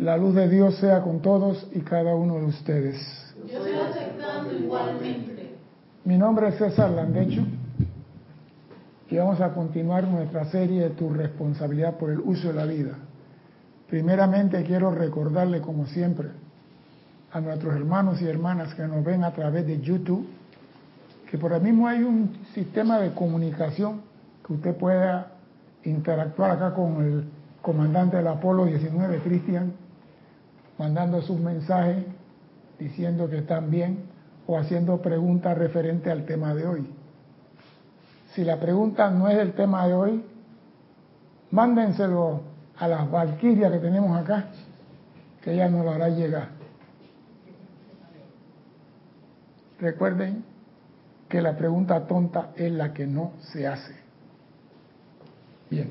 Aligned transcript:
La 0.00 0.16
luz 0.16 0.34
de 0.34 0.48
Dios 0.48 0.76
sea 0.76 1.02
con 1.02 1.20
todos 1.20 1.68
y 1.74 1.80
cada 1.80 2.14
uno 2.14 2.36
de 2.36 2.46
ustedes. 2.46 2.96
Yo 3.46 3.58
estoy 3.58 3.74
aceptando 3.74 4.50
igualmente. 4.50 5.56
Mi 6.06 6.16
nombre 6.16 6.48
es 6.48 6.54
César 6.54 6.88
Landecho 6.92 7.42
y 9.10 9.16
vamos 9.18 9.42
a 9.42 9.52
continuar 9.52 10.04
nuestra 10.04 10.46
serie 10.46 10.84
de 10.84 10.90
tu 10.90 11.10
responsabilidad 11.10 11.98
por 11.98 12.08
el 12.08 12.18
uso 12.20 12.48
de 12.48 12.54
la 12.54 12.64
vida. 12.64 12.92
Primeramente 13.90 14.64
quiero 14.64 14.90
recordarle, 14.90 15.60
como 15.60 15.84
siempre, 15.84 16.28
a 17.30 17.40
nuestros 17.42 17.74
hermanos 17.74 18.22
y 18.22 18.26
hermanas 18.26 18.74
que 18.74 18.84
nos 18.84 19.04
ven 19.04 19.22
a 19.22 19.32
través 19.32 19.66
de 19.66 19.82
YouTube, 19.82 20.26
que 21.30 21.36
por 21.36 21.52
ahí 21.52 21.60
mismo 21.60 21.86
hay 21.86 22.04
un 22.04 22.38
sistema 22.54 22.98
de 23.00 23.12
comunicación 23.12 24.00
que 24.46 24.54
usted 24.54 24.74
pueda 24.76 25.32
interactuar 25.84 26.52
acá 26.52 26.72
con 26.72 27.04
el 27.04 27.24
comandante 27.60 28.16
del 28.16 28.28
Apolo 28.28 28.64
19, 28.64 29.18
Cristian, 29.18 29.74
mandando 30.80 31.20
sus 31.20 31.38
mensajes 31.38 32.06
diciendo 32.78 33.28
que 33.28 33.36
están 33.36 33.70
bien 33.70 33.98
o 34.46 34.56
haciendo 34.56 35.02
preguntas 35.02 35.58
referentes 35.58 36.10
al 36.10 36.24
tema 36.24 36.54
de 36.54 36.66
hoy. 36.66 36.90
Si 38.32 38.44
la 38.44 38.58
pregunta 38.58 39.10
no 39.10 39.28
es 39.28 39.36
del 39.36 39.52
tema 39.52 39.86
de 39.86 39.92
hoy, 39.92 40.24
mándenselo 41.50 42.40
a 42.78 42.88
las 42.88 43.10
valquirias 43.10 43.70
que 43.70 43.78
tenemos 43.78 44.16
acá, 44.16 44.46
que 45.42 45.52
ella 45.52 45.68
nos 45.68 45.84
lo 45.84 45.90
hará 45.90 46.08
llegar. 46.08 46.48
Recuerden 49.80 50.44
que 51.28 51.42
la 51.42 51.58
pregunta 51.58 52.06
tonta 52.06 52.52
es 52.56 52.72
la 52.72 52.94
que 52.94 53.06
no 53.06 53.32
se 53.52 53.66
hace. 53.66 53.96
Bien. 55.68 55.90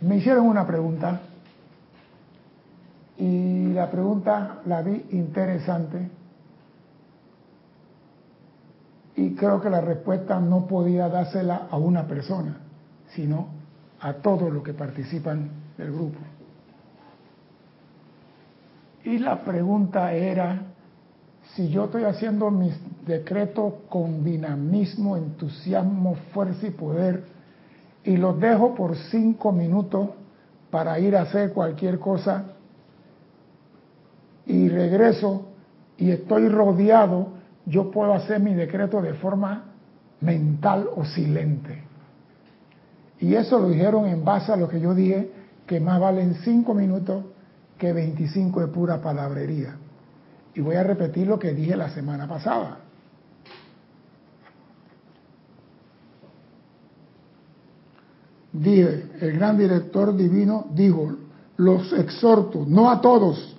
Me 0.00 0.16
hicieron 0.16 0.48
una 0.48 0.66
pregunta 0.66 1.20
y 3.18 3.72
la 3.72 3.90
pregunta 3.90 4.60
la 4.66 4.82
vi 4.82 5.06
interesante 5.10 6.10
y 9.16 9.34
creo 9.34 9.60
que 9.60 9.70
la 9.70 9.80
respuesta 9.80 10.40
no 10.40 10.66
podía 10.66 11.08
dársela 11.08 11.68
a 11.70 11.76
una 11.76 12.06
persona, 12.06 12.56
sino 13.14 13.48
a 14.00 14.14
todos 14.14 14.52
los 14.52 14.62
que 14.62 14.72
participan 14.72 15.50
del 15.76 15.92
grupo. 15.92 16.18
Y 19.04 19.18
la 19.18 19.42
pregunta 19.44 20.12
era 20.12 20.72
si 21.54 21.68
yo 21.68 21.84
estoy 21.84 22.04
haciendo 22.04 22.50
mis 22.50 22.74
decretos 23.04 23.74
con 23.88 24.24
dinamismo, 24.24 25.16
entusiasmo, 25.16 26.14
fuerza 26.32 26.66
y 26.66 26.70
poder, 26.70 27.24
y 28.04 28.16
los 28.16 28.40
dejo 28.40 28.74
por 28.74 28.96
cinco 28.96 29.52
minutos 29.52 30.10
para 30.70 30.98
ir 30.98 31.16
a 31.16 31.22
hacer 31.22 31.52
cualquier 31.52 31.98
cosa, 31.98 32.44
y 34.46 34.68
regreso 34.68 35.48
y 35.96 36.10
estoy 36.10 36.48
rodeado, 36.48 37.28
yo 37.66 37.90
puedo 37.90 38.12
hacer 38.12 38.40
mi 38.40 38.54
decreto 38.54 39.00
de 39.00 39.14
forma 39.14 39.64
mental 40.20 40.88
o 40.96 41.04
silente. 41.04 41.82
Y 43.20 43.34
eso 43.34 43.58
lo 43.60 43.68
dijeron 43.68 44.06
en 44.06 44.24
base 44.24 44.52
a 44.52 44.56
lo 44.56 44.68
que 44.68 44.80
yo 44.80 44.94
dije, 44.94 45.30
que 45.66 45.78
más 45.78 46.00
valen 46.00 46.34
cinco 46.42 46.74
minutos 46.74 47.24
que 47.78 47.92
25 47.92 48.60
de 48.60 48.66
pura 48.68 49.00
palabrería. 49.00 49.76
Y 50.54 50.60
voy 50.60 50.76
a 50.76 50.82
repetir 50.82 51.26
lo 51.26 51.38
que 51.38 51.52
dije 51.52 51.76
la 51.76 51.88
semana 51.90 52.26
pasada. 52.26 52.78
Dije, 58.52 59.08
el 59.20 59.32
gran 59.32 59.56
director 59.56 60.14
divino 60.14 60.66
dijo, 60.74 61.12
los 61.56 61.92
exhorto, 61.92 62.64
no 62.66 62.90
a 62.90 63.00
todos, 63.00 63.56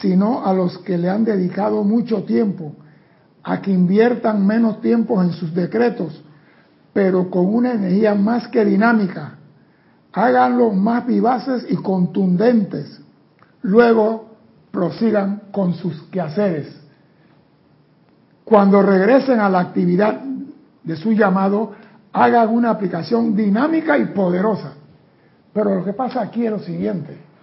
sino 0.00 0.44
a 0.44 0.52
los 0.52 0.78
que 0.78 0.98
le 0.98 1.08
han 1.08 1.24
dedicado 1.24 1.84
mucho 1.84 2.24
tiempo, 2.24 2.74
a 3.42 3.60
que 3.60 3.70
inviertan 3.70 4.46
menos 4.46 4.80
tiempo 4.80 5.22
en 5.22 5.32
sus 5.32 5.54
decretos, 5.54 6.22
pero 6.92 7.30
con 7.30 7.54
una 7.54 7.72
energía 7.72 8.14
más 8.14 8.48
que 8.48 8.64
dinámica. 8.64 9.34
Háganlo 10.12 10.70
más 10.70 11.06
vivaces 11.06 11.66
y 11.68 11.76
contundentes. 11.76 13.00
Luego 13.62 14.36
prosigan 14.70 15.42
con 15.52 15.74
sus 15.74 16.02
quehaceres. 16.04 16.80
Cuando 18.44 18.82
regresen 18.82 19.40
a 19.40 19.48
la 19.48 19.60
actividad 19.60 20.20
de 20.82 20.96
su 20.96 21.12
llamado, 21.12 21.72
hagan 22.12 22.48
una 22.50 22.70
aplicación 22.70 23.34
dinámica 23.34 23.98
y 23.98 24.06
poderosa. 24.06 24.74
Pero 25.52 25.74
lo 25.76 25.84
que 25.84 25.92
pasa 25.92 26.22
aquí 26.22 26.44
es 26.46 26.50
lo 26.50 26.58
siguiente 26.60 27.33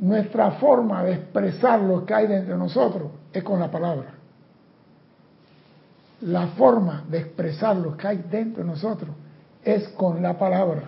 nuestra 0.00 0.52
forma 0.52 1.02
de 1.02 1.14
expresar 1.14 1.80
lo 1.80 2.06
que 2.06 2.14
hay 2.14 2.26
dentro 2.26 2.54
de 2.54 2.58
nosotros 2.58 3.10
es 3.32 3.42
con 3.42 3.58
la 3.58 3.70
palabra. 3.70 4.14
La 6.20 6.48
forma 6.48 7.04
de 7.08 7.18
expresar 7.18 7.76
lo 7.76 7.96
que 7.96 8.06
hay 8.06 8.24
dentro 8.30 8.62
de 8.62 8.70
nosotros 8.70 9.10
es 9.64 9.88
con 9.90 10.22
la 10.22 10.38
palabra. 10.38 10.82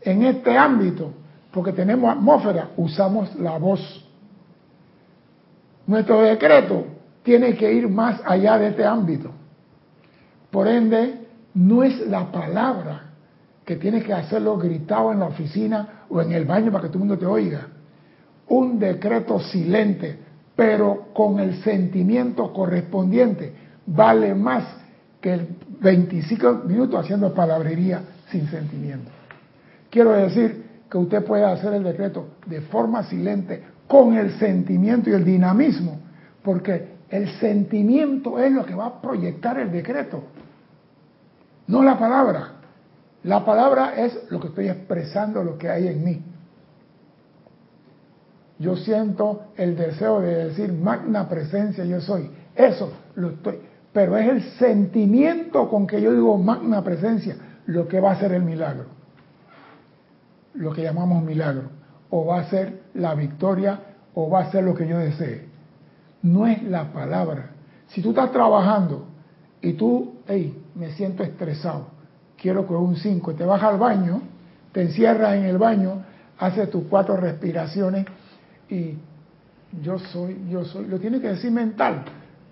En 0.00 0.24
este 0.24 0.56
ámbito, 0.56 1.12
porque 1.52 1.72
tenemos 1.72 2.10
atmósfera, 2.10 2.70
usamos 2.76 3.34
la 3.36 3.58
voz. 3.58 3.80
Nuestro 5.86 6.22
decreto 6.22 6.84
tiene 7.22 7.56
que 7.56 7.72
ir 7.72 7.88
más 7.88 8.20
allá 8.24 8.58
de 8.58 8.68
este 8.68 8.84
ámbito. 8.84 9.30
Por 10.50 10.66
ende, 10.66 11.26
no 11.54 11.82
es 11.82 12.06
la 12.08 12.30
palabra 12.30 13.10
que 13.64 13.76
tiene 13.76 14.02
que 14.02 14.12
hacerlo 14.12 14.58
gritado 14.58 15.12
en 15.12 15.20
la 15.20 15.26
oficina 15.26 16.04
o 16.08 16.20
en 16.20 16.32
el 16.32 16.44
baño 16.44 16.72
para 16.72 16.82
que 16.82 16.88
todo 16.88 16.98
el 17.02 17.08
mundo 17.08 17.18
te 17.18 17.26
oiga 17.26 17.68
un 18.48 18.78
decreto 18.78 19.40
silente, 19.40 20.18
pero 20.54 21.08
con 21.14 21.40
el 21.40 21.62
sentimiento 21.62 22.52
correspondiente, 22.52 23.52
vale 23.86 24.34
más 24.34 24.64
que 25.20 25.46
25 25.80 26.62
minutos 26.66 27.00
haciendo 27.00 27.32
palabrería 27.32 28.02
sin 28.30 28.48
sentimiento. 28.48 29.10
Quiero 29.90 30.12
decir 30.12 30.64
que 30.90 30.98
usted 30.98 31.24
puede 31.24 31.44
hacer 31.44 31.74
el 31.74 31.84
decreto 31.84 32.36
de 32.46 32.60
forma 32.62 33.02
silente, 33.04 33.62
con 33.86 34.14
el 34.14 34.38
sentimiento 34.38 35.10
y 35.10 35.14
el 35.14 35.24
dinamismo, 35.24 36.00
porque 36.42 36.92
el 37.08 37.28
sentimiento 37.38 38.38
es 38.38 38.52
lo 38.52 38.64
que 38.64 38.74
va 38.74 38.86
a 38.86 39.00
proyectar 39.02 39.58
el 39.58 39.70
decreto, 39.70 40.22
no 41.66 41.82
la 41.82 41.98
palabra. 41.98 42.52
La 43.24 43.44
palabra 43.44 43.94
es 43.96 44.18
lo 44.30 44.40
que 44.40 44.48
estoy 44.48 44.68
expresando, 44.68 45.44
lo 45.44 45.56
que 45.56 45.68
hay 45.68 45.88
en 45.88 46.04
mí 46.04 46.22
yo 48.62 48.76
siento 48.76 49.48
el 49.56 49.76
deseo 49.76 50.20
de 50.20 50.44
decir 50.44 50.72
magna 50.72 51.28
presencia 51.28 51.84
yo 51.84 52.00
soy. 52.00 52.30
Eso 52.54 52.92
lo 53.16 53.30
estoy. 53.30 53.58
Pero 53.92 54.16
es 54.16 54.28
el 54.28 54.42
sentimiento 54.52 55.68
con 55.68 55.84
que 55.84 56.00
yo 56.00 56.12
digo 56.12 56.38
magna 56.38 56.82
presencia 56.84 57.34
lo 57.66 57.88
que 57.88 57.98
va 57.98 58.12
a 58.12 58.20
ser 58.20 58.32
el 58.32 58.44
milagro. 58.44 58.84
Lo 60.54 60.72
que 60.72 60.82
llamamos 60.82 61.24
milagro. 61.24 61.70
O 62.10 62.26
va 62.26 62.38
a 62.38 62.44
ser 62.50 62.82
la 62.94 63.16
victoria 63.16 63.80
o 64.14 64.30
va 64.30 64.42
a 64.42 64.52
ser 64.52 64.62
lo 64.62 64.74
que 64.74 64.86
yo 64.86 64.96
desee. 64.96 65.48
No 66.22 66.46
es 66.46 66.62
la 66.62 66.92
palabra. 66.92 67.50
Si 67.88 68.00
tú 68.00 68.10
estás 68.10 68.30
trabajando 68.30 69.06
y 69.60 69.72
tú, 69.72 70.20
hey, 70.28 70.62
me 70.76 70.92
siento 70.92 71.24
estresado, 71.24 71.88
quiero 72.40 72.64
coger 72.64 72.82
un 72.82 72.96
5, 72.96 73.34
te 73.34 73.44
vas 73.44 73.62
al 73.62 73.78
baño, 73.78 74.22
te 74.70 74.82
encierras 74.82 75.34
en 75.34 75.46
el 75.46 75.58
baño, 75.58 76.04
haces 76.38 76.70
tus 76.70 76.84
cuatro 76.84 77.16
respiraciones 77.16 78.06
y 78.72 78.98
yo 79.82 79.98
soy, 79.98 80.46
yo 80.48 80.64
soy, 80.64 80.86
lo 80.86 80.98
tiene 80.98 81.20
que 81.20 81.28
decir 81.28 81.50
mental, 81.50 82.04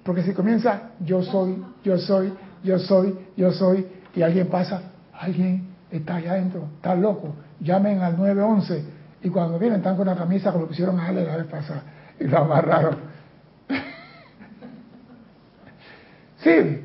porque 0.04 0.22
si 0.22 0.34
comienza 0.34 0.90
yo 1.00 1.22
soy, 1.22 1.64
yo 1.82 1.96
soy, 1.96 2.32
yo 2.62 2.78
soy, 2.78 3.18
yo 3.36 3.50
soy, 3.52 3.86
y 4.14 4.20
alguien 4.20 4.48
pasa, 4.48 4.82
alguien 5.14 5.68
está 5.90 6.16
allá 6.16 6.32
adentro, 6.32 6.68
está 6.76 6.94
loco, 6.94 7.34
llamen 7.60 8.00
al 8.00 8.18
911 8.18 8.84
y 9.22 9.30
cuando 9.30 9.58
vienen 9.58 9.78
están 9.78 9.96
con 9.96 10.06
la 10.06 10.14
camisa 10.14 10.52
lo 10.52 10.66
pusieron 10.66 11.00
a 11.00 11.06
Ale 11.06 11.24
la 11.24 11.38
vez 11.38 11.46
pasada 11.46 11.84
y 12.18 12.24
lo 12.24 12.36
amarraron. 12.36 12.96
sí, 16.38 16.84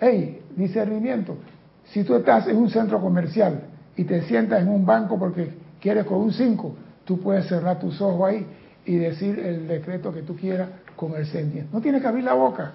hey, 0.00 0.42
discernimiento. 0.56 1.38
Si 1.86 2.04
tú 2.04 2.14
estás 2.14 2.46
en 2.46 2.56
un 2.56 2.70
centro 2.70 3.00
comercial 3.00 3.62
y 3.96 4.04
te 4.04 4.22
sientas 4.22 4.62
en 4.62 4.68
un 4.68 4.86
banco 4.86 5.18
porque 5.18 5.54
quieres 5.80 6.04
con 6.04 6.18
un 6.18 6.32
5, 6.32 6.76
tú 7.04 7.20
puedes 7.20 7.46
cerrar 7.46 7.80
tus 7.80 8.00
ojos 8.00 8.28
ahí 8.28 8.46
y 8.86 8.96
decir 8.96 9.38
el 9.38 9.68
decreto 9.68 10.12
que 10.12 10.22
tú 10.22 10.36
quieras 10.36 10.68
con 10.94 11.14
el 11.16 11.26
sentimiento. 11.26 11.76
No 11.76 11.82
tiene 11.82 12.00
que 12.00 12.06
abrir 12.06 12.24
la 12.24 12.34
boca, 12.34 12.72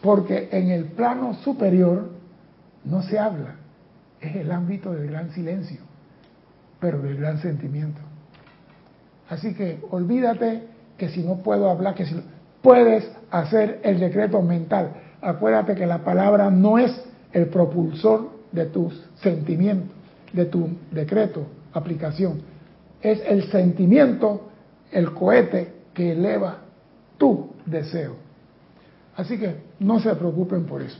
porque 0.00 0.48
en 0.52 0.70
el 0.70 0.86
plano 0.86 1.34
superior 1.34 2.10
no 2.84 3.02
se 3.02 3.18
habla. 3.18 3.56
Es 4.20 4.36
el 4.36 4.50
ámbito 4.52 4.92
del 4.92 5.08
gran 5.08 5.32
silencio, 5.32 5.80
pero 6.80 7.00
del 7.00 7.16
gran 7.16 7.38
sentimiento. 7.38 8.00
Así 9.28 9.54
que 9.54 9.80
olvídate 9.90 10.62
que 10.96 11.08
si 11.08 11.22
no 11.22 11.38
puedo 11.38 11.68
hablar, 11.68 11.94
que 11.94 12.06
si 12.06 12.22
puedes 12.62 13.10
hacer 13.30 13.80
el 13.82 13.98
decreto 13.98 14.40
mental. 14.42 14.92
Acuérdate 15.20 15.74
que 15.74 15.86
la 15.86 16.04
palabra 16.04 16.50
no 16.50 16.78
es 16.78 16.92
el 17.32 17.46
propulsor 17.46 18.30
de 18.52 18.66
tus 18.66 19.08
sentimientos, 19.16 19.96
de 20.32 20.44
tu 20.44 20.68
decreto, 20.92 21.46
aplicación 21.72 22.52
es 23.02 23.20
el 23.26 23.50
sentimiento, 23.50 24.48
el 24.92 25.12
cohete 25.12 25.74
que 25.94 26.12
eleva 26.12 26.58
tu 27.18 27.50
deseo. 27.66 28.16
Así 29.16 29.38
que 29.38 29.56
no 29.80 30.00
se 30.00 30.14
preocupen 30.14 30.64
por 30.64 30.82
eso. 30.82 30.98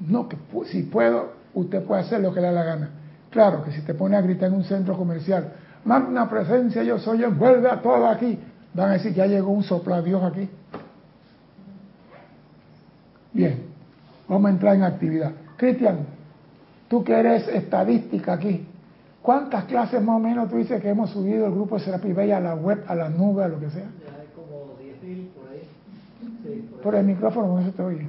No, 0.00 0.28
que 0.28 0.36
si 0.66 0.82
puedo, 0.82 1.32
usted 1.54 1.82
puede 1.84 2.02
hacer 2.02 2.20
lo 2.20 2.34
que 2.34 2.40
le 2.40 2.48
da 2.48 2.52
la 2.52 2.64
gana. 2.64 2.90
Claro 3.30 3.64
que 3.64 3.72
si 3.72 3.82
te 3.82 3.94
pone 3.94 4.16
a 4.16 4.20
gritar 4.20 4.48
en 4.48 4.56
un 4.56 4.64
centro 4.64 4.96
comercial, 4.96 5.52
magna 5.84 6.28
presencia, 6.28 6.82
yo 6.82 6.98
soy, 6.98 7.24
envuelve 7.24 7.68
a 7.68 7.80
todo 7.80 8.06
aquí, 8.06 8.38
van 8.74 8.90
a 8.90 8.92
decir 8.94 9.12
que 9.12 9.18
ya 9.18 9.26
llegó 9.26 9.50
un 9.50 9.62
Dios 10.04 10.22
aquí. 10.22 10.48
Bien, 13.32 13.64
vamos 14.28 14.46
a 14.46 14.50
entrar 14.50 14.74
en 14.74 14.82
actividad. 14.82 15.32
Cristian, 15.56 16.06
tú 16.88 17.02
que 17.04 17.12
eres 17.12 17.48
estadística 17.48 18.34
aquí, 18.34 18.66
¿cuántas 19.26 19.64
clases 19.64 20.00
más 20.00 20.16
o 20.16 20.18
menos 20.20 20.48
tú 20.48 20.56
dices 20.56 20.80
que 20.80 20.88
hemos 20.88 21.10
subido 21.10 21.46
el 21.46 21.52
grupo 21.52 21.76
de 21.76 21.84
Serapis 21.84 22.14
Bay 22.14 22.30
a 22.30 22.38
la 22.38 22.54
web, 22.54 22.84
a 22.86 22.94
la 22.94 23.08
nube, 23.08 23.42
a 23.42 23.48
lo 23.48 23.58
que 23.58 23.68
sea? 23.70 23.82
Ya 24.06 24.20
hay 24.20 24.28
como 24.36 24.76
10.000 24.78 25.28
por 25.34 25.48
ahí. 25.50 25.62
Sí, 26.44 26.68
por, 26.70 26.80
Por 26.80 26.94
el 26.94 27.04
micrófono 27.06 27.58
no 27.58 27.64
se 27.66 27.72
te 27.72 27.82
oye. 27.82 28.08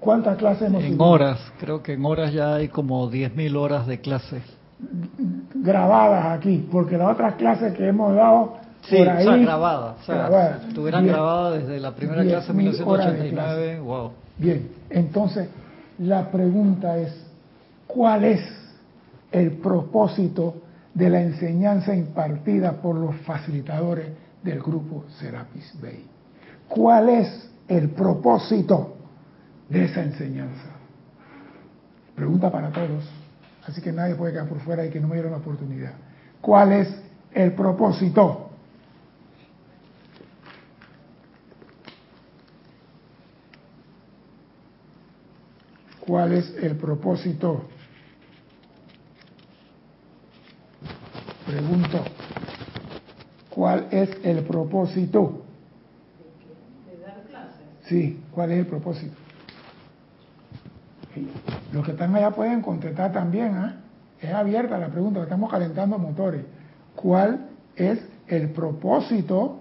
¿Cuántas 0.00 0.36
clases 0.36 0.68
hemos 0.68 0.82
En 0.82 0.90
subido? 0.90 1.04
horas, 1.06 1.40
creo 1.58 1.82
que 1.82 1.94
en 1.94 2.04
horas 2.04 2.30
ya 2.32 2.56
hay 2.56 2.68
como 2.68 3.10
10.000 3.10 3.56
horas 3.56 3.86
de 3.86 4.00
clase. 4.00 4.42
Grabadas 5.54 6.38
aquí, 6.38 6.68
porque 6.70 6.96
las 6.98 7.12
otras 7.12 7.34
clases 7.34 7.72
que 7.74 7.88
hemos 7.88 8.14
dado 8.14 8.58
Sí, 8.82 8.96
por 8.98 9.08
o 9.08 9.10
ahí... 9.10 9.24
sea, 9.24 9.36
grabadas. 9.36 9.96
O 10.00 10.04
sea, 10.04 10.14
grabadas. 10.14 10.64
estuvieran 10.68 11.02
Bien. 11.04 11.14
grabadas 11.14 11.60
desde 11.62 11.80
la 11.80 11.94
primera 11.94 12.22
clase 12.22 12.52
en 12.52 12.58
10.000 12.58 12.86
horas 12.86 13.06
de 13.06 13.18
1989. 13.24 13.80
Wow. 13.80 14.10
Bien, 14.38 14.68
entonces 14.90 15.48
la 15.98 16.30
pregunta 16.30 16.96
es, 16.98 17.26
¿cuál 17.88 18.24
es 18.24 18.40
el 19.30 19.52
propósito 19.52 20.62
de 20.94 21.10
la 21.10 21.20
enseñanza 21.20 21.94
impartida 21.94 22.80
por 22.80 22.96
los 22.96 23.16
facilitadores 23.18 24.08
del 24.42 24.60
grupo 24.60 25.04
Serapis 25.18 25.74
Bay? 25.80 26.04
¿Cuál 26.68 27.08
es 27.08 27.50
el 27.68 27.90
propósito 27.90 28.96
de 29.68 29.84
esa 29.84 30.02
enseñanza? 30.02 30.70
Pregunta 32.14 32.50
para 32.50 32.70
todos, 32.70 33.04
así 33.66 33.80
que 33.80 33.92
nadie 33.92 34.14
puede 34.14 34.32
quedar 34.32 34.48
por 34.48 34.60
fuera 34.60 34.84
y 34.84 34.90
que 34.90 35.00
no 35.00 35.08
me 35.08 35.14
dieron 35.14 35.32
la 35.32 35.38
oportunidad. 35.38 35.92
¿Cuál 36.40 36.72
es 36.72 37.02
el 37.32 37.52
propósito? 37.52 38.50
¿Cuál 46.00 46.32
es 46.32 46.54
el 46.62 46.74
propósito? 46.76 47.68
Pregunto, 51.48 52.04
¿cuál 53.48 53.86
es 53.90 54.10
el 54.22 54.44
propósito? 54.44 55.44
De 56.86 57.02
dar 57.02 57.22
clases. 57.22 57.64
Sí, 57.86 58.20
¿cuál 58.32 58.52
es 58.52 58.58
el 58.58 58.66
propósito? 58.66 59.16
Los 61.72 61.86
que 61.86 61.92
están 61.92 62.14
allá 62.14 62.32
pueden 62.32 62.60
contestar 62.60 63.12
también, 63.12 63.56
¿ah? 63.56 63.76
Es 64.20 64.30
abierta 64.30 64.76
la 64.76 64.88
pregunta, 64.88 65.22
estamos 65.22 65.50
calentando 65.50 65.98
motores. 65.98 66.44
¿Cuál 66.94 67.46
es 67.76 67.98
el 68.26 68.50
propósito 68.50 69.60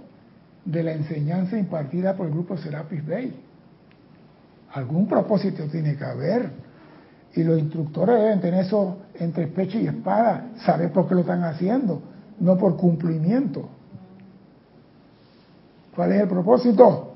de 0.66 0.84
la 0.84 0.92
enseñanza 0.92 1.58
impartida 1.58 2.18
por 2.18 2.26
el 2.26 2.34
grupo 2.34 2.58
Serapis 2.58 3.08
Bay? 3.08 3.34
Algún 4.74 5.08
propósito 5.08 5.64
tiene 5.68 5.96
que 5.96 6.04
haber. 6.04 6.67
Y 7.36 7.44
los 7.44 7.60
instructores 7.60 8.20
deben 8.20 8.42
tener 8.42 8.66
eso 8.66 8.98
entre 9.16 9.48
pecho 9.48 9.78
y 9.78 9.88
espada, 9.88 10.48
saber 10.66 10.92
por 10.92 11.08
qué 11.08 11.16
lo 11.16 11.22
están 11.22 11.44
haciendo, 11.44 12.02
no 12.40 12.58
por 12.58 12.78
cumplimiento. 12.78 13.70
¿Cuál 15.96 16.14
es 16.14 16.22
el 16.22 16.28
propósito? 16.28 17.14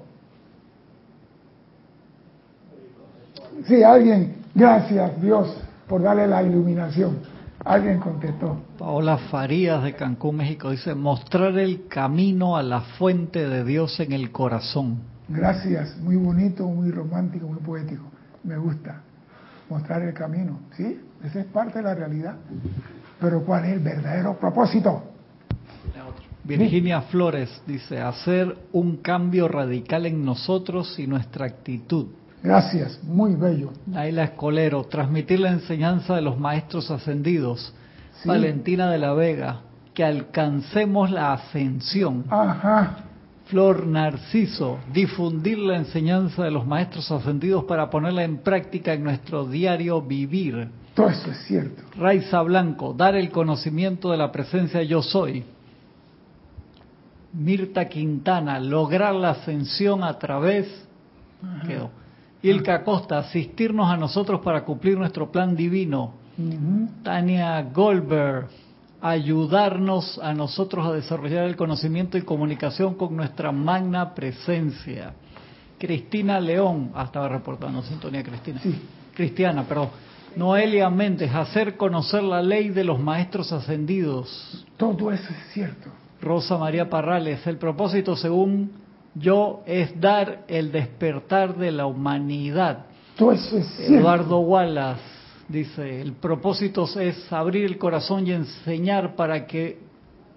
Sí, 3.67 3.83
alguien, 3.83 4.37
gracias 4.55 5.21
Dios 5.21 5.55
por 5.87 6.01
darle 6.01 6.27
la 6.27 6.41
iluminación. 6.41 7.19
Alguien 7.63 7.99
contestó. 7.99 8.57
Paola 8.79 9.17
Farías 9.29 9.83
de 9.83 9.93
Cancún, 9.93 10.37
México, 10.37 10.71
dice, 10.71 10.95
mostrar 10.95 11.57
el 11.59 11.87
camino 11.87 12.57
a 12.57 12.63
la 12.63 12.81
fuente 12.81 13.47
de 13.47 13.63
Dios 13.63 13.99
en 13.99 14.13
el 14.13 14.31
corazón. 14.31 14.99
Gracias, 15.29 15.95
muy 15.97 16.15
bonito, 16.15 16.65
muy 16.65 16.89
romántico, 16.89 17.47
muy 17.47 17.59
poético. 17.59 18.03
Me 18.43 18.57
gusta 18.57 19.03
mostrar 19.71 20.01
el 20.01 20.13
camino, 20.13 20.59
¿sí? 20.75 20.99
Esa 21.23 21.39
es 21.39 21.45
parte 21.47 21.79
de 21.79 21.85
la 21.85 21.95
realidad. 21.95 22.35
Pero 23.19 23.43
¿cuál 23.45 23.65
es 23.65 23.73
el 23.73 23.79
verdadero 23.79 24.37
propósito? 24.37 25.03
Virginia 26.43 27.01
Flores 27.03 27.61
dice, 27.67 28.01
hacer 28.01 28.57
un 28.73 28.97
cambio 28.97 29.47
radical 29.47 30.05
en 30.07 30.25
nosotros 30.25 30.97
y 30.99 31.07
nuestra 31.07 31.45
actitud. 31.45 32.07
Gracias, 32.43 32.99
muy 33.03 33.35
bello. 33.35 33.71
Naila 33.85 34.23
Escolero, 34.23 34.83
transmitir 34.85 35.39
la 35.39 35.51
enseñanza 35.51 36.15
de 36.15 36.21
los 36.21 36.39
maestros 36.39 36.89
ascendidos. 36.89 37.73
Sí. 38.21 38.27
Valentina 38.27 38.89
de 38.89 38.97
la 38.97 39.13
Vega, 39.13 39.61
que 39.93 40.03
alcancemos 40.03 41.11
la 41.11 41.33
ascensión. 41.33 42.25
Ajá, 42.29 42.97
Flor 43.51 43.85
Narciso, 43.85 44.79
difundir 44.93 45.59
la 45.59 45.75
enseñanza 45.75 46.45
de 46.45 46.51
los 46.51 46.65
maestros 46.65 47.11
ascendidos 47.11 47.65
para 47.65 47.89
ponerla 47.89 48.23
en 48.23 48.37
práctica 48.37 48.93
en 48.93 49.03
nuestro 49.03 49.45
diario 49.45 50.01
vivir. 50.01 50.69
todo 50.93 51.09
eso 51.09 51.29
es 51.29 51.37
cierto. 51.47 51.83
Raiza 51.97 52.41
Blanco, 52.43 52.93
dar 52.93 53.13
el 53.17 53.29
conocimiento 53.29 54.09
de 54.09 54.15
la 54.15 54.31
presencia 54.31 54.81
yo 54.83 55.01
soy. 55.01 55.43
Mirta 57.33 57.89
Quintana, 57.89 58.57
lograr 58.57 59.15
la 59.15 59.31
ascensión 59.31 60.01
a 60.01 60.17
través. 60.17 60.87
Quedó. 61.67 61.91
Ilka 62.41 62.85
Costa, 62.85 63.17
asistirnos 63.17 63.91
a 63.91 63.97
nosotros 63.97 64.39
para 64.39 64.63
cumplir 64.63 64.97
nuestro 64.97 65.29
plan 65.29 65.57
divino. 65.57 66.13
Tania 67.03 67.61
Goldberg, 67.63 68.47
ayudarnos 69.01 70.19
a 70.19 70.33
nosotros 70.33 70.85
a 70.85 70.93
desarrollar 70.93 71.45
el 71.45 71.55
conocimiento 71.55 72.17
y 72.17 72.21
comunicación 72.21 72.93
con 72.93 73.15
nuestra 73.15 73.51
magna 73.51 74.13
presencia. 74.13 75.13
Cristina 75.79 76.39
León, 76.39 76.91
ah, 76.93 77.05
estaba 77.05 77.27
reportando 77.27 77.81
sintonía 77.81 78.21
Cristina. 78.23 78.59
Sí. 78.61 78.79
Cristiana, 79.15 79.63
perdón. 79.63 79.89
Noelia 80.35 80.89
Méndez, 80.89 81.33
hacer 81.33 81.75
conocer 81.75 82.23
la 82.23 82.41
ley 82.41 82.69
de 82.69 82.83
los 82.83 82.99
maestros 82.99 83.51
ascendidos. 83.51 84.65
Todo 84.77 85.11
eso 85.11 85.29
es 85.29 85.53
cierto. 85.53 85.89
Rosa 86.21 86.57
María 86.57 86.89
Parrales, 86.89 87.45
el 87.47 87.57
propósito 87.57 88.15
según 88.15 88.71
yo 89.15 89.63
es 89.65 89.99
dar 89.99 90.45
el 90.47 90.71
despertar 90.71 91.57
de 91.57 91.71
la 91.71 91.87
humanidad. 91.87 92.85
Todo 93.17 93.33
eso 93.33 93.57
es 93.57 93.67
cierto. 93.75 93.95
Eduardo 93.95 94.39
Wallace 94.39 95.20
dice, 95.51 96.01
el 96.01 96.13
propósito 96.13 96.85
es 96.99 97.31
abrir 97.31 97.65
el 97.65 97.77
corazón 97.77 98.25
y 98.27 98.31
enseñar 98.31 99.15
para 99.15 99.45
que 99.45 99.91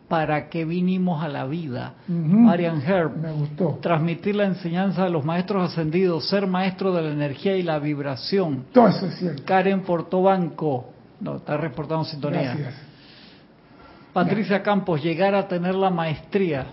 para 0.09 0.49
que 0.49 0.65
vinimos 0.65 1.25
a 1.25 1.29
la 1.29 1.47
vida. 1.47 1.95
Marian 2.09 2.83
Herb, 2.83 3.17
Me 3.17 3.33
gustó. 3.33 3.79
transmitir 3.81 4.37
la 4.37 4.45
enseñanza 4.45 5.05
de 5.05 5.11
los 5.11 5.25
maestros 5.25 5.71
ascendidos, 5.73 6.29
ser 6.29 6.47
maestro 6.47 6.93
de 6.93 7.03
la 7.03 7.11
energía 7.11 7.57
y 7.57 7.63
la 7.63 7.79
vibración. 7.79 8.67
Todo 8.73 8.89
eso 8.89 9.07
es 9.07 9.17
cierto. 9.17 9.43
Karen 9.45 9.81
Portobanco, 9.81 10.91
no, 11.21 11.37
está 11.37 11.57
reportando 11.57 12.05
sintonía. 12.05 12.55
Gracias. 12.55 12.75
Patricia 14.13 14.63
Campos, 14.63 15.03
llegar 15.03 15.35
a 15.35 15.49
tener 15.49 15.75
la 15.75 15.91
maestría. 15.91 16.67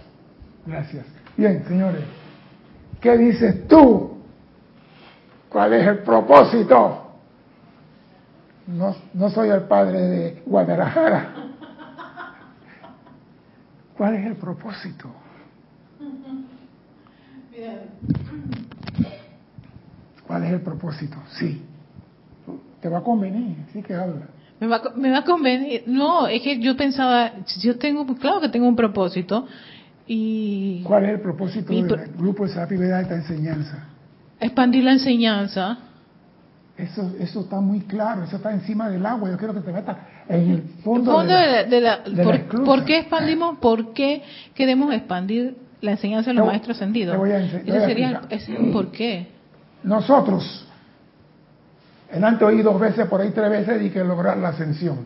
Gracias. 0.66 1.06
Bien, 1.38 1.64
señores. 1.68 2.04
¿Qué 3.00 3.18
dices 3.18 3.68
tú? 3.68 4.18
¿Cuál 5.50 5.74
es 5.74 5.88
el 5.88 6.00
propósito? 6.00 7.01
No, 8.72 8.96
no 9.14 9.30
soy 9.30 9.50
el 9.50 9.64
padre 9.64 10.00
de 10.00 10.44
Guadalajara. 10.46 11.36
¿Cuál 13.98 14.16
es 14.16 14.26
el 14.28 14.36
propósito? 14.36 15.10
¿Cuál 20.26 20.44
es 20.46 20.54
el 20.54 20.62
propósito? 20.62 21.18
Sí. 21.40 21.62
Te 22.82 22.90
va 22.90 23.00
a 23.00 23.04
convenir, 23.04 23.58
sí 23.74 23.82
que 23.84 23.94
habla. 23.94 24.28
Me 24.60 24.68
va, 24.68 24.82
me 24.96 25.10
va 25.12 25.20
a 25.20 25.24
convenir. 25.24 25.84
No, 25.88 26.28
es 26.28 26.42
que 26.42 26.60
yo 26.60 26.76
pensaba, 26.78 27.32
yo 27.60 27.78
tengo, 27.78 28.06
claro 28.16 28.40
que 28.42 28.50
tengo 28.50 28.68
un 28.68 28.76
propósito 28.76 29.48
y 30.08 30.84
¿Cuál 30.84 31.06
es 31.06 31.12
el 31.12 31.20
propósito 31.22 31.74
del 31.74 31.88
pro- 31.88 32.04
grupo 32.18 32.46
de 32.46 32.54
Sapi 32.54 32.76
de 32.76 33.02
esta 33.02 33.16
enseñanza? 33.16 33.86
expandir 34.40 34.84
la 34.84 34.94
enseñanza. 34.94 35.78
Eso, 36.82 37.12
eso 37.20 37.42
está 37.42 37.60
muy 37.60 37.82
claro, 37.82 38.24
eso 38.24 38.38
está 38.38 38.52
encima 38.52 38.90
del 38.90 39.06
agua. 39.06 39.30
Yo 39.30 39.38
quiero 39.38 39.54
que 39.54 39.60
te 39.62 39.72
metas 39.72 39.98
en 40.28 40.50
el 40.52 40.62
fondo, 40.84 41.12
Fondo 41.12 41.34
de 41.34 41.40
la- 41.40 41.64
de 41.64 41.82
la- 41.82 41.98
de 42.00 42.10
la- 42.12 42.24
de 42.24 42.24
la 42.26 42.64
por, 42.66 42.86
qué 42.86 42.98
expandimos? 43.00 43.58
¿Por 43.60 43.94
qué 43.94 44.24
queremos 44.56 44.92
expandir 44.94 45.56
la 45.82 45.92
enseñanza 45.92 46.32
de 46.32 46.36
los 46.36 46.44
Te 46.46 46.48
maestros 46.50 46.78
ascendidos? 46.78 47.16
Ese 47.28 47.86
sería 47.86 48.22
ese 48.30 48.54
es 48.54 48.60
el 48.60 48.72
por 48.72 48.92
qué. 48.92 49.28
Nosotros, 49.84 50.68
en 52.12 52.24
antes 52.24 52.48
oí 52.48 52.62
dos 52.62 52.80
veces, 52.80 53.08
por 53.08 53.22
ahí 53.22 53.30
tres 53.32 53.50
veces, 53.50 53.82
y 53.84 53.90
que 53.90 54.04
lograr 54.04 54.38
la 54.38 54.50
ascensión. 54.50 55.06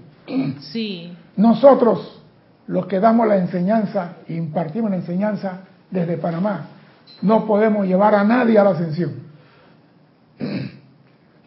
Sí. 0.60 1.13
Nosotros, 1.38 2.22
los 2.67 2.86
que 2.88 3.00
damos 3.00 3.27
la 3.27 3.38
enseñanza 3.38 4.13
impartimos 4.29 4.89
la 4.91 4.98
enseñanza 4.98 5.62
desde 5.91 6.17
Panamá, 6.17 6.67
no 7.22 7.46
podemos 7.46 7.86
llevar 7.86 8.15
a 8.15 8.24
nadie 8.24 8.58
a 8.58 8.63
la 8.63 8.72
ascensión. 8.72 9.25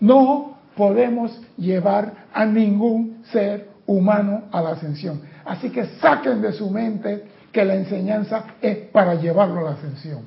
No 0.00 0.58
podemos 0.76 1.40
llevar 1.56 2.26
a 2.32 2.44
ningún 2.44 3.22
ser 3.32 3.68
humano 3.86 4.44
a 4.52 4.62
la 4.62 4.70
ascensión. 4.70 5.22
Así 5.44 5.70
que 5.70 5.86
saquen 6.00 6.40
de 6.42 6.52
su 6.52 6.70
mente 6.70 7.24
que 7.50 7.64
la 7.64 7.74
enseñanza 7.74 8.44
es 8.60 8.76
para 8.88 9.14
llevarlo 9.14 9.60
a 9.60 9.62
la 9.62 9.70
ascensión. 9.70 10.22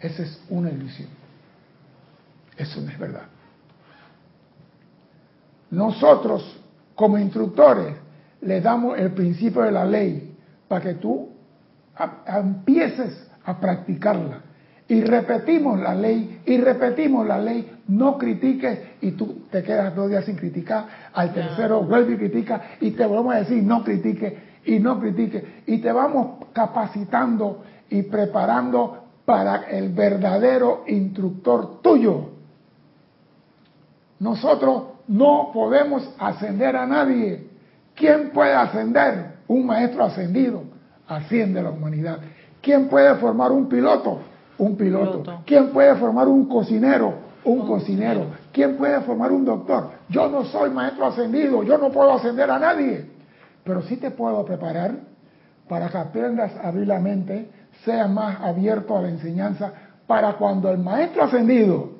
Esa 0.00 0.22
es 0.22 0.42
una 0.48 0.70
ilusión. 0.70 1.08
Eso 2.56 2.80
no 2.80 2.90
es 2.90 2.98
verdad. 2.98 3.24
Nosotros, 5.70 6.60
como 6.94 7.16
instructores, 7.18 7.94
le 8.42 8.60
damos 8.60 8.98
el 8.98 9.12
principio 9.12 9.62
de 9.62 9.72
la 9.72 9.84
ley 9.84 10.34
para 10.68 10.82
que 10.82 10.94
tú 10.94 11.30
empieces 12.26 13.26
a 13.44 13.58
practicarla. 13.58 14.40
Y 14.88 15.02
repetimos 15.02 15.78
la 15.78 15.94
ley, 15.94 16.42
y 16.44 16.58
repetimos 16.58 17.26
la 17.26 17.38
ley, 17.38 17.79
no 17.90 18.16
critiques 18.18 18.78
y 19.00 19.12
tú 19.12 19.42
te 19.50 19.62
quedas 19.62 19.94
dos 19.96 20.08
días 20.08 20.24
sin 20.24 20.36
criticar, 20.36 20.86
al 21.12 21.34
tercero 21.34 21.82
vuelve 21.82 22.14
y 22.14 22.16
critica 22.18 22.62
y 22.80 22.92
te 22.92 23.04
volvemos 23.04 23.34
a 23.34 23.38
decir 23.38 23.62
no 23.64 23.82
critique 23.82 24.38
y 24.64 24.78
no 24.78 25.00
critique 25.00 25.62
y 25.66 25.78
te 25.78 25.90
vamos 25.90 26.46
capacitando 26.52 27.64
y 27.90 28.02
preparando 28.02 29.04
para 29.24 29.64
el 29.68 29.88
verdadero 29.88 30.84
instructor 30.86 31.82
tuyo. 31.82 32.30
Nosotros 34.20 34.84
no 35.08 35.50
podemos 35.52 36.08
ascender 36.18 36.76
a 36.76 36.86
nadie. 36.86 37.48
¿Quién 37.96 38.30
puede 38.30 38.54
ascender? 38.54 39.40
Un 39.48 39.66
maestro 39.66 40.04
ascendido 40.04 40.62
asciende 41.08 41.58
a 41.58 41.64
la 41.64 41.70
humanidad. 41.70 42.18
¿Quién 42.62 42.88
puede 42.88 43.16
formar 43.16 43.50
un 43.50 43.68
piloto? 43.68 44.20
Un 44.58 44.76
piloto. 44.76 45.42
¿Quién 45.44 45.70
puede 45.70 45.96
formar 45.96 46.28
un 46.28 46.46
cocinero? 46.46 47.29
Un 47.44 47.66
cocinero. 47.66 48.26
¿Quién 48.52 48.76
puede 48.76 49.00
formar 49.00 49.32
un 49.32 49.44
doctor? 49.44 49.90
Yo 50.08 50.28
no 50.28 50.44
soy 50.44 50.70
maestro 50.70 51.06
ascendido, 51.06 51.62
yo 51.62 51.78
no 51.78 51.90
puedo 51.90 52.12
ascender 52.12 52.50
a 52.50 52.58
nadie. 52.58 53.06
Pero 53.64 53.82
sí 53.82 53.96
te 53.96 54.10
puedo 54.10 54.44
preparar 54.44 54.94
para 55.68 55.88
que 55.88 55.98
aprendas 55.98 56.52
a 56.56 56.68
abrir 56.68 56.88
la 56.88 56.98
mente, 56.98 57.48
sea 57.84 58.08
más 58.08 58.40
abierto 58.40 58.96
a 58.96 59.02
la 59.02 59.08
enseñanza, 59.08 59.72
para 60.06 60.32
cuando 60.34 60.70
el 60.70 60.78
maestro 60.78 61.22
ascendido 61.24 61.90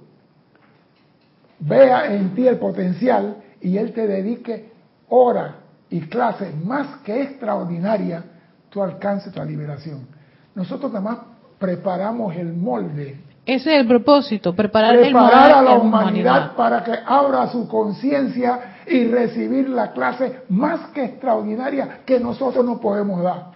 vea 1.60 2.12
en 2.12 2.34
ti 2.34 2.48
el 2.48 2.58
potencial 2.58 3.36
y 3.60 3.76
él 3.76 3.92
te 3.92 4.06
dedique 4.06 4.72
hora 5.08 5.56
y 5.88 6.00
clases 6.02 6.56
más 6.64 6.98
que 7.04 7.22
extraordinaria, 7.22 8.24
tú 8.70 8.82
alcances 8.82 9.32
tu 9.32 9.42
liberación. 9.44 10.06
Nosotros 10.54 10.90
además 10.92 11.18
preparamos 11.58 12.34
el 12.36 12.52
molde. 12.52 13.20
Ese 13.46 13.74
es 13.74 13.80
el 13.80 13.88
propósito, 13.88 14.54
preparar, 14.54 14.98
preparar 14.98 15.52
a 15.52 15.62
la 15.62 15.74
humanidad, 15.76 16.54
para 16.54 16.84
que 16.84 16.92
abra 17.04 17.48
su 17.48 17.66
conciencia 17.66 18.82
y 18.86 19.06
recibir 19.06 19.68
la 19.68 19.92
clase 19.92 20.42
más 20.50 20.90
que 20.90 21.04
extraordinaria 21.04 22.00
que 22.04 22.20
nosotros 22.20 22.64
no 22.64 22.80
podemos 22.80 23.22
dar. 23.22 23.52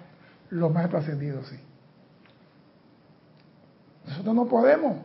Los 0.50 0.72
maestros 0.72 1.02
ascendidos 1.02 1.46
sí. 1.48 1.56
Nosotros 4.06 4.34
no 4.34 4.46
podemos. 4.46 4.96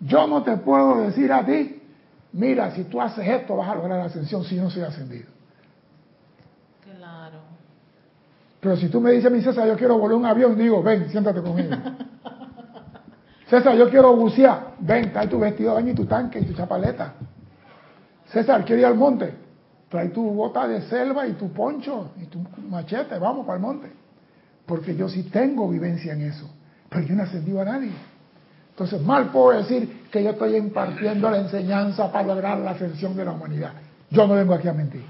Yo 0.00 0.26
no 0.26 0.42
te 0.42 0.56
puedo 0.58 1.00
decir 1.02 1.32
a 1.32 1.44
ti, 1.44 1.82
mira, 2.32 2.70
si 2.72 2.84
tú 2.84 3.00
haces 3.00 3.26
esto 3.26 3.56
vas 3.56 3.70
a 3.70 3.74
lograr 3.74 3.98
la 3.98 4.04
ascensión 4.06 4.44
si 4.44 4.56
no 4.56 4.68
soy 4.70 4.82
ascendido. 4.82 5.28
Claro. 6.84 7.38
Pero 8.60 8.76
si 8.76 8.88
tú 8.88 9.00
me 9.00 9.12
dices, 9.12 9.30
mi 9.30 9.40
César, 9.40 9.66
yo 9.66 9.76
quiero 9.76 9.98
volar 9.98 10.18
un 10.18 10.26
avión, 10.26 10.56
digo, 10.56 10.82
ven, 10.82 11.08
siéntate 11.08 11.40
conmigo. 11.40 11.74
César, 13.48 13.76
yo 13.76 13.88
quiero 13.88 14.16
bucear, 14.16 14.74
ven, 14.80 15.12
trae 15.12 15.28
tu 15.28 15.38
vestido 15.38 15.70
de 15.70 15.74
baño 15.76 15.92
y 15.92 15.94
tu 15.94 16.06
tanque 16.06 16.40
y 16.40 16.44
tu 16.44 16.54
chapaleta. 16.54 17.14
César, 18.26 18.64
quiero 18.64 18.80
ir 18.80 18.86
al 18.86 18.96
monte, 18.96 19.32
trae 19.88 20.08
tu 20.08 20.22
bota 20.32 20.66
de 20.66 20.82
selva 20.82 21.26
y 21.28 21.34
tu 21.34 21.52
poncho 21.52 22.10
y 22.20 22.26
tu 22.26 22.40
machete, 22.68 23.18
vamos 23.18 23.46
para 23.46 23.56
el 23.56 23.62
monte. 23.62 23.92
Porque 24.66 24.96
yo 24.96 25.08
sí 25.08 25.22
tengo 25.24 25.68
vivencia 25.68 26.12
en 26.12 26.22
eso, 26.22 26.50
pero 26.88 27.06
yo 27.06 27.14
no 27.14 27.22
ascendido 27.22 27.60
a 27.60 27.64
nadie. 27.64 27.92
Entonces, 28.70 29.00
mal 29.00 29.30
puedo 29.30 29.56
decir 29.56 30.08
que 30.10 30.24
yo 30.24 30.30
estoy 30.30 30.56
impartiendo 30.56 31.30
la 31.30 31.38
enseñanza 31.38 32.10
para 32.10 32.26
lograr 32.26 32.58
la 32.58 32.72
ascensión 32.72 33.16
de 33.16 33.24
la 33.24 33.32
humanidad. 33.32 33.72
Yo 34.10 34.26
no 34.26 34.34
vengo 34.34 34.54
aquí 34.54 34.66
a 34.66 34.72
mentir. 34.72 35.04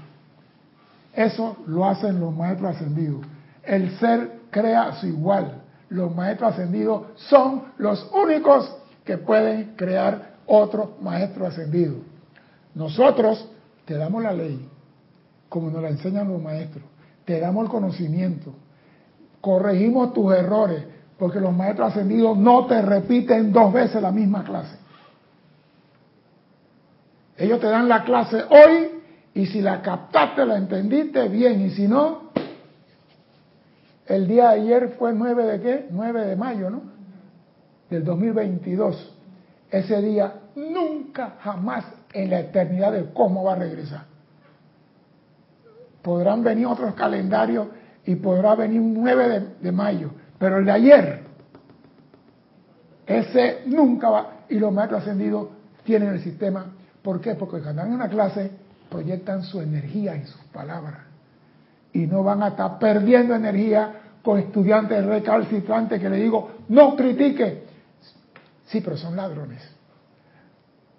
Eso 1.13 1.57
lo 1.65 1.85
hacen 1.85 2.19
los 2.19 2.33
maestros 2.35 2.75
ascendidos. 2.75 3.25
El 3.63 3.97
ser 3.97 4.41
crea 4.51 4.93
su 4.93 5.07
igual. 5.07 5.63
Los 5.89 6.13
maestros 6.15 6.53
ascendidos 6.53 7.07
son 7.15 7.63
los 7.77 8.09
únicos 8.13 8.75
que 9.05 9.17
pueden 9.17 9.75
crear 9.75 10.35
otro 10.45 10.97
maestro 11.01 11.47
ascendido. 11.47 11.95
Nosotros 12.75 13.49
te 13.85 13.95
damos 13.95 14.21
la 14.21 14.33
ley, 14.33 14.69
como 15.49 15.69
nos 15.69 15.81
la 15.81 15.89
enseñan 15.89 16.27
los 16.27 16.41
maestros. 16.41 16.83
Te 17.25 17.39
damos 17.39 17.65
el 17.65 17.71
conocimiento. 17.71 18.53
Corregimos 19.41 20.13
tus 20.13 20.33
errores 20.33 20.83
porque 21.17 21.39
los 21.39 21.53
maestros 21.53 21.89
ascendidos 21.89 22.37
no 22.37 22.65
te 22.65 22.81
repiten 22.81 23.51
dos 23.51 23.73
veces 23.73 24.01
la 24.01 24.11
misma 24.11 24.43
clase. 24.43 24.77
Ellos 27.37 27.59
te 27.59 27.67
dan 27.67 27.87
la 27.87 28.03
clase 28.03 28.43
hoy 28.49 28.91
y 29.33 29.45
si 29.45 29.61
la 29.61 29.81
captaste, 29.81 30.45
la 30.45 30.57
entendiste 30.57 31.27
bien 31.29 31.61
y 31.61 31.69
si 31.69 31.87
no, 31.87 32.26
el 34.07 34.27
día 34.27 34.49
de 34.49 34.61
ayer 34.61 34.89
fue 34.97 35.13
9 35.13 35.43
de 35.43 35.61
qué? 35.61 35.87
9 35.91 36.25
de 36.25 36.35
mayo, 36.35 36.69
¿no? 36.69 36.81
Del 37.89 38.03
2022. 38.03 39.13
Ese 39.69 40.01
día 40.01 40.33
nunca, 40.55 41.35
jamás 41.41 41.85
en 42.13 42.29
la 42.29 42.39
eternidad 42.39 42.93
del 42.93 43.11
cómo 43.13 43.43
va 43.43 43.53
a 43.53 43.57
regresar. 43.57 44.05
Podrán 46.01 46.43
venir 46.43 46.67
otros 46.67 46.93
calendarios 46.95 47.67
y 48.05 48.15
podrá 48.15 48.55
venir 48.55 48.79
un 48.79 48.93
9 48.93 49.47
de, 49.59 49.71
mayo, 49.73 50.11
pero 50.39 50.59
el 50.59 50.65
de 50.65 50.71
ayer, 50.71 51.23
ese 53.05 53.63
nunca 53.65 54.09
va. 54.09 54.31
Y 54.47 54.57
los 54.59 54.71
maestros 54.71 55.01
ascendidos 55.01 55.49
tienen 55.83 56.13
el 56.13 56.21
sistema. 56.21 56.67
¿Por 57.01 57.19
qué? 57.19 57.35
Porque 57.35 57.61
cuando 57.61 57.81
dan 57.81 57.93
una 57.93 58.07
clase 58.07 58.51
proyectan 58.89 59.43
su 59.43 59.59
energía 59.59 60.15
y 60.15 60.25
sus 60.25 60.41
palabras. 60.45 61.06
Y 61.97 62.05
no 62.05 62.21
van 62.21 62.43
a 62.43 62.49
estar 62.49 62.77
perdiendo 62.77 63.33
energía 63.33 63.91
con 64.21 64.37
estudiantes 64.37 65.03
recalcitrantes 65.03 65.99
que 65.99 66.07
le 66.07 66.17
digo, 66.17 66.51
no 66.69 66.95
critique. 66.95 67.63
Sí, 68.67 68.81
pero 68.81 68.97
son 68.97 69.15
ladrones. 69.15 69.67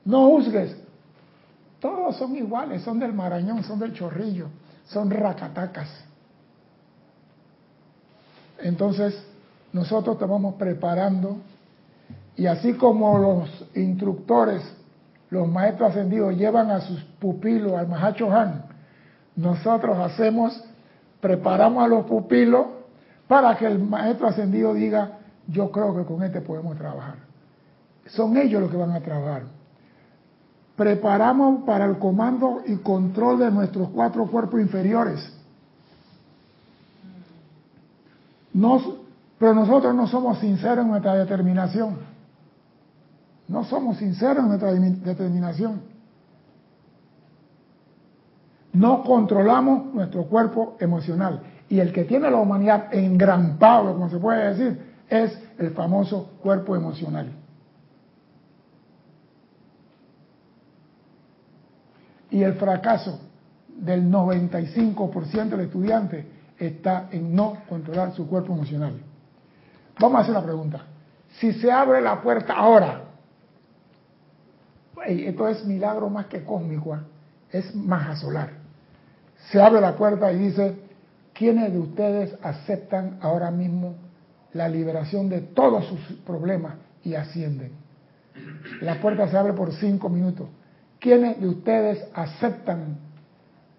No 0.04 0.28
juzgues. 0.28 0.76
Todos 1.78 2.16
son 2.16 2.34
iguales, 2.34 2.82
son 2.82 2.98
del 2.98 3.12
Marañón, 3.12 3.62
son 3.62 3.78
del 3.78 3.92
Chorrillo, 3.92 4.48
son 4.86 5.08
racatacas. 5.08 5.88
Entonces, 8.58 9.24
nosotros 9.72 10.16
estamos 10.16 10.56
preparando 10.56 11.36
y 12.34 12.46
así 12.46 12.74
como 12.74 13.18
los 13.18 13.66
instructores, 13.76 14.62
los 15.30 15.46
maestros 15.46 15.90
ascendidos 15.90 16.36
llevan 16.36 16.72
a 16.72 16.80
sus 16.80 17.00
pupilos 17.20 17.74
al 17.74 17.86
Mahacho 17.86 18.32
Han, 18.32 18.64
nosotros 19.36 19.96
hacemos, 19.96 20.64
preparamos 21.20 21.84
a 21.84 21.88
los 21.88 22.06
pupilos 22.06 22.66
para 23.26 23.56
que 23.56 23.66
el 23.66 23.78
maestro 23.78 24.28
ascendido 24.28 24.74
diga, 24.74 25.18
yo 25.46 25.70
creo 25.70 25.96
que 25.96 26.04
con 26.04 26.22
este 26.22 26.40
podemos 26.40 26.76
trabajar. 26.76 27.16
Son 28.06 28.36
ellos 28.36 28.62
los 28.62 28.70
que 28.70 28.76
van 28.76 28.92
a 28.92 29.00
trabajar. 29.00 29.42
Preparamos 30.76 31.64
para 31.64 31.84
el 31.84 31.98
comando 31.98 32.62
y 32.66 32.76
control 32.76 33.40
de 33.40 33.50
nuestros 33.50 33.88
cuatro 33.90 34.26
cuerpos 34.26 34.60
inferiores. 34.60 35.34
pero 39.38 39.54
nosotros 39.54 39.94
no 39.94 40.06
somos 40.06 40.38
sinceros 40.38 40.84
en 40.84 40.88
nuestra 40.88 41.14
determinación. 41.14 41.98
No 43.46 43.64
somos 43.64 43.98
sinceros 43.98 44.38
en 44.38 44.48
nuestra 44.48 44.72
determinación. 44.72 45.80
No 48.78 49.02
controlamos 49.02 49.92
nuestro 49.92 50.24
cuerpo 50.26 50.76
emocional. 50.78 51.42
Y 51.68 51.80
el 51.80 51.92
que 51.92 52.04
tiene 52.04 52.30
la 52.30 52.36
humanidad 52.36 52.94
engrampado, 52.94 53.92
como 53.92 54.08
se 54.08 54.18
puede 54.18 54.54
decir, 54.54 54.80
es 55.08 55.36
el 55.58 55.72
famoso 55.72 56.30
cuerpo 56.40 56.76
emocional. 56.76 57.32
Y 62.30 62.44
el 62.44 62.54
fracaso 62.54 63.20
del 63.68 64.08
95% 64.08 65.48
del 65.48 65.60
estudiante 65.60 66.26
está 66.56 67.08
en 67.10 67.34
no 67.34 67.58
controlar 67.68 68.14
su 68.14 68.28
cuerpo 68.28 68.52
emocional. 68.52 68.92
Vamos 69.98 70.18
a 70.18 70.22
hacer 70.22 70.36
una 70.36 70.44
pregunta. 70.44 70.82
Si 71.40 71.52
se 71.54 71.72
abre 71.72 72.00
la 72.00 72.22
puerta 72.22 72.52
ahora, 72.52 73.02
esto 75.04 75.48
es 75.48 75.64
milagro 75.64 76.08
más 76.08 76.26
que 76.26 76.44
cósmico, 76.44 76.94
¿eh? 76.94 77.00
es 77.50 77.74
maja 77.74 78.14
solar. 78.14 78.57
Se 79.50 79.60
abre 79.62 79.80
la 79.80 79.96
puerta 79.96 80.30
y 80.32 80.38
dice, 80.38 80.76
¿quiénes 81.32 81.72
de 81.72 81.78
ustedes 81.78 82.34
aceptan 82.42 83.18
ahora 83.22 83.50
mismo 83.50 83.94
la 84.52 84.68
liberación 84.68 85.28
de 85.28 85.40
todos 85.40 85.86
sus 85.86 86.00
problemas 86.26 86.74
y 87.02 87.14
ascienden? 87.14 87.72
La 88.82 89.00
puerta 89.00 89.28
se 89.28 89.36
abre 89.36 89.52
por 89.54 89.72
cinco 89.72 90.08
minutos. 90.08 90.48
¿Quiénes 91.00 91.40
de 91.40 91.48
ustedes 91.48 92.04
aceptan 92.12 92.98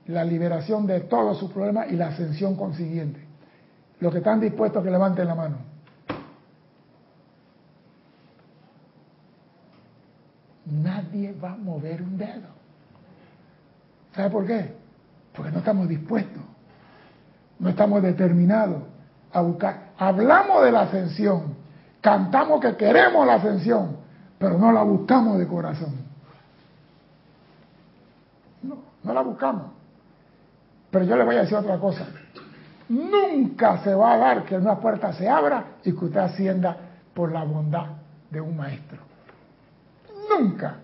la 0.08 0.24
liberación 0.24 0.88
de 0.88 1.02
todos 1.02 1.38
sus 1.38 1.52
problemas 1.52 1.92
y 1.92 1.96
la 1.96 2.08
ascensión 2.08 2.56
consiguiente? 2.56 3.20
Los 4.00 4.12
que 4.12 4.20
están 4.20 4.40
dispuestos 4.40 4.84
que 4.84 4.90
levanten 4.90 5.28
la 5.28 5.36
mano. 5.36 5.58
Nadie 10.66 11.34
va 11.34 11.54
a 11.54 11.58
mover 11.58 12.02
un 12.02 12.18
dedo. 12.18 12.48
¿Sabe 14.16 14.30
por 14.30 14.46
qué? 14.46 14.79
Porque 15.40 15.54
no 15.54 15.60
estamos 15.60 15.88
dispuestos. 15.88 16.44
No 17.60 17.70
estamos 17.70 18.02
determinados 18.04 18.84
a 19.32 19.40
buscar. 19.40 19.92
Hablamos 19.98 20.66
de 20.66 20.72
la 20.74 20.82
ascensión. 20.82 21.56
Cantamos 22.02 22.60
que 22.60 22.76
queremos 22.76 23.26
la 23.26 23.36
ascensión, 23.36 23.96
pero 24.38 24.58
no 24.58 24.74
la 24.74 24.84
buscamos 24.84 25.40
de 25.40 25.48
corazón. 25.48 25.96
No, 28.64 28.80
no 29.02 29.14
la 29.14 29.22
buscamos. 29.22 29.68
Pero 30.92 31.06
yo 31.06 31.16
le 31.16 31.24
voy 31.24 31.38
a 31.38 31.42
decir 31.44 31.56
otra 31.56 31.78
cosa. 31.78 32.06
Nunca 32.90 33.82
se 33.82 33.96
va 33.96 34.16
a 34.16 34.18
dar 34.18 34.44
que 34.44 34.58
una 34.58 34.78
puerta 34.78 35.14
se 35.14 35.30
abra 35.30 35.64
y 35.86 35.94
que 35.94 36.04
usted 36.04 36.20
ascienda 36.20 36.76
por 37.14 37.32
la 37.32 37.46
bondad 37.46 37.86
de 38.30 38.42
un 38.42 38.58
maestro. 38.58 39.00
Nunca. 40.38 40.76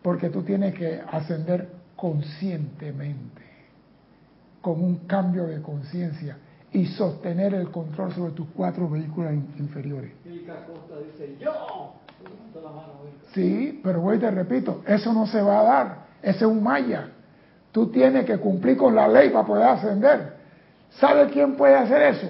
Porque 0.00 0.30
tú 0.30 0.42
tienes 0.42 0.74
que 0.74 1.02
ascender 1.12 1.68
conscientemente, 1.96 3.47
con 4.60 4.82
un 4.82 4.96
cambio 5.06 5.46
de 5.46 5.62
conciencia 5.62 6.36
y 6.72 6.86
sostener 6.86 7.54
el 7.54 7.70
control 7.70 8.12
sobre 8.12 8.32
tus 8.32 8.48
cuatro 8.54 8.88
vehículos 8.88 9.32
inferiores. 9.58 10.12
dice, 10.24 11.36
yo. 11.40 11.94
Sí, 13.32 13.80
pero 13.82 14.00
voy 14.00 14.18
te 14.18 14.30
repito, 14.30 14.82
eso 14.86 15.12
no 15.12 15.26
se 15.26 15.40
va 15.40 15.60
a 15.60 15.62
dar, 15.62 15.98
ese 16.22 16.38
es 16.38 16.50
un 16.50 16.62
maya. 16.62 17.10
Tú 17.72 17.88
tienes 17.88 18.24
que 18.24 18.38
cumplir 18.38 18.76
con 18.76 18.94
la 18.94 19.06
ley 19.06 19.30
para 19.30 19.46
poder 19.46 19.64
ascender. 19.64 20.38
¿Sabe 20.90 21.28
quién 21.30 21.56
puede 21.56 21.74
hacer 21.74 22.02
eso? 22.02 22.28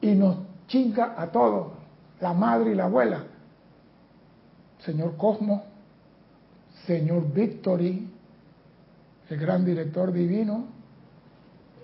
Y 0.00 0.14
nos 0.14 0.38
chinga 0.66 1.14
a 1.16 1.26
todos, 1.26 1.72
la 2.20 2.32
madre 2.32 2.72
y 2.72 2.74
la 2.74 2.84
abuela. 2.84 3.24
Señor 4.78 5.16
Cosmo, 5.16 5.64
Señor 6.86 7.32
Victory, 7.32 8.08
el 9.28 9.38
gran 9.38 9.64
director 9.64 10.12
divino, 10.12 10.64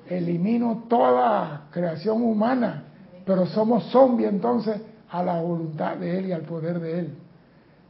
elimino 0.08 0.84
toda 0.88 1.66
creación 1.70 2.22
humana, 2.22 2.84
pero 3.24 3.46
somos 3.46 3.84
zombies 3.90 4.30
entonces 4.30 4.80
a 5.10 5.22
la 5.22 5.40
voluntad 5.40 5.96
de 5.96 6.18
Él 6.18 6.26
y 6.26 6.32
al 6.32 6.42
poder 6.42 6.80
de 6.80 7.00
Él. 7.00 7.14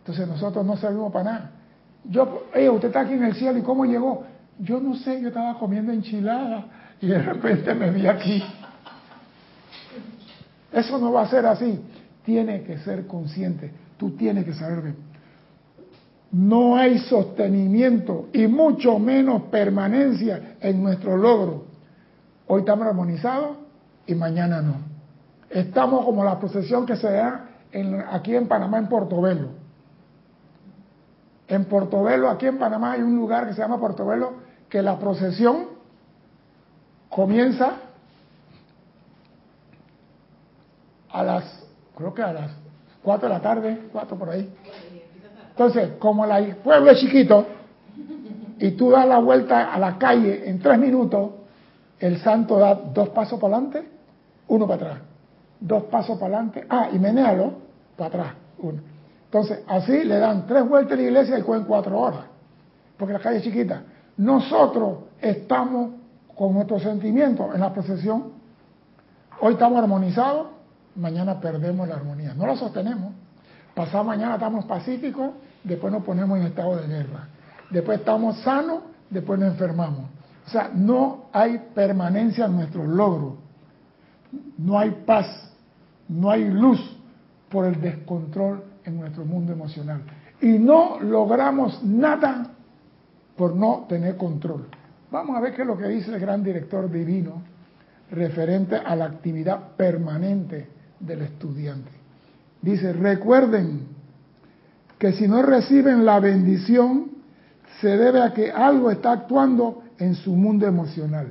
Entonces 0.00 0.26
nosotros 0.26 0.64
no 0.64 0.76
servimos 0.76 1.12
para 1.12 1.24
nada. 1.24 1.50
Yo, 2.04 2.46
oye, 2.54 2.70
usted 2.70 2.88
está 2.88 3.00
aquí 3.00 3.14
en 3.14 3.24
el 3.24 3.34
cielo 3.34 3.58
y 3.58 3.62
cómo 3.62 3.84
llegó. 3.84 4.24
Yo 4.58 4.80
no 4.80 4.94
sé, 4.96 5.20
yo 5.20 5.28
estaba 5.28 5.58
comiendo 5.58 5.92
enchiladas 5.92 6.64
y 7.00 7.06
de 7.06 7.18
repente 7.18 7.74
me 7.74 7.90
vi 7.90 8.06
aquí. 8.06 8.42
Eso 10.72 10.98
no 10.98 11.12
va 11.12 11.22
a 11.22 11.28
ser 11.28 11.46
así. 11.46 11.80
Tiene 12.24 12.62
que 12.62 12.78
ser 12.78 13.06
consciente. 13.06 13.72
Tú 13.96 14.10
tienes 14.12 14.44
que 14.44 14.54
saber 14.54 14.94
no 16.30 16.76
hay 16.76 16.98
sostenimiento 16.98 18.28
y 18.32 18.46
mucho 18.46 18.98
menos 18.98 19.44
permanencia 19.44 20.56
en 20.60 20.82
nuestro 20.82 21.16
logro. 21.16 21.67
Hoy 22.50 22.60
estamos 22.60 22.86
armonizados 22.86 23.58
y 24.06 24.14
mañana 24.14 24.62
no. 24.62 24.76
Estamos 25.50 26.04
como 26.06 26.24
la 26.24 26.38
procesión 26.40 26.86
que 26.86 26.96
se 26.96 27.12
da 27.12 27.50
aquí 28.10 28.34
en 28.34 28.48
Panamá, 28.48 28.78
en 28.78 28.88
Portobelo. 28.88 29.48
En 31.46 31.66
Portobelo, 31.66 32.30
aquí 32.30 32.46
en 32.46 32.58
Panamá, 32.58 32.92
hay 32.92 33.02
un 33.02 33.16
lugar 33.16 33.46
que 33.46 33.52
se 33.52 33.60
llama 33.60 33.78
Portobelo, 33.78 34.32
que 34.70 34.80
la 34.80 34.98
procesión 34.98 35.66
comienza 37.10 37.72
a 41.10 41.22
las, 41.22 41.66
creo 41.96 42.14
que 42.14 42.22
a 42.22 42.32
las 42.32 42.50
4 43.02 43.28
de 43.28 43.34
la 43.34 43.40
tarde, 43.42 43.88
4 43.92 44.18
por 44.18 44.30
ahí. 44.30 44.54
Entonces, 45.50 45.92
como 45.98 46.24
el 46.24 46.56
pueblo 46.56 46.90
es 46.92 46.98
chiquito 47.00 47.46
y 48.58 48.70
tú 48.70 48.90
das 48.90 49.06
la 49.06 49.18
vuelta 49.18 49.72
a 49.72 49.78
la 49.78 49.98
calle 49.98 50.48
en 50.48 50.60
tres 50.60 50.78
minutos, 50.78 51.32
el 52.00 52.20
santo 52.20 52.58
da 52.58 52.74
dos 52.74 53.08
pasos 53.10 53.40
para 53.40 53.56
adelante, 53.56 53.88
uno 54.48 54.66
para 54.66 54.86
atrás. 54.86 55.02
Dos 55.60 55.84
pasos 55.84 56.18
para 56.18 56.36
adelante, 56.36 56.66
ah, 56.68 56.88
y 56.92 56.98
menéalo 56.98 57.52
para 57.96 58.08
atrás, 58.08 58.34
uno. 58.58 58.80
Entonces, 59.24 59.60
así 59.66 60.04
le 60.04 60.18
dan 60.18 60.46
tres 60.46 60.66
vueltas 60.68 60.92
a 60.92 60.96
la 60.96 61.02
iglesia 61.02 61.38
y 61.38 61.42
cogen 61.42 61.64
cuatro 61.64 61.98
horas, 61.98 62.24
porque 62.96 63.12
la 63.12 63.18
calle 63.18 63.38
es 63.38 63.42
chiquita. 63.42 63.82
Nosotros 64.16 64.98
estamos 65.20 65.90
con 66.34 66.54
nuestros 66.54 66.82
sentimientos 66.82 67.54
en 67.54 67.60
la 67.60 67.72
procesión. 67.72 68.32
Hoy 69.40 69.54
estamos 69.54 69.78
armonizados, 69.78 70.48
mañana 70.94 71.40
perdemos 71.40 71.86
la 71.88 71.96
armonía. 71.96 72.34
No 72.34 72.46
la 72.46 72.56
sostenemos. 72.56 73.12
Pasado 73.74 74.04
mañana 74.04 74.34
estamos 74.34 74.64
pacíficos, 74.64 75.30
después 75.62 75.92
nos 75.92 76.04
ponemos 76.04 76.38
en 76.38 76.46
estado 76.46 76.76
de 76.76 76.86
guerra. 76.86 77.28
Después 77.70 78.00
estamos 78.00 78.38
sanos, 78.38 78.80
después 79.10 79.38
nos 79.38 79.50
enfermamos. 79.50 80.17
O 80.48 80.50
sea, 80.50 80.70
no 80.74 81.26
hay 81.30 81.60
permanencia 81.74 82.46
en 82.46 82.56
nuestros 82.56 82.86
logros. 82.88 83.34
No 84.56 84.78
hay 84.78 85.02
paz, 85.04 85.26
no 86.08 86.30
hay 86.30 86.48
luz 86.48 86.80
por 87.50 87.66
el 87.66 87.78
descontrol 87.82 88.64
en 88.82 88.98
nuestro 88.98 89.26
mundo 89.26 89.52
emocional. 89.52 90.00
Y 90.40 90.58
no 90.58 91.00
logramos 91.00 91.84
nada 91.84 92.50
por 93.36 93.54
no 93.54 93.84
tener 93.90 94.16
control. 94.16 94.68
Vamos 95.10 95.36
a 95.36 95.40
ver 95.40 95.54
qué 95.54 95.60
es 95.62 95.68
lo 95.68 95.76
que 95.76 95.86
dice 95.86 96.14
el 96.14 96.18
gran 96.18 96.42
director 96.42 96.90
divino 96.90 97.42
referente 98.10 98.76
a 98.76 98.96
la 98.96 99.04
actividad 99.04 99.76
permanente 99.76 100.66
del 100.98 101.20
estudiante. 101.20 101.90
Dice, 102.62 102.94
recuerden 102.94 103.86
que 104.98 105.12
si 105.12 105.28
no 105.28 105.42
reciben 105.42 106.06
la 106.06 106.20
bendición, 106.20 107.10
se 107.82 107.98
debe 107.98 108.22
a 108.22 108.32
que 108.32 108.50
algo 108.50 108.90
está 108.90 109.12
actuando 109.12 109.82
en 109.98 110.14
su 110.14 110.34
mundo 110.34 110.66
emocional. 110.66 111.26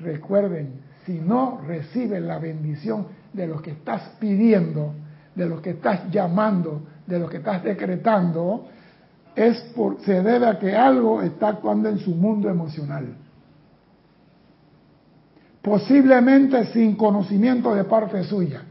Recuerden, 0.00 0.80
si 1.06 1.20
no 1.20 1.60
reciben 1.66 2.26
la 2.26 2.38
bendición 2.38 3.06
de 3.32 3.46
lo 3.46 3.62
que 3.62 3.70
estás 3.72 4.16
pidiendo, 4.20 4.94
de 5.34 5.46
lo 5.46 5.62
que 5.62 5.70
estás 5.70 6.10
llamando, 6.10 6.82
de 7.06 7.18
lo 7.18 7.28
que 7.28 7.38
estás 7.38 7.62
decretando, 7.62 8.66
es 9.34 9.60
por, 9.74 10.00
se 10.00 10.22
debe 10.22 10.46
a 10.46 10.58
que 10.58 10.74
algo 10.74 11.22
está 11.22 11.48
actuando 11.48 11.88
en 11.88 11.98
su 11.98 12.10
mundo 12.10 12.50
emocional. 12.50 13.14
Posiblemente 15.62 16.66
sin 16.66 16.96
conocimiento 16.96 17.74
de 17.74 17.84
parte 17.84 18.24
suya. 18.24 18.62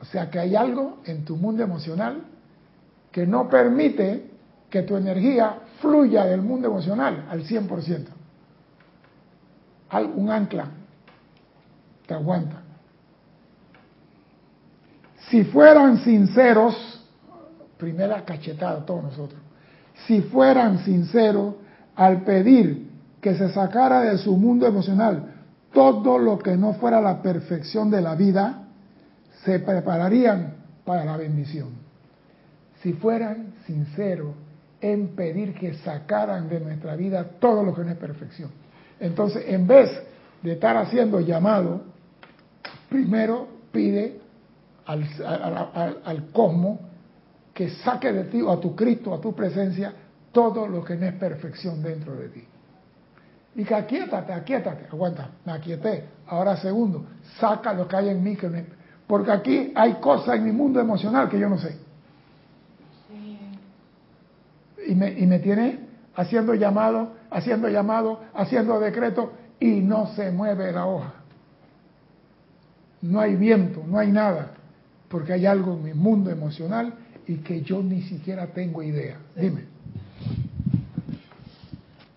O 0.00 0.04
sea 0.04 0.30
que 0.30 0.38
hay 0.38 0.56
algo 0.56 0.98
en 1.04 1.24
tu 1.24 1.36
mundo 1.36 1.62
emocional 1.62 2.22
que 3.12 3.26
no 3.26 3.48
permite 3.48 4.30
que 4.70 4.82
tu 4.82 4.96
energía 4.96 5.58
fluya 5.80 6.24
del 6.26 6.42
mundo 6.42 6.68
emocional 6.68 7.26
al 7.28 7.44
100%. 7.44 8.06
Hay 9.90 10.12
un 10.14 10.30
ancla 10.30 10.68
que 12.06 12.14
aguanta. 12.14 12.62
Si 15.28 15.44
fueran 15.44 15.98
sinceros, 15.98 17.04
primera 17.76 18.24
cachetada 18.24 18.78
a 18.78 18.86
todos 18.86 19.04
nosotros, 19.04 19.40
si 20.06 20.22
fueran 20.22 20.84
sinceros 20.84 21.54
al 21.96 22.22
pedir 22.22 22.88
que 23.20 23.34
se 23.34 23.52
sacara 23.52 24.00
de 24.02 24.18
su 24.18 24.36
mundo 24.36 24.66
emocional 24.66 25.34
todo 25.72 26.18
lo 26.18 26.38
que 26.38 26.56
no 26.56 26.74
fuera 26.74 27.00
la 27.00 27.22
perfección 27.22 27.90
de 27.90 28.00
la 28.00 28.14
vida, 28.14 28.64
se 29.44 29.60
prepararían 29.60 30.54
para 30.84 31.04
la 31.04 31.16
bendición. 31.16 31.68
Si 32.82 32.92
fueran 32.94 33.54
sinceros 33.66 34.34
en 34.80 35.08
pedir 35.08 35.54
que 35.54 35.74
sacaran 35.74 36.48
de 36.48 36.60
nuestra 36.60 36.96
vida 36.96 37.24
todo 37.38 37.62
lo 37.62 37.74
que 37.74 37.82
no 37.82 37.90
es 37.90 37.98
perfección. 37.98 38.50
Entonces, 38.98 39.44
en 39.46 39.66
vez 39.66 39.90
de 40.42 40.52
estar 40.52 40.76
haciendo 40.76 41.20
llamado, 41.20 41.82
primero 42.88 43.48
pide 43.72 44.20
al, 44.86 45.04
al, 46.04 46.30
cosmos 46.32 46.80
que 47.52 47.70
saque 47.70 48.12
de 48.12 48.24
ti 48.24 48.40
o 48.40 48.50
a 48.50 48.60
tu 48.60 48.74
Cristo, 48.74 49.14
a 49.14 49.20
tu 49.20 49.34
presencia, 49.34 49.92
todo 50.32 50.66
lo 50.66 50.84
que 50.84 50.96
no 50.96 51.06
es 51.06 51.14
perfección 51.14 51.82
dentro 51.82 52.14
de 52.16 52.28
ti. 52.28 52.44
Y 53.56 53.64
que 53.64 53.74
aquíétate, 53.74 54.32
aquíétate, 54.32 54.86
aguanta, 54.90 55.30
me 55.44 55.52
aquieté. 55.52 56.04
Ahora 56.26 56.56
segundo, 56.56 57.04
saca 57.38 57.72
lo 57.72 57.86
que 57.86 57.96
hay 57.96 58.08
en 58.08 58.22
mí 58.22 58.36
que 58.36 58.48
no 58.48 58.56
es, 58.56 58.64
porque 59.06 59.30
aquí 59.30 59.72
hay 59.74 59.94
cosas 59.94 60.36
en 60.36 60.44
mi 60.44 60.52
mundo 60.52 60.80
emocional 60.80 61.28
que 61.28 61.38
yo 61.38 61.48
no 61.48 61.58
sé 61.58 61.89
y 64.90 64.94
me, 64.96 65.12
y 65.12 65.26
me 65.26 65.38
tiene 65.38 65.78
haciendo 66.16 66.54
llamado, 66.54 67.14
haciendo 67.30 67.68
llamado, 67.68 68.20
haciendo 68.34 68.80
decreto 68.80 69.32
y 69.60 69.80
no 69.80 70.08
se 70.14 70.32
mueve 70.32 70.72
la 70.72 70.86
hoja. 70.86 71.14
No 73.02 73.20
hay 73.20 73.36
viento, 73.36 73.84
no 73.86 73.98
hay 73.98 74.10
nada, 74.10 74.52
porque 75.08 75.32
hay 75.32 75.46
algo 75.46 75.74
en 75.74 75.84
mi 75.84 75.94
mundo 75.94 76.30
emocional 76.30 76.94
y 77.26 77.36
que 77.36 77.62
yo 77.62 77.82
ni 77.82 78.02
siquiera 78.02 78.48
tengo 78.48 78.82
idea. 78.82 79.18
Dime. 79.36 79.64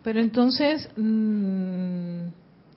Pero 0.03 0.19
entonces, 0.19 0.89
mm, 0.97 2.25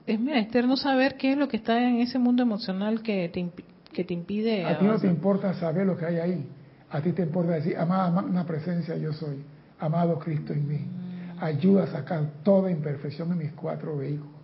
es 0.05 0.19
menester 0.19 0.67
no 0.67 0.77
saber 0.77 1.17
qué 1.17 1.31
es 1.31 1.37
lo 1.37 1.47
que 1.47 1.57
está 1.57 1.81
en 1.81 2.01
ese 2.01 2.19
mundo 2.19 2.43
emocional 2.43 3.01
que 3.01 3.27
te, 3.29 3.49
que 3.91 4.03
te 4.03 4.13
impide. 4.13 4.63
A 4.63 4.77
ti 4.77 4.85
no 4.85 4.99
te 4.99 5.07
importa 5.07 5.53
saber 5.55 5.87
lo 5.87 5.97
que 5.97 6.05
hay 6.05 6.17
ahí. 6.17 6.47
A 6.91 7.01
ti 7.01 7.11
te 7.11 7.23
importa 7.23 7.53
decir, 7.53 7.75
amada 7.75 8.11
magna 8.11 8.45
presencia 8.45 8.95
yo 8.95 9.11
soy, 9.11 9.43
amado 9.79 10.19
Cristo 10.19 10.53
en 10.53 10.67
mí. 10.67 10.87
Ayuda 11.39 11.83
a 11.83 11.87
sacar 11.87 12.23
toda 12.43 12.71
imperfección 12.71 13.31
en 13.31 13.37
mis 13.37 13.51
cuatro 13.53 13.97
vehículos. 13.97 14.35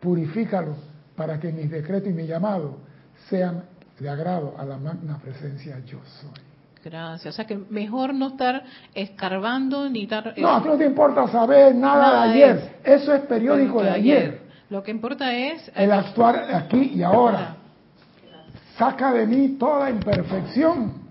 Purifícalo 0.00 0.74
para 1.16 1.38
que 1.38 1.52
mis 1.52 1.70
decretos 1.70 2.10
y 2.10 2.12
mi 2.12 2.26
llamado 2.26 2.78
sean 3.28 3.64
de 3.98 4.08
agrado 4.08 4.54
a 4.58 4.64
la 4.64 4.76
magna 4.78 5.18
presencia 5.18 5.78
yo 5.86 5.98
soy. 6.04 6.52
Gracias. 6.84 7.32
O 7.32 7.36
sea 7.36 7.44
que 7.46 7.56
mejor 7.56 8.12
no 8.12 8.28
estar 8.28 8.64
escarbando 8.92 9.88
ni 9.88 10.02
estar... 10.04 10.34
No, 10.36 10.56
a 10.56 10.62
ti 10.62 10.68
no 10.68 10.76
te 10.76 10.86
importa 10.86 11.28
saber 11.28 11.74
nada, 11.74 12.26
de 12.26 12.32
ayer. 12.32 12.76
Eso 12.82 13.14
es 13.14 13.20
periódico 13.22 13.82
de 13.82 13.90
ayer. 13.90 14.42
Lo 14.68 14.82
que 14.82 14.90
importa 14.90 15.32
es... 15.32 15.70
El 15.76 15.92
actuar 15.92 16.52
aquí 16.52 16.92
y 16.94 17.02
ahora. 17.02 17.56
Saca 18.76 19.12
de 19.12 19.26
mí 19.26 19.56
toda 19.60 19.90
imperfección. 19.90 21.01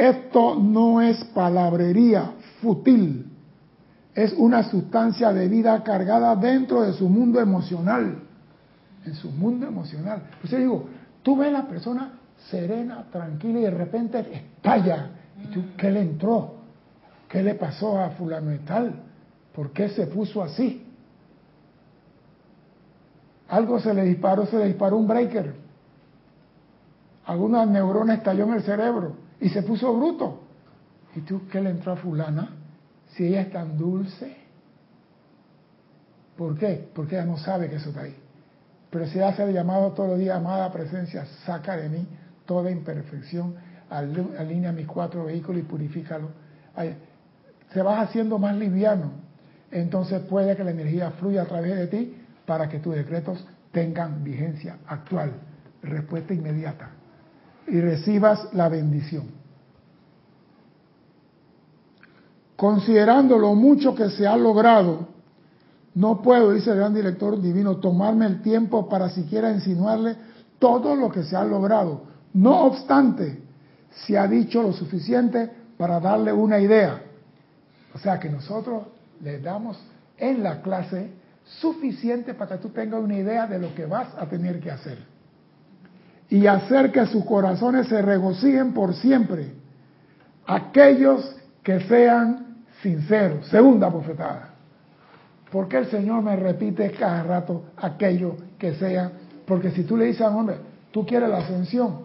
Esto 0.00 0.54
no 0.58 1.02
es 1.02 1.22
palabrería 1.34 2.32
fútil. 2.62 3.30
Es 4.14 4.32
una 4.32 4.62
sustancia 4.62 5.30
de 5.30 5.46
vida 5.46 5.82
cargada 5.82 6.34
dentro 6.36 6.80
de 6.80 6.94
su 6.94 7.06
mundo 7.06 7.38
emocional. 7.38 8.18
En 9.04 9.14
su 9.14 9.30
mundo 9.30 9.66
emocional. 9.66 10.22
Pues 10.40 10.52
yo 10.52 10.58
digo, 10.58 10.84
tú 11.22 11.36
ves 11.36 11.48
a 11.48 11.52
la 11.52 11.68
persona 11.68 12.12
serena, 12.48 13.04
tranquila 13.12 13.58
y 13.58 13.62
de 13.64 13.70
repente 13.72 14.20
estalla. 14.32 15.10
¿Y 15.44 15.48
tú 15.48 15.64
qué 15.76 15.90
le 15.90 16.00
entró? 16.00 16.54
¿Qué 17.28 17.42
le 17.42 17.54
pasó 17.54 18.00
a 18.00 18.08
fulano 18.12 18.54
y 18.54 18.58
tal? 18.60 18.94
¿Por 19.54 19.70
qué 19.72 19.90
se 19.90 20.06
puso 20.06 20.42
así? 20.42 20.82
Algo 23.50 23.78
se 23.80 23.92
le 23.92 24.04
disparó, 24.04 24.46
se 24.46 24.56
le 24.56 24.64
disparó 24.64 24.96
un 24.96 25.06
breaker. 25.06 25.54
Alguna 27.26 27.66
neurona 27.66 28.14
estalló 28.14 28.44
en 28.44 28.54
el 28.54 28.62
cerebro 28.62 29.28
y 29.40 29.48
se 29.48 29.62
puso 29.62 29.92
bruto. 29.94 30.42
¿Y 31.16 31.20
tú 31.20 31.48
qué 31.50 31.60
le 31.60 31.70
entró 31.70 31.92
a 31.92 31.96
fulana? 31.96 32.50
Si 33.12 33.26
ella 33.26 33.42
es 33.42 33.50
tan 33.50 33.76
dulce. 33.76 34.36
¿Por 36.36 36.56
qué? 36.56 36.88
Porque 36.94 37.16
ella 37.16 37.26
no 37.26 37.36
sabe 37.38 37.68
que 37.68 37.76
eso 37.76 37.88
está 37.88 38.02
ahí. 38.02 38.16
Pero 38.90 39.06
si 39.06 39.20
hace 39.20 39.42
el 39.42 39.52
llamado 39.52 39.92
todos 39.92 40.10
los 40.10 40.18
días, 40.18 40.36
amada 40.36 40.72
presencia, 40.72 41.24
saca 41.44 41.76
de 41.76 41.88
mí 41.88 42.06
toda 42.44 42.70
imperfección, 42.70 43.54
alinea 43.88 44.72
mis 44.72 44.86
cuatro 44.86 45.24
vehículos 45.24 45.62
y 45.62 45.64
purifícalo. 45.64 46.30
Se 47.72 47.82
vas 47.82 48.08
haciendo 48.08 48.38
más 48.38 48.56
liviano. 48.56 49.12
Entonces 49.70 50.20
puede 50.22 50.56
que 50.56 50.64
la 50.64 50.72
energía 50.72 51.12
fluya 51.12 51.42
a 51.42 51.46
través 51.46 51.76
de 51.76 51.86
ti 51.86 52.16
para 52.46 52.68
que 52.68 52.80
tus 52.80 52.94
decretos 52.94 53.46
tengan 53.70 54.24
vigencia 54.24 54.78
actual, 54.86 55.32
respuesta 55.82 56.34
inmediata. 56.34 56.90
Y 57.66 57.80
recibas 57.80 58.52
la 58.52 58.68
bendición. 58.68 59.24
Considerando 62.56 63.38
lo 63.38 63.54
mucho 63.54 63.94
que 63.94 64.10
se 64.10 64.26
ha 64.26 64.36
logrado, 64.36 65.08
no 65.94 66.20
puedo, 66.22 66.52
dice 66.52 66.70
el 66.70 66.76
gran 66.76 66.94
director 66.94 67.40
divino, 67.40 67.78
tomarme 67.78 68.26
el 68.26 68.42
tiempo 68.42 68.88
para 68.88 69.08
siquiera 69.10 69.50
insinuarle 69.50 70.16
todo 70.58 70.94
lo 70.94 71.10
que 71.10 71.22
se 71.22 71.36
ha 71.36 71.44
logrado. 71.44 72.02
No 72.34 72.64
obstante, 72.64 73.42
se 73.90 74.16
ha 74.16 74.26
dicho 74.26 74.62
lo 74.62 74.72
suficiente 74.72 75.50
para 75.76 75.98
darle 75.98 76.32
una 76.32 76.58
idea. 76.60 77.02
O 77.94 77.98
sea 77.98 78.20
que 78.20 78.28
nosotros 78.28 78.84
le 79.22 79.40
damos 79.40 79.78
en 80.16 80.42
la 80.42 80.62
clase 80.62 81.10
suficiente 81.44 82.34
para 82.34 82.56
que 82.56 82.62
tú 82.62 82.68
tengas 82.68 83.02
una 83.02 83.16
idea 83.16 83.46
de 83.46 83.58
lo 83.58 83.74
que 83.74 83.86
vas 83.86 84.08
a 84.16 84.26
tener 84.26 84.60
que 84.60 84.70
hacer. 84.70 84.98
Y 86.30 86.46
hacer 86.46 86.92
que 86.92 87.06
sus 87.06 87.24
corazones 87.24 87.88
se 87.88 88.00
regocijen 88.00 88.72
por 88.72 88.94
siempre. 88.94 89.52
Aquellos 90.46 91.36
que 91.62 91.80
sean 91.80 92.64
sinceros. 92.82 93.46
Segunda 93.48 93.88
bofetada. 93.88 94.50
¿Por 95.50 95.68
qué 95.68 95.78
el 95.78 95.86
Señor 95.86 96.22
me 96.22 96.36
repite 96.36 96.92
cada 96.92 97.24
rato 97.24 97.64
aquello 97.76 98.36
que 98.58 98.74
sea? 98.74 99.10
Porque 99.46 99.72
si 99.72 99.82
tú 99.82 99.96
le 99.96 100.06
dices 100.06 100.22
a 100.22 100.30
un 100.30 100.36
hombre, 100.36 100.56
tú 100.92 101.04
quieres 101.04 101.28
la 101.28 101.38
ascensión, 101.38 102.02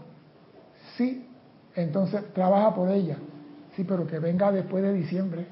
sí, 0.97 1.27
entonces 1.75 2.33
trabaja 2.33 2.73
por 2.73 2.89
ella. 2.89 3.17
Sí, 3.75 3.83
pero 3.83 4.07
que 4.07 4.17
venga 4.17 4.51
después 4.51 4.83
de 4.83 4.93
diciembre. 4.93 5.45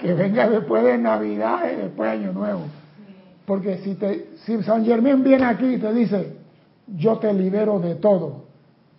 Que 0.00 0.14
venga 0.14 0.48
después 0.48 0.84
de 0.84 0.98
Navidad 0.98 1.60
y 1.72 1.76
después 1.76 2.10
de 2.10 2.18
Año 2.18 2.32
Nuevo. 2.32 2.62
Porque 3.46 3.78
si, 3.78 3.94
te, 3.94 4.30
si 4.44 4.62
San 4.62 4.84
Germán 4.84 5.22
viene 5.22 5.44
aquí 5.44 5.74
y 5.74 5.78
te 5.78 5.92
dice, 5.92 6.36
yo 6.96 7.18
te 7.18 7.32
libero 7.32 7.78
de 7.78 7.96
todo, 7.96 8.44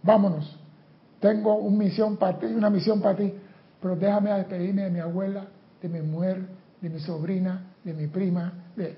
vámonos, 0.01 0.59
tengo 1.19 1.55
una 1.55 1.77
misión 1.77 2.17
para 2.17 2.37
ti, 2.37 2.47
una 2.47 2.69
misión 2.69 3.01
para 3.01 3.17
ti, 3.17 3.33
pero 3.81 3.95
déjame 3.95 4.31
despedirme 4.33 4.83
de 4.83 4.89
mi 4.89 4.99
abuela, 4.99 5.45
de 5.81 5.89
mi 5.89 6.01
mujer, 6.01 6.45
de 6.81 6.89
mi 6.89 6.99
sobrina, 6.99 7.73
de 7.83 7.93
mi 7.93 8.07
prima, 8.07 8.53
de... 8.75 8.97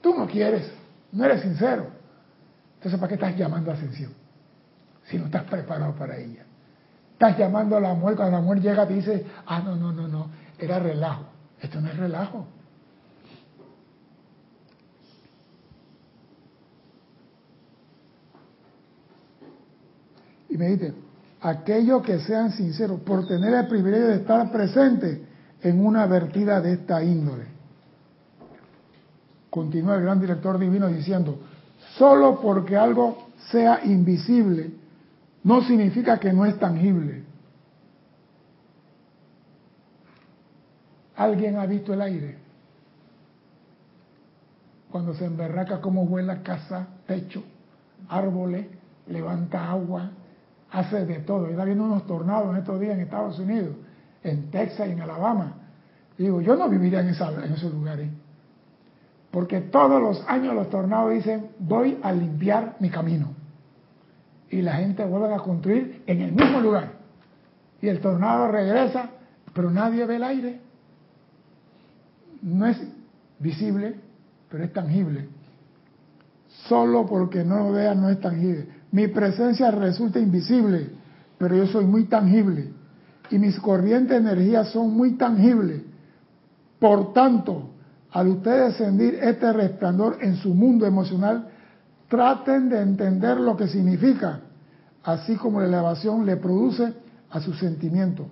Tú 0.00 0.14
no 0.14 0.26
quieres, 0.26 0.70
no 1.12 1.24
eres 1.24 1.42
sincero. 1.42 1.86
Entonces, 2.74 3.00
¿para 3.00 3.08
qué 3.08 3.14
estás 3.14 3.36
llamando 3.36 3.70
a 3.70 3.74
ascensión? 3.74 4.12
Si 5.04 5.18
no 5.18 5.26
estás 5.26 5.44
preparado 5.44 5.94
para 5.94 6.16
ella. 6.16 6.44
Estás 7.12 7.38
llamando 7.38 7.76
a 7.76 7.80
la 7.80 7.94
mujer, 7.94 8.16
cuando 8.16 8.36
la 8.36 8.42
mujer 8.42 8.60
llega 8.60 8.86
te 8.86 8.94
dice, 8.94 9.24
ah, 9.46 9.60
no, 9.60 9.76
no, 9.76 9.92
no, 9.92 10.06
no, 10.06 10.30
era 10.58 10.78
relajo. 10.78 11.24
Esto 11.60 11.80
no 11.80 11.88
es 11.88 11.96
relajo. 11.96 12.46
Y 20.56 20.58
me 20.58 20.68
dice, 20.68 20.94
aquellos 21.42 22.02
que 22.02 22.18
sean 22.20 22.50
sinceros, 22.50 23.00
por 23.00 23.28
tener 23.28 23.52
el 23.52 23.66
privilegio 23.66 24.06
de 24.06 24.14
estar 24.16 24.50
presente 24.50 25.20
en 25.60 25.84
una 25.84 26.06
vertida 26.06 26.62
de 26.62 26.72
esta 26.72 27.04
índole. 27.04 27.44
Continúa 29.50 29.96
el 29.96 30.02
gran 30.02 30.18
director 30.18 30.58
divino 30.58 30.88
diciendo, 30.88 31.38
solo 31.98 32.40
porque 32.40 32.74
algo 32.74 33.28
sea 33.50 33.84
invisible 33.84 34.70
no 35.44 35.60
significa 35.60 36.18
que 36.18 36.32
no 36.32 36.46
es 36.46 36.58
tangible. 36.58 37.22
¿Alguien 41.16 41.58
ha 41.58 41.66
visto 41.66 41.92
el 41.92 42.00
aire? 42.00 42.38
Cuando 44.90 45.12
se 45.12 45.26
emberraca 45.26 45.82
cómo 45.82 46.06
vuela 46.06 46.42
casa, 46.42 46.86
techo, 47.06 47.42
árboles, 48.08 48.68
levanta 49.06 49.70
agua, 49.70 50.12
hace 50.76 51.04
de 51.06 51.18
todo. 51.20 51.46
Está 51.48 51.64
viendo 51.64 51.84
unos 51.84 52.06
tornados 52.06 52.50
en 52.50 52.56
estos 52.58 52.78
días 52.80 52.94
en 52.94 53.00
Estados 53.00 53.38
Unidos 53.38 53.74
en 54.26 54.50
Texas 54.50 54.88
y 54.88 54.92
en 54.92 55.00
Alabama. 55.00 55.54
Digo, 56.18 56.40
yo 56.40 56.56
no 56.56 56.68
viviría 56.68 57.00
en, 57.00 57.08
en 57.08 57.52
esos 57.52 57.72
lugares. 57.72 58.10
Porque 59.30 59.60
todos 59.60 60.00
los 60.00 60.24
años 60.28 60.54
los 60.54 60.70
tornados 60.70 61.12
dicen, 61.12 61.48
voy 61.58 61.98
a 62.02 62.12
limpiar 62.12 62.76
mi 62.80 62.90
camino. 62.90 63.34
Y 64.50 64.62
la 64.62 64.74
gente 64.74 65.04
vuelve 65.04 65.34
a 65.34 65.38
construir 65.38 66.02
en 66.06 66.22
el 66.22 66.32
mismo 66.32 66.60
lugar. 66.60 66.92
Y 67.80 67.88
el 67.88 68.00
tornado 68.00 68.48
regresa, 68.50 69.10
pero 69.52 69.70
nadie 69.70 70.04
ve 70.06 70.16
el 70.16 70.24
aire. 70.24 70.60
No 72.42 72.66
es 72.66 72.80
visible, 73.38 73.96
pero 74.48 74.64
es 74.64 74.72
tangible. 74.72 75.28
Solo 76.68 77.06
porque 77.06 77.44
no 77.44 77.58
lo 77.58 77.72
vean 77.72 78.00
no 78.00 78.08
es 78.08 78.20
tangible. 78.20 78.68
Mi 78.92 79.08
presencia 79.08 79.70
resulta 79.70 80.18
invisible, 80.18 80.90
pero 81.38 81.56
yo 81.56 81.66
soy 81.66 81.84
muy 81.84 82.04
tangible 82.04 82.70
y 83.30 83.38
mis 83.38 83.58
corrientes 83.58 84.10
de 84.10 84.30
energía 84.30 84.64
son 84.64 84.96
muy 84.96 85.12
tangibles. 85.16 85.82
Por 86.78 87.12
tanto, 87.12 87.70
al 88.12 88.28
ustedes 88.28 88.76
sentir 88.76 89.14
este 89.14 89.52
resplandor 89.52 90.18
en 90.20 90.36
su 90.36 90.54
mundo 90.54 90.86
emocional, 90.86 91.48
traten 92.08 92.68
de 92.68 92.80
entender 92.80 93.38
lo 93.38 93.56
que 93.56 93.66
significa, 93.66 94.40
así 95.02 95.36
como 95.36 95.60
la 95.60 95.66
elevación 95.66 96.24
le 96.24 96.36
produce 96.36 96.94
a 97.30 97.40
su 97.40 97.52
sentimiento 97.54 98.28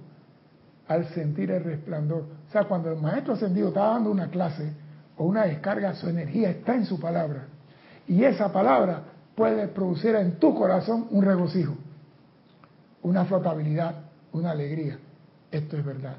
al 0.88 1.06
sentir 1.08 1.50
el 1.50 1.64
resplandor. 1.64 2.24
O 2.48 2.52
sea, 2.52 2.64
cuando 2.64 2.92
el 2.92 3.00
maestro 3.00 3.34
ascendido 3.34 3.68
está 3.68 3.86
dando 3.86 4.10
una 4.10 4.28
clase 4.28 4.72
o 5.16 5.24
una 5.24 5.44
descarga, 5.44 5.94
su 5.94 6.08
energía 6.08 6.50
está 6.50 6.74
en 6.74 6.84
su 6.84 7.00
palabra. 7.00 7.46
Y 8.06 8.22
esa 8.24 8.52
palabra 8.52 9.02
puede 9.34 9.68
producir 9.68 10.14
en 10.14 10.38
tu 10.38 10.54
corazón 10.54 11.06
un 11.10 11.22
regocijo, 11.22 11.74
una 13.02 13.24
flotabilidad, 13.24 13.96
una 14.32 14.52
alegría. 14.52 14.98
Esto 15.50 15.76
es 15.76 15.84
verdad. 15.84 16.16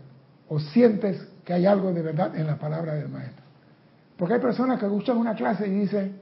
O 0.50 0.60
sientes 0.60 1.28
que 1.44 1.54
hay 1.54 1.66
algo 1.66 1.92
de 1.94 2.02
verdad 2.02 2.36
en 2.36 2.48
la 2.48 2.58
palabra 2.58 2.94
del 2.94 3.10
Maestro. 3.10 3.44
Porque 4.18 4.36
hay 4.36 4.40
personas 4.40 4.80
que 4.80 4.86
escuchan 4.86 5.18
una 5.18 5.36
clase 5.36 5.68
y 5.68 5.72
dicen, 5.72 6.20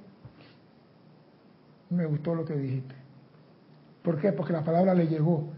me 1.89 2.05
gustó 2.05 2.33
lo 2.33 2.45
que 2.45 2.55
dijiste. 2.55 2.95
¿Por 4.01 4.19
qué? 4.19 4.31
Porque 4.31 4.53
la 4.53 4.63
palabra 4.63 4.93
le 4.93 5.07
llegó. 5.07 5.49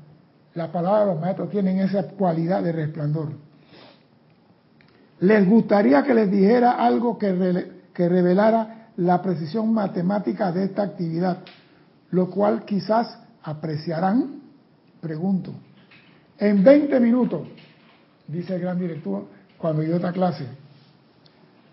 La 0.54 0.72
palabra 0.72 1.02
de 1.02 1.06
los 1.08 1.22
maestros 1.22 1.50
tienen 1.50 1.80
esa 1.80 2.08
cualidad 2.10 2.62
de 2.64 2.72
resplandor. 2.72 3.30
Les 5.20 5.48
gustaría 5.48 6.04
que 6.04 6.14
les 6.14 6.30
dijera 6.30 6.74
algo 6.74 7.18
que, 7.18 7.72
que 7.94 8.10
revelara 8.10 8.85
la 8.98 9.22
precisión 9.22 9.74
matemática 9.74 10.52
de 10.52 10.66
esta 10.66 10.84
actividad, 10.84 11.40
lo 12.12 12.30
cual 12.30 12.64
quizás 12.66 13.20
apreciarán, 13.44 14.42
pregunto. 15.02 15.54
En 16.38 16.64
20 16.64 17.00
minutos, 17.00 17.48
dice 18.28 18.56
el 18.56 18.62
gran 18.62 18.80
director 18.80 19.26
cuando 19.58 19.82
dio 19.82 19.96
esta 19.96 20.12
clase, 20.12 20.46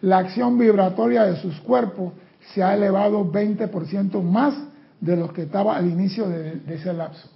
la 0.03 0.19
acción 0.19 0.59
vibratoria 0.59 1.25
de 1.25 1.37
sus 1.37 1.61
cuerpos 1.61 2.13
se 2.53 2.63
ha 2.63 2.75
elevado 2.75 3.25
20% 3.31 4.21
más 4.23 4.55
de 5.01 5.17
lo 5.17 5.33
que 5.33 5.43
estaba 5.43 5.77
al 5.77 5.89
inicio 5.89 6.29
de, 6.29 6.57
de 6.57 6.75
ese 6.75 6.93
lapso. 6.93 7.29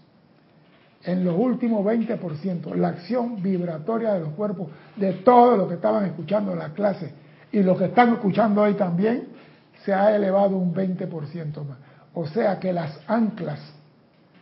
En 1.04 1.24
los 1.24 1.36
últimos 1.38 1.84
20%, 1.84 2.74
la 2.74 2.88
acción 2.88 3.40
vibratoria 3.40 4.14
de 4.14 4.20
los 4.20 4.30
cuerpos 4.30 4.68
de 4.96 5.12
todos 5.12 5.56
los 5.56 5.68
que 5.68 5.74
estaban 5.74 6.04
escuchando 6.06 6.54
la 6.56 6.70
clase 6.70 7.12
y 7.52 7.62
los 7.62 7.78
que 7.78 7.86
están 7.86 8.14
escuchando 8.14 8.62
hoy 8.62 8.74
también, 8.74 9.35
se 9.86 9.94
ha 9.94 10.14
elevado 10.14 10.56
un 10.56 10.74
20% 10.74 11.64
más. 11.64 11.78
O 12.12 12.26
sea 12.26 12.58
que 12.58 12.72
las 12.72 12.98
anclas, 13.06 13.60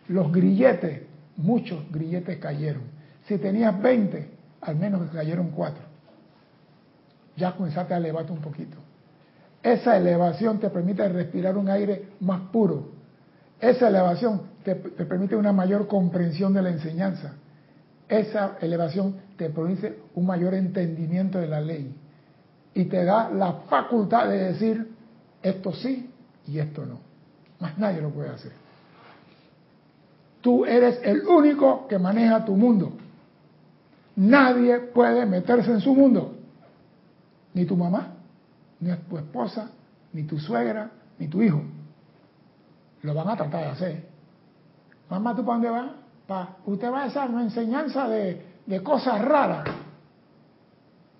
los 0.08 0.32
grilletes, 0.32 1.02
muchos 1.36 1.84
grilletes 1.92 2.38
cayeron. 2.38 2.82
Si 3.28 3.36
tenías 3.36 3.80
20, 3.80 4.30
al 4.62 4.76
menos 4.76 5.10
cayeron 5.10 5.50
4. 5.50 5.84
Ya 7.36 7.52
comenzaste 7.52 7.92
a 7.92 7.98
elevarte 7.98 8.32
un 8.32 8.40
poquito. 8.40 8.78
Esa 9.62 9.96
elevación 9.98 10.60
te 10.60 10.70
permite 10.70 11.06
respirar 11.08 11.58
un 11.58 11.68
aire 11.68 12.08
más 12.20 12.40
puro. 12.50 12.92
Esa 13.60 13.88
elevación 13.88 14.42
te, 14.62 14.74
permite 14.74 15.36
una 15.36 15.52
mayor 15.52 15.88
comprensión 15.88 16.54
de 16.54 16.62
la 16.62 16.70
enseñanza. 16.70 17.34
Esa 18.08 18.56
elevación 18.62 19.16
te 19.36 19.50
produce 19.50 19.98
un 20.14 20.24
mayor 20.26 20.54
entendimiento 20.54 21.38
de 21.38 21.48
la 21.48 21.60
ley 21.60 21.94
y 22.72 22.84
te 22.86 23.04
da 23.04 23.30
la 23.30 23.52
facultad 23.68 24.28
de 24.28 24.52
decir 24.52 24.93
esto 25.44 25.72
sí 25.72 26.10
y 26.46 26.58
esto 26.58 26.84
no. 26.84 26.98
Más 27.60 27.78
nadie 27.78 28.00
lo 28.00 28.10
puede 28.10 28.30
hacer. 28.30 28.52
Tú 30.40 30.64
eres 30.64 30.98
el 31.02 31.26
único 31.26 31.86
que 31.86 31.98
maneja 31.98 32.44
tu 32.44 32.56
mundo. 32.56 32.92
Nadie 34.16 34.78
puede 34.80 35.24
meterse 35.26 35.70
en 35.70 35.80
su 35.80 35.94
mundo. 35.94 36.34
Ni 37.52 37.66
tu 37.66 37.76
mamá, 37.76 38.14
ni 38.80 38.90
tu 39.08 39.18
esposa, 39.18 39.70
ni 40.12 40.24
tu 40.24 40.38
suegra, 40.38 40.90
ni 41.18 41.28
tu 41.28 41.42
hijo. 41.42 41.62
Lo 43.02 43.14
van 43.14 43.28
a 43.28 43.36
tratar 43.36 43.64
de 43.64 43.70
hacer. 43.70 44.08
Mamá, 45.10 45.36
¿tú 45.36 45.44
para 45.44 45.58
dónde 45.58 45.70
vas? 45.70 45.90
Pa, 46.26 46.56
usted 46.64 46.90
va 46.90 47.04
a 47.04 47.26
una 47.26 47.42
enseñanza 47.42 48.08
de, 48.08 48.46
de 48.64 48.82
cosas 48.82 49.20
raras. 49.22 49.68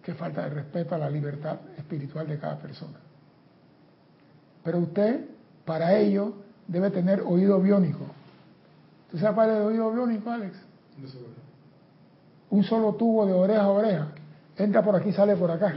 Qué 0.02 0.14
falta 0.14 0.42
de 0.42 0.50
respeto 0.50 0.94
a 0.94 0.98
la 0.98 1.10
libertad 1.10 1.58
espiritual 1.76 2.26
de 2.26 2.38
cada 2.38 2.58
persona. 2.58 3.03
Pero 4.64 4.78
usted, 4.78 5.26
para 5.64 5.96
ello, 5.98 6.32
debe 6.66 6.90
tener 6.90 7.20
oído 7.20 7.60
biónico. 7.60 8.06
¿Tú 9.10 9.18
sabes 9.18 9.34
cuál 9.34 9.50
es 9.50 9.56
el 9.56 9.62
oído 9.62 9.92
biónico, 9.92 10.30
Alex? 10.30 10.56
Un 12.50 12.64
solo 12.64 12.94
tubo 12.94 13.26
de 13.26 13.32
oreja 13.32 13.62
a 13.62 13.68
oreja. 13.68 14.08
Entra 14.56 14.82
por 14.82 14.96
aquí, 14.96 15.12
sale 15.12 15.36
por 15.36 15.50
acá. 15.50 15.74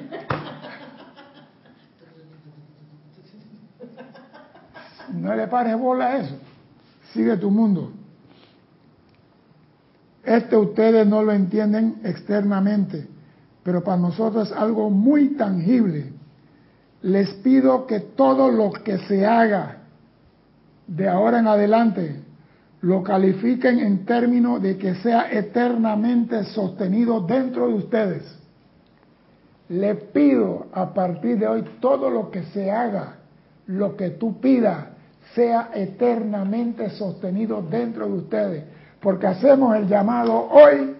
No 5.13 5.35
le 5.35 5.47
pares 5.47 5.77
bola 5.77 6.07
a 6.07 6.17
eso. 6.17 6.35
Sigue 7.13 7.37
tu 7.37 7.49
mundo. 7.49 7.91
Este 10.23 10.57
ustedes 10.57 11.07
no 11.07 11.23
lo 11.23 11.31
entienden 11.31 12.01
externamente, 12.03 13.07
pero 13.63 13.83
para 13.83 13.97
nosotros 13.97 14.51
es 14.51 14.57
algo 14.57 14.89
muy 14.89 15.29
tangible. 15.35 16.16
Les 17.01 17.29
pido 17.35 17.85
que 17.85 17.99
todo 17.99 18.51
lo 18.51 18.71
que 18.71 18.97
se 18.99 19.25
haga 19.25 19.77
de 20.87 21.07
ahora 21.07 21.39
en 21.39 21.47
adelante 21.47 22.21
lo 22.81 23.03
califiquen 23.03 23.79
en 23.79 24.05
términos 24.05 24.61
de 24.61 24.77
que 24.77 24.95
sea 24.95 25.31
eternamente 25.31 26.43
sostenido 26.45 27.21
dentro 27.21 27.67
de 27.67 27.73
ustedes. 27.73 28.39
Le 29.69 29.95
pido 29.95 30.67
a 30.71 30.93
partir 30.93 31.39
de 31.39 31.47
hoy 31.47 31.65
todo 31.81 32.09
lo 32.09 32.31
que 32.31 32.43
se 32.43 32.71
haga, 32.71 33.15
lo 33.65 33.97
que 33.97 34.11
tú 34.11 34.39
pidas, 34.39 34.85
sea 35.35 35.71
eternamente 35.73 36.89
sostenido 36.91 37.61
dentro 37.61 38.07
de 38.07 38.13
ustedes, 38.13 38.63
porque 39.01 39.27
hacemos 39.27 39.75
el 39.75 39.87
llamado 39.87 40.47
hoy 40.49 40.95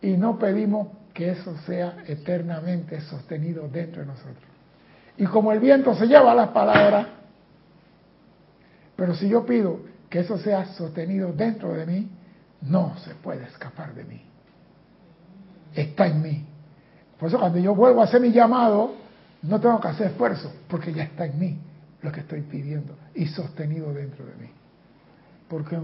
y 0.00 0.16
no 0.16 0.38
pedimos 0.38 0.88
que 1.12 1.30
eso 1.30 1.54
sea 1.66 1.98
eternamente 2.06 3.00
sostenido 3.02 3.68
dentro 3.68 4.00
de 4.00 4.06
nosotros. 4.06 4.51
Y 5.16 5.26
como 5.26 5.52
el 5.52 5.60
viento 5.60 5.94
se 5.94 6.06
lleva 6.06 6.34
las 6.34 6.48
palabras, 6.48 7.06
pero 8.96 9.14
si 9.14 9.28
yo 9.28 9.44
pido 9.44 9.80
que 10.08 10.20
eso 10.20 10.38
sea 10.38 10.66
sostenido 10.74 11.32
dentro 11.32 11.72
de 11.72 11.86
mí, 11.86 12.08
no 12.62 12.96
se 12.98 13.14
puede 13.14 13.44
escapar 13.44 13.94
de 13.94 14.04
mí. 14.04 14.22
Está 15.74 16.06
en 16.06 16.22
mí. 16.22 16.46
Por 17.18 17.28
eso 17.28 17.38
cuando 17.38 17.58
yo 17.58 17.74
vuelvo 17.74 18.00
a 18.00 18.04
hacer 18.04 18.20
mi 18.20 18.30
llamado, 18.30 18.94
no 19.42 19.60
tengo 19.60 19.80
que 19.80 19.88
hacer 19.88 20.08
esfuerzo, 20.08 20.52
porque 20.68 20.92
ya 20.92 21.04
está 21.04 21.26
en 21.26 21.38
mí 21.38 21.58
lo 22.02 22.12
que 22.12 22.20
estoy 22.20 22.42
pidiendo 22.42 22.96
y 23.14 23.26
sostenido 23.26 23.92
dentro 23.92 24.24
de 24.24 24.34
mí. 24.34 24.50
Porque... 25.48 25.78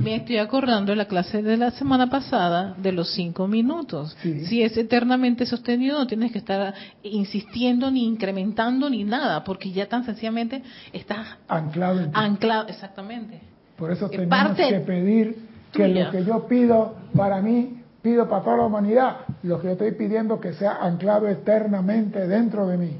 Me 0.00 0.16
estoy 0.16 0.38
acordando 0.38 0.92
de 0.92 0.96
la 0.96 1.04
clase 1.04 1.42
de 1.42 1.56
la 1.56 1.70
semana 1.72 2.08
pasada 2.08 2.74
de 2.78 2.92
los 2.92 3.12
cinco 3.12 3.46
minutos. 3.46 4.16
Si 4.22 4.62
es 4.62 4.76
eternamente 4.76 5.44
sostenido, 5.44 5.98
no 5.98 6.06
tienes 6.06 6.32
que 6.32 6.38
estar 6.38 6.74
insistiendo 7.02 7.90
ni 7.90 8.06
incrementando 8.06 8.88
ni 8.88 9.04
nada, 9.04 9.44
porque 9.44 9.70
ya 9.72 9.86
tan 9.86 10.04
sencillamente 10.04 10.62
estás 10.92 11.36
anclado. 11.48 12.00
En 12.00 12.16
anclado, 12.16 12.68
exactamente. 12.68 13.40
Por 13.76 13.92
eso 13.92 14.08
tenemos 14.08 14.56
que 14.56 14.80
pedir 14.80 15.36
que 15.72 15.88
lo 15.88 16.10
que 16.10 16.24
yo 16.24 16.46
pido 16.48 16.96
para 17.14 17.40
mí 17.42 17.76
pido 18.02 18.28
para 18.28 18.42
toda 18.42 18.56
la 18.56 18.62
humanidad 18.64 19.16
lo 19.42 19.60
que 19.60 19.66
yo 19.66 19.72
estoy 19.72 19.92
pidiendo 19.92 20.40
que 20.40 20.54
sea 20.54 20.78
anclado 20.80 21.28
eternamente 21.28 22.26
dentro 22.26 22.66
de 22.66 22.78
mí. 22.78 22.96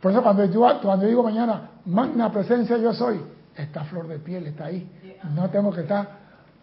Por 0.00 0.12
eso 0.12 0.22
cuando 0.22 0.44
yo 0.44 0.80
cuando 0.82 1.06
digo 1.06 1.22
mañana, 1.22 1.70
magna 1.86 2.30
presencia 2.32 2.76
yo 2.78 2.92
soy, 2.92 3.20
esta 3.58 3.84
flor 3.84 4.06
de 4.06 4.18
piel 4.18 4.46
está 4.46 4.66
ahí. 4.66 4.88
No 5.34 5.50
tengo 5.50 5.72
que 5.72 5.82
estar, 5.82 6.08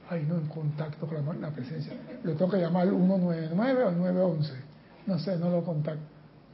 ay, 0.10 0.26
no 0.28 0.38
en 0.38 0.48
contacto 0.48 1.06
con 1.06 1.42
la 1.42 1.50
presencia. 1.50 1.94
Lo 2.24 2.34
tengo 2.34 2.52
que 2.52 2.58
llamar 2.58 2.88
199 2.88 3.84
o 3.84 3.92
911. 3.92 4.54
No 5.08 5.20
sé, 5.20 5.38
no 5.38 5.50
lo 5.50 5.64
contacto. 5.64 6.04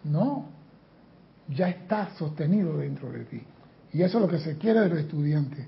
No, 0.03 0.45
ya 1.47 1.69
está 1.69 2.09
sostenido 2.17 2.77
dentro 2.77 3.11
de 3.11 3.25
ti. 3.25 3.41
Y 3.93 4.01
eso 4.01 4.17
es 4.17 4.21
lo 4.23 4.27
que 4.27 4.39
se 4.39 4.57
quiere 4.57 4.81
de 4.81 4.89
los 4.89 4.99
estudiantes. 4.99 5.67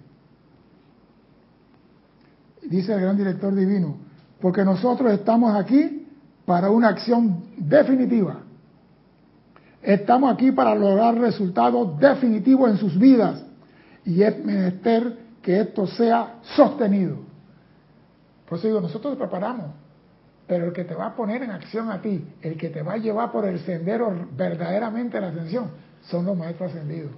Dice 2.63 2.93
el 2.93 3.01
gran 3.01 3.17
director 3.17 3.53
divino, 3.53 3.97
porque 4.41 4.63
nosotros 4.63 5.11
estamos 5.11 5.55
aquí 5.55 6.07
para 6.45 6.71
una 6.71 6.89
acción 6.89 7.43
definitiva. 7.57 8.39
Estamos 9.81 10.33
aquí 10.33 10.51
para 10.51 10.73
lograr 10.73 11.15
resultados 11.15 11.99
definitivos 11.99 12.71
en 12.71 12.77
sus 12.77 12.97
vidas 12.97 13.43
y 14.05 14.23
es 14.23 14.43
menester 14.43 15.17
que 15.41 15.59
esto 15.61 15.87
sea 15.87 16.39
sostenido. 16.55 17.17
Por 18.47 18.57
eso 18.57 18.67
digo, 18.67 18.81
nosotros 18.81 19.13
te 19.13 19.19
preparamos, 19.19 19.67
pero 20.47 20.65
el 20.65 20.73
que 20.73 20.83
te 20.83 20.93
va 20.93 21.07
a 21.07 21.15
poner 21.15 21.43
en 21.43 21.51
acción 21.51 21.89
a 21.91 22.01
ti, 22.01 22.25
el 22.41 22.57
que 22.57 22.69
te 22.69 22.81
va 22.81 22.93
a 22.93 22.97
llevar 22.97 23.31
por 23.31 23.45
el 23.45 23.59
sendero 23.59 24.13
verdaderamente 24.35 25.19
la 25.19 25.27
ascensión, 25.29 25.71
son 26.03 26.25
los 26.25 26.37
maestros 26.37 26.71
ascendidos. 26.71 27.11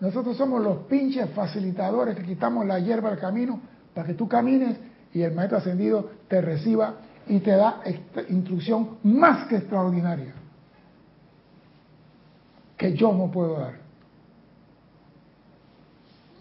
Nosotros 0.00 0.36
somos 0.36 0.62
los 0.62 0.78
pinches 0.86 1.30
facilitadores 1.30 2.16
que 2.16 2.24
quitamos 2.24 2.66
la 2.66 2.78
hierba 2.78 3.10
del 3.10 3.18
camino 3.18 3.60
para 3.94 4.06
que 4.06 4.14
tú 4.14 4.28
camines 4.28 4.76
y 5.12 5.22
el 5.22 5.32
maestro 5.32 5.58
ascendido 5.58 6.10
te 6.28 6.40
reciba 6.40 6.96
y 7.26 7.38
te 7.38 7.52
da 7.52 7.80
instrucción 8.28 8.98
más 9.02 9.46
que 9.46 9.56
extraordinaria 9.56 10.34
que 12.76 12.92
yo 12.94 13.12
no 13.12 13.30
puedo 13.30 13.58
dar. 13.58 13.83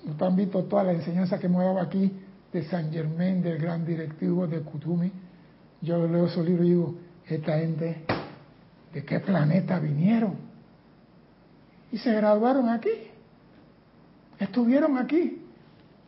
Ustedes 0.06 0.22
han 0.22 0.36
visto 0.36 0.64
toda 0.66 0.84
la 0.84 0.92
enseñanza 0.94 1.40
que 1.40 1.48
hemos 1.48 1.64
dado 1.64 1.80
aquí 1.80 2.12
de 2.52 2.64
San 2.66 2.92
Germain, 2.92 3.42
del 3.42 3.58
gran 3.58 3.86
directivo 3.86 4.48
de 4.48 4.60
Kutumi. 4.62 5.12
Yo 5.82 6.06
leo 6.08 6.28
esos 6.28 6.46
libros 6.46 6.66
y 6.66 6.70
digo, 6.70 6.96
esta 7.26 7.58
gente, 7.58 8.04
¿de 8.94 9.04
qué 9.06 9.20
planeta 9.20 9.80
vinieron? 9.80 10.36
Y 11.92 11.98
se 11.98 12.14
graduaron 12.14 12.70
aquí. 12.70 12.90
Estuvieron 14.40 14.98
aquí. 14.98 15.42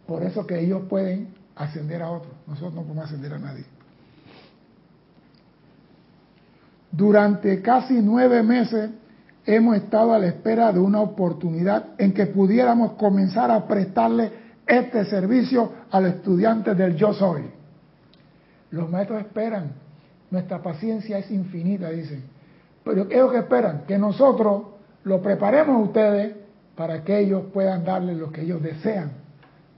Por 0.05 0.23
eso 0.23 0.45
que 0.45 0.59
ellos 0.59 0.83
pueden 0.89 1.29
ascender 1.55 2.01
a 2.01 2.11
otros. 2.11 2.33
Nosotros 2.47 2.73
no 2.73 2.81
podemos 2.81 3.05
ascender 3.05 3.33
a 3.33 3.39
nadie. 3.39 3.65
Durante 6.91 7.61
casi 7.61 8.01
nueve 8.01 8.43
meses 8.43 8.91
hemos 9.45 9.75
estado 9.77 10.13
a 10.13 10.19
la 10.19 10.27
espera 10.27 10.71
de 10.71 10.79
una 10.79 11.01
oportunidad 11.01 11.87
en 11.97 12.13
que 12.13 12.25
pudiéramos 12.27 12.93
comenzar 12.93 13.51
a 13.51 13.67
prestarle 13.67 14.31
este 14.65 15.05
servicio 15.05 15.71
a 15.91 15.99
los 15.99 16.15
estudiantes 16.15 16.77
del 16.77 16.95
yo 16.95 17.13
soy. 17.13 17.43
Los 18.71 18.89
maestros 18.89 19.21
esperan, 19.21 19.73
nuestra 20.31 20.61
paciencia 20.61 21.19
es 21.19 21.29
infinita, 21.29 21.89
dicen. 21.89 22.23
Pero 22.83 23.07
ellos 23.09 23.31
que 23.31 23.39
esperan 23.39 23.83
que 23.87 23.97
nosotros 23.97 24.63
lo 25.03 25.21
preparemos 25.21 25.75
a 25.75 25.79
ustedes 25.79 26.35
para 26.75 27.03
que 27.03 27.19
ellos 27.19 27.43
puedan 27.53 27.85
darle 27.85 28.15
lo 28.15 28.31
que 28.31 28.41
ellos 28.41 28.61
desean 28.61 29.11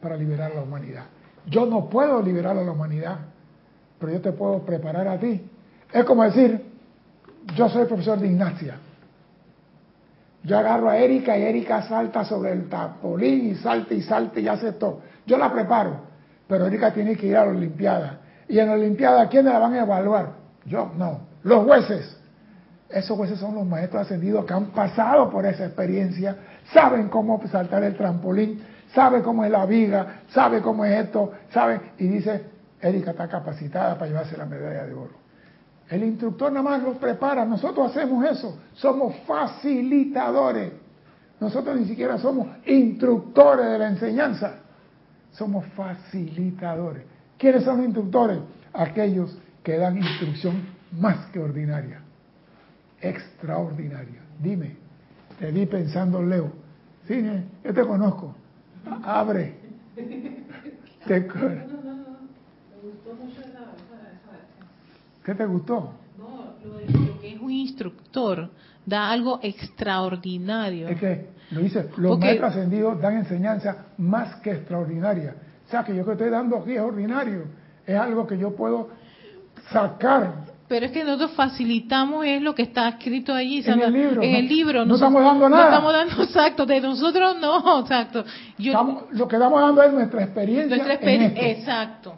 para 0.02 0.16
liberar 0.16 0.52
a 0.52 0.56
la 0.56 0.64
humanidad. 0.64 1.06
Yo 1.46 1.66
no 1.66 1.90
puedo 1.90 2.22
liberar 2.22 2.58
a 2.58 2.64
la 2.64 2.72
humanidad, 2.72 3.20
pero 4.00 4.14
yo 4.14 4.22
te 4.22 4.32
puedo 4.32 4.60
preparar 4.60 5.08
a 5.08 5.20
ti. 5.20 5.42
Es 5.94 6.04
como 6.06 6.24
decir, 6.24 6.62
yo 7.56 7.70
soy 7.70 7.86
profesor 7.86 8.20
de 8.20 8.28
gimnasia. 8.28 8.80
Yo 10.44 10.58
agarro 10.58 10.90
a 10.90 10.98
Erika 10.98 11.38
y 11.38 11.44
Erika 11.44 11.82
salta 11.84 12.24
sobre 12.24 12.52
el 12.52 12.70
tapolín 12.70 13.52
y 13.52 13.56
salta 13.56 13.94
y 13.94 14.02
salta 14.02 14.40
y 14.40 14.48
hace 14.48 14.74
todo. 14.74 15.02
Yo 15.26 15.38
la 15.38 15.52
preparo, 15.52 16.02
pero 16.48 16.68
Erika 16.68 16.94
tiene 16.94 17.16
que 17.16 17.28
ir 17.28 17.38
a 17.38 17.46
la 17.46 17.52
Olimpiada. 17.52 18.20
Y 18.48 18.60
en 18.60 18.68
la 18.68 18.74
Olimpiada, 18.74 19.28
¿quiénes 19.28 19.52
la 19.52 19.60
van 19.60 19.74
a 19.74 19.80
evaluar? 19.82 20.30
Yo, 20.66 20.92
no. 20.96 21.20
Los 21.44 21.66
jueces. 21.66 22.18
Esos 22.90 23.18
jueces 23.18 23.38
son 23.40 23.56
los 23.56 23.66
maestros 23.66 24.04
ascendidos 24.04 24.46
que 24.46 24.54
han 24.54 24.68
pasado 24.68 25.30
por 25.30 25.46
esa 25.46 25.66
experiencia, 25.66 26.38
saben 26.72 27.10
cómo 27.10 27.42
saltar 27.48 27.84
el 27.84 27.98
trampolín, 27.98 28.64
saben 28.94 29.24
cómo 29.24 29.44
es 29.44 29.52
la 29.52 29.66
viga, 29.66 30.22
saben 30.30 30.62
cómo 30.62 30.86
es 30.86 31.06
esto, 31.06 31.34
saben. 31.52 31.82
Y 31.98 32.08
dice, 32.08 32.46
Erika 32.82 33.12
está 33.12 33.28
capacitada 33.28 33.96
para 33.96 34.08
llevarse 34.08 34.38
la 34.38 34.46
medalla 34.46 34.86
de 34.86 34.94
oro. 34.94 35.27
El 35.90 36.04
instructor 36.04 36.52
nada 36.52 36.64
más 36.64 36.84
los 36.84 36.98
prepara, 36.98 37.46
nosotros 37.46 37.92
hacemos 37.92 38.26
eso, 38.26 38.60
somos 38.74 39.16
facilitadores. 39.26 40.74
Nosotros 41.40 41.80
ni 41.80 41.86
siquiera 41.86 42.18
somos 42.18 42.48
instructores 42.66 43.66
de 43.68 43.80
la 43.80 43.90
enseñanza, 43.90 44.56
somos 45.32 45.66
facilitadores. 45.76 47.04
¿Quiénes 47.38 47.64
son 47.64 47.78
los 47.78 47.86
instructores? 47.86 48.40
Aquellos 48.74 49.38
que 49.64 49.78
dan 49.78 49.98
instrucción 49.98 50.56
más 51.00 51.28
que 51.28 51.40
ordinaria, 51.40 52.02
extraordinaria. 53.00 54.22
Dime, 54.40 54.76
te 55.40 55.52
vi 55.52 55.66
pensando, 55.66 56.22
Leo. 56.22 56.52
Sí, 57.08 57.24
yo 57.64 57.74
te 57.74 57.82
conozco. 57.86 58.36
Abre. 59.04 59.56
Te, 61.06 61.28
¿Qué 65.28 65.36
te 65.36 65.46
gustó? 65.46 65.92
No, 66.18 66.56
lo, 66.64 67.20
que 67.20 67.34
es 67.34 67.42
un 67.42 67.52
instructor 67.52 68.50
da 68.86 69.12
algo 69.12 69.42
extraordinario. 69.44 70.88
Es 70.88 70.98
que 70.98 71.32
lo 71.52 71.60
dice, 71.60 71.90
los 71.98 72.18
maestros 72.18 72.52
ascendidos 72.52 73.02
dan 73.02 73.18
enseñanza 73.18 73.88
más 73.98 74.38
que 74.38 74.52
extraordinaria. 74.52 75.36
O 75.68 75.70
sea, 75.70 75.84
que 75.84 75.94
yo 75.94 76.06
que 76.06 76.14
estoy 76.14 76.30
dando 76.30 76.56
aquí 76.56 76.76
es 76.76 76.80
ordinario. 76.80 77.44
Es 77.86 77.98
algo 77.98 78.26
que 78.26 78.38
yo 78.38 78.56
puedo 78.56 78.88
sacar. 79.70 80.46
Pero 80.70 80.86
es 80.86 80.94
que 80.94 81.04
nosotros 81.04 81.32
facilitamos 81.32 82.26
es 82.26 82.42
lo 82.42 82.56
que 82.56 82.62
está 82.62 82.88
escrito 82.88 83.34
allí. 83.34 83.62
En 83.66 83.82
el 83.82 83.92
libro. 83.92 84.24
En 84.24 84.34
el 84.34 84.48
libro. 84.48 84.86
No, 84.86 84.96
estamos 84.96 85.22
dando 85.22 85.50
nada. 85.50 85.62
No 85.62 85.70
estamos 85.70 85.94
dando 85.94 86.24
exacto. 86.24 86.66
De 86.66 86.80
nosotros 86.80 87.36
no, 87.42 87.80
exacto. 87.82 88.24
lo 89.12 89.28
que 89.28 89.36
estamos 89.36 89.60
dando 89.60 89.84
es 89.84 89.92
nuestra 89.92 90.24
experiencia. 90.24 90.74
Nuestra 90.74 90.94
experiencia, 90.94 91.50
exacto. 91.50 92.16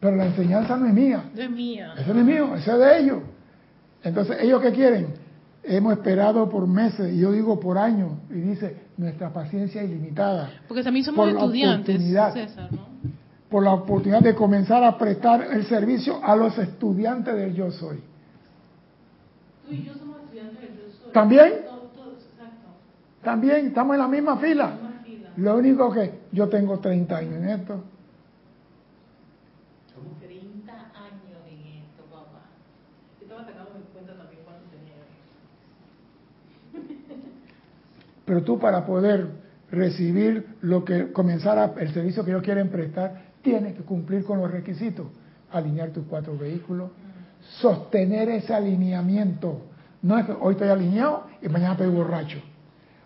Pero 0.00 0.16
la 0.16 0.26
enseñanza 0.26 0.76
no 0.76 0.86
es 0.86 0.94
mía. 0.94 1.24
No 1.34 1.42
es 1.42 1.50
mía. 1.50 1.94
Eso 1.98 2.14
no 2.14 2.20
es 2.20 2.26
mío, 2.26 2.54
eso 2.56 2.72
es 2.72 2.78
de 2.78 2.98
ellos. 3.00 3.22
Entonces, 4.02 4.36
¿ellos 4.40 4.62
qué 4.62 4.72
quieren? 4.72 5.14
Hemos 5.64 5.92
esperado 5.92 6.48
por 6.48 6.66
meses, 6.66 7.12
y 7.12 7.18
yo 7.18 7.32
digo 7.32 7.58
por 7.58 7.76
años, 7.78 8.12
y 8.30 8.34
dice, 8.34 8.76
nuestra 8.96 9.32
paciencia 9.32 9.82
ilimitada. 9.82 10.50
Porque 10.68 10.82
también 10.82 11.04
somos 11.04 11.28
estudiantes, 11.28 12.00
César, 12.00 12.72
¿no? 12.72 12.86
Por 13.50 13.64
la 13.64 13.72
oportunidad 13.72 14.20
de 14.20 14.34
comenzar 14.34 14.84
a 14.84 14.96
prestar 14.96 15.42
el 15.52 15.64
servicio 15.66 16.22
a 16.22 16.36
los 16.36 16.56
estudiantes 16.58 17.34
del 17.34 17.54
Yo 17.54 17.70
Soy. 17.70 17.98
Tú 19.66 19.74
y 19.74 19.84
yo 19.84 19.94
somos 19.94 20.18
estudiantes 20.22 20.60
del 20.60 20.76
Yo 20.76 20.90
Soy. 21.02 21.12
¿También? 21.12 21.52
También, 23.22 23.66
estamos 23.66 23.94
en 23.94 24.00
la 24.00 24.08
misma 24.08 24.36
fila. 24.36 24.72
Lo 25.36 25.56
único 25.56 25.92
que 25.92 26.20
yo 26.32 26.48
tengo 26.48 26.78
30 26.78 27.16
años 27.16 27.34
en 27.34 27.48
esto. 27.48 27.84
Pero 38.28 38.42
tú 38.42 38.58
para 38.58 38.84
poder 38.84 39.26
recibir 39.70 40.56
lo 40.60 40.84
que 40.84 41.12
comenzara 41.12 41.72
el 41.78 41.94
servicio 41.94 42.22
que 42.26 42.30
ellos 42.30 42.42
quieren 42.42 42.68
prestar, 42.68 43.22
tienes 43.40 43.74
que 43.74 43.82
cumplir 43.82 44.22
con 44.22 44.38
los 44.38 44.50
requisitos. 44.50 45.06
Alinear 45.50 45.90
tus 45.92 46.04
cuatro 46.04 46.36
vehículos, 46.36 46.90
sostener 47.40 48.28
ese 48.28 48.52
alineamiento. 48.52 49.62
No 50.02 50.18
es 50.18 50.26
que 50.26 50.32
hoy 50.38 50.52
estoy 50.52 50.68
alineado 50.68 51.24
y 51.40 51.48
mañana 51.48 51.72
estoy 51.72 51.88
borracho. 51.88 52.38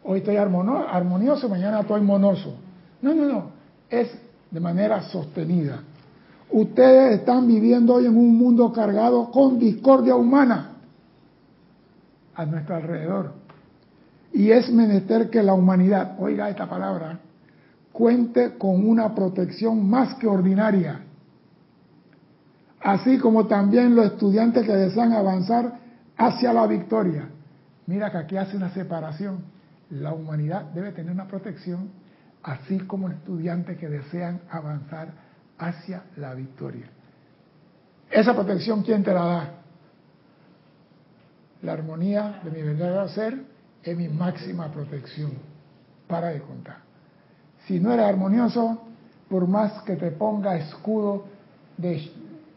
Hoy 0.03 0.19
estoy 0.19 0.35
armonioso 0.35 1.47
y 1.47 1.51
mañana 1.51 1.81
estoy 1.81 2.01
monoso. 2.01 2.57
No, 3.01 3.15
no, 3.15 3.25
no. 3.25 3.51
Es 3.89 4.11
de 4.51 4.59
manera 4.59 5.03
sostenida. 5.03 5.85
Ustedes 6.51 7.21
están 7.21 7.47
viviendo 7.47 7.95
hoy 7.95 8.07
en 8.07 8.17
un 8.17 8.37
mundo 8.37 8.73
cargado 8.73 9.31
con 9.31 9.61
discordia 9.61 10.17
humana 10.17 10.73
a 12.35 12.45
nuestro 12.45 12.75
alrededor. 12.75 13.42
Y 14.33 14.51
es 14.51 14.71
menester 14.73 15.29
que 15.29 15.43
la 15.43 15.53
humanidad, 15.53 16.17
oiga 16.19 16.49
esta 16.49 16.69
palabra, 16.69 17.19
cuente 17.93 18.57
con 18.57 18.89
una 18.89 19.15
protección 19.15 19.89
más 19.89 20.15
que 20.15 20.27
ordinaria, 20.27 21.01
así 22.81 23.19
como 23.19 23.47
también 23.47 23.95
los 23.95 24.07
estudiantes 24.07 24.65
que 24.65 24.73
desean 24.73 25.13
avanzar 25.13 25.79
hacia 26.17 26.53
la 26.53 26.67
victoria. 26.67 27.29
Mira 27.87 28.11
que 28.11 28.19
aquí 28.19 28.37
hace 28.37 28.57
una 28.57 28.73
separación. 28.73 29.45
La 29.91 30.15
humanidad 30.15 30.71
debe 30.75 30.93
tener 30.93 31.13
una 31.13 31.29
protección, 31.29 31.91
así 32.43 32.79
como 32.81 33.09
los 33.09 33.19
estudiantes 33.19 33.77
que 33.77 33.89
desean 33.89 34.41
avanzar 34.51 35.09
hacia 35.59 36.05
la 36.17 36.35
victoria. 36.35 36.87
Esa 38.11 38.35
protección, 38.35 38.83
¿quién 38.83 39.03
te 39.05 39.13
la 39.13 39.25
da? 39.25 39.51
La 41.63 41.73
armonía 41.73 42.41
de 42.43 42.51
mi 42.51 42.63
verdadero 42.63 43.09
ser 43.09 43.52
es 43.83 43.97
mi 43.97 44.09
máxima 44.09 44.69
protección. 44.71 45.33
Para 46.07 46.29
de 46.29 46.41
contar. 46.41 46.79
Si 47.67 47.81
no 47.81 47.93
eres 47.93 48.07
armonioso, 48.07 48.79
por 49.29 49.47
más 49.47 49.83
que 49.83 49.97
te 49.97 50.11
ponga 50.11 50.57
escudo 50.57 51.25
de 51.77 52.11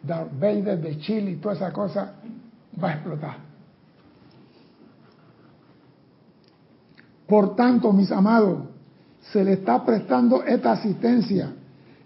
Darth 0.03 0.38
Vader, 0.39 0.81
de 0.81 0.97
Chile 0.99 1.31
y 1.31 1.35
toda 1.38 1.55
esa 1.55 1.71
cosa, 1.71 2.15
va 2.81 2.89
a 2.89 2.93
explotar. 2.93 3.38
Por 7.27 7.55
tanto, 7.55 7.91
mis 7.93 8.11
amados, 8.11 8.67
se 9.31 9.43
le 9.43 9.53
está 9.53 9.83
prestando 9.83 10.43
esta 10.43 10.73
asistencia 10.73 11.53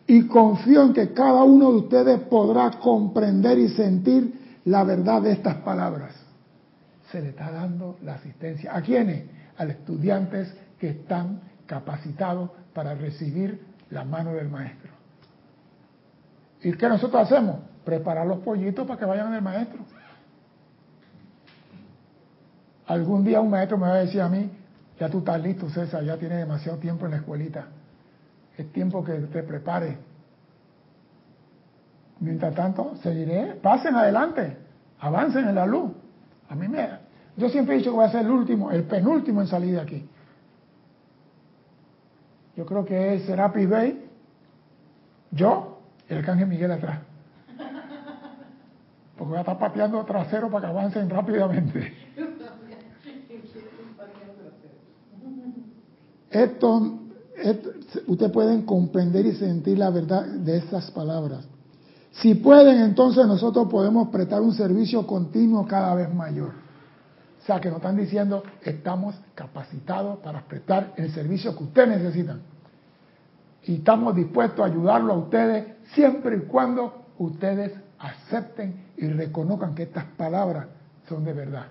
y 0.08 0.28
confío 0.28 0.84
en 0.84 0.94
que 0.94 1.14
cada 1.14 1.44
uno 1.44 1.72
de 1.72 1.78
ustedes 1.78 2.20
podrá 2.22 2.72
comprender 2.80 3.58
y 3.60 3.70
sentir 3.70 4.62
la 4.66 4.84
verdad 4.84 5.22
de 5.22 5.32
estas 5.32 5.56
palabras 5.58 6.19
se 7.12 7.22
le 7.22 7.30
está 7.30 7.52
dando 7.52 7.98
la 8.04 8.16
asistencia. 8.16 8.76
¿A 8.76 8.82
quiénes? 8.82 9.26
A 9.58 9.66
los 9.66 9.76
estudiantes 9.76 10.56
que 10.80 10.90
están 10.90 11.42
capacitados 11.66 12.52
para 12.74 12.96
recibir 12.96 13.66
la 13.90 14.04
mano 14.04 14.34
del 14.34 14.50
maestro. 14.50 14.92
¿Y 16.62 16.74
qué 16.74 16.88
nosotros 16.88 17.22
hacemos? 17.24 17.58
Preparar 17.86 18.28
los 18.28 18.40
pollitos 18.40 18.86
para 18.88 19.00
que 19.00 19.06
vayan 19.06 19.34
al 19.34 19.42
maestro. 19.42 19.80
Algún 22.88 23.24
día 23.24 23.40
un 23.40 23.50
maestro 23.50 23.78
me 23.78 23.88
va 23.88 23.94
a 23.94 24.00
decir 24.00 24.22
a 24.22 24.30
mí, 24.30 24.50
ya 25.00 25.10
tú 25.10 25.20
estás 25.20 25.42
listo, 25.42 25.70
César, 25.70 26.04
ya 26.04 26.18
tienes 26.18 26.40
demasiado 26.40 26.80
tiempo 26.80 27.06
en 27.06 27.12
la 27.12 27.18
escuelita. 27.18 27.68
Es 28.58 28.72
tiempo 28.74 29.04
que 29.04 29.14
te 29.14 29.44
prepare. 29.44 29.98
Mientras 32.20 32.54
tanto, 32.54 32.96
seguiré, 33.02 33.56
pasen 33.62 33.96
adelante, 33.96 34.58
avancen 35.00 35.48
en 35.48 35.56
la 35.56 35.66
luz. 35.66 35.92
A 36.50 36.56
mí 36.56 36.68
me... 36.68 36.99
Yo 37.40 37.48
siempre 37.48 37.76
he 37.76 37.78
dicho 37.78 37.92
que 37.92 37.96
voy 37.96 38.06
a 38.06 38.12
ser 38.12 38.26
el 38.26 38.32
último, 38.32 38.70
el 38.70 38.84
penúltimo 38.84 39.40
en 39.40 39.48
salir 39.48 39.76
de 39.76 39.80
aquí. 39.80 40.10
Yo 42.58 42.66
creo 42.66 42.84
que 42.84 43.14
es 43.14 43.24
Serapi 43.24 43.66
Bay, 43.66 44.06
yo 45.32 45.80
y 46.10 46.12
el 46.12 46.20
Arcángel 46.20 46.48
Miguel 46.48 46.72
atrás. 46.72 47.00
Porque 49.18 49.30
voy 49.30 49.38
a 49.38 49.42
estar 49.42 49.58
pateando 49.58 50.04
trasero 50.04 50.52
para 50.52 50.68
que 50.68 50.78
avancen 50.78 51.10
rápidamente. 51.10 51.94
Esto, 56.30 57.00
esto, 57.38 57.70
ustedes 58.08 58.32
pueden 58.34 58.64
comprender 58.64 59.26
y 59.26 59.36
sentir 59.36 59.80
la 59.80 59.90
verdad 59.90 60.26
de 60.26 60.58
estas 60.58 60.92
palabras. 60.92 61.48
Si 62.12 62.36
pueden, 62.36 62.82
entonces 62.82 63.26
nosotros 63.26 63.70
podemos 63.70 64.10
prestar 64.10 64.42
un 64.42 64.54
servicio 64.54 65.08
continuo 65.08 65.66
cada 65.66 65.96
vez 65.96 66.14
mayor. 66.14 66.69
Sea 67.50 67.60
que 67.60 67.70
nos 67.70 67.78
están 67.78 67.98
diciendo, 67.98 68.44
estamos 68.62 69.20
capacitados 69.34 70.20
para 70.20 70.42
prestar 70.42 70.94
el 70.98 71.12
servicio 71.12 71.58
que 71.58 71.64
ustedes 71.64 71.90
necesitan. 71.90 72.42
Y 73.64 73.78
estamos 73.78 74.16
dispuestos 74.16 74.60
a 74.60 74.66
ayudarlo 74.66 75.14
a 75.14 75.18
ustedes 75.18 75.66
siempre 75.96 76.38
y 76.38 76.40
cuando 76.42 77.06
ustedes 77.18 77.74
acepten 77.98 78.92
y 78.98 79.08
reconozcan 79.08 79.74
que 79.74 79.84
estas 79.84 80.06
palabras 80.16 80.68
son 81.08 81.26
de 81.26 81.34
verdad. 81.34 81.66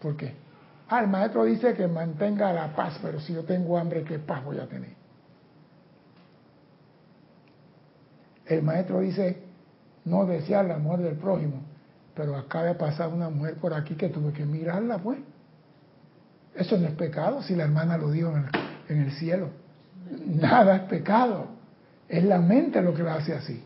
¿Por 0.00 0.16
qué? 0.16 0.34
Ah, 0.88 1.00
el 1.00 1.08
maestro 1.08 1.44
dice 1.44 1.74
que 1.74 1.86
mantenga 1.86 2.50
la 2.50 2.74
paz, 2.74 2.98
pero 3.02 3.20
si 3.20 3.34
yo 3.34 3.44
tengo 3.44 3.76
hambre, 3.76 4.04
¿qué 4.04 4.18
paz 4.18 4.42
voy 4.42 4.58
a 4.58 4.66
tener? 4.66 4.94
El 8.46 8.62
maestro 8.62 9.00
dice 9.00 9.42
no 10.06 10.24
desear 10.24 10.64
la 10.64 10.78
muerte 10.78 11.04
del 11.04 11.16
prójimo, 11.16 11.60
pero 12.14 12.36
acaba 12.36 12.64
de 12.66 12.74
pasar 12.74 13.08
una 13.08 13.30
mujer 13.30 13.54
por 13.56 13.74
aquí 13.74 13.94
que 13.94 14.08
tuve 14.08 14.32
que 14.32 14.44
mirarla, 14.44 14.98
pues. 14.98 15.18
Eso 16.54 16.76
no 16.76 16.88
es 16.88 16.94
pecado 16.94 17.42
si 17.42 17.54
la 17.54 17.64
hermana 17.64 17.96
lo 17.96 18.10
dijo 18.10 18.30
en 18.30 18.38
el, 18.38 18.50
en 18.88 19.02
el 19.02 19.12
cielo. 19.12 19.50
Nada 20.26 20.76
es 20.76 20.82
pecado. 20.82 21.46
Es 22.08 22.24
la 22.24 22.40
mente 22.40 22.82
lo 22.82 22.92
que 22.92 23.02
la 23.02 23.14
hace 23.14 23.34
así. 23.34 23.64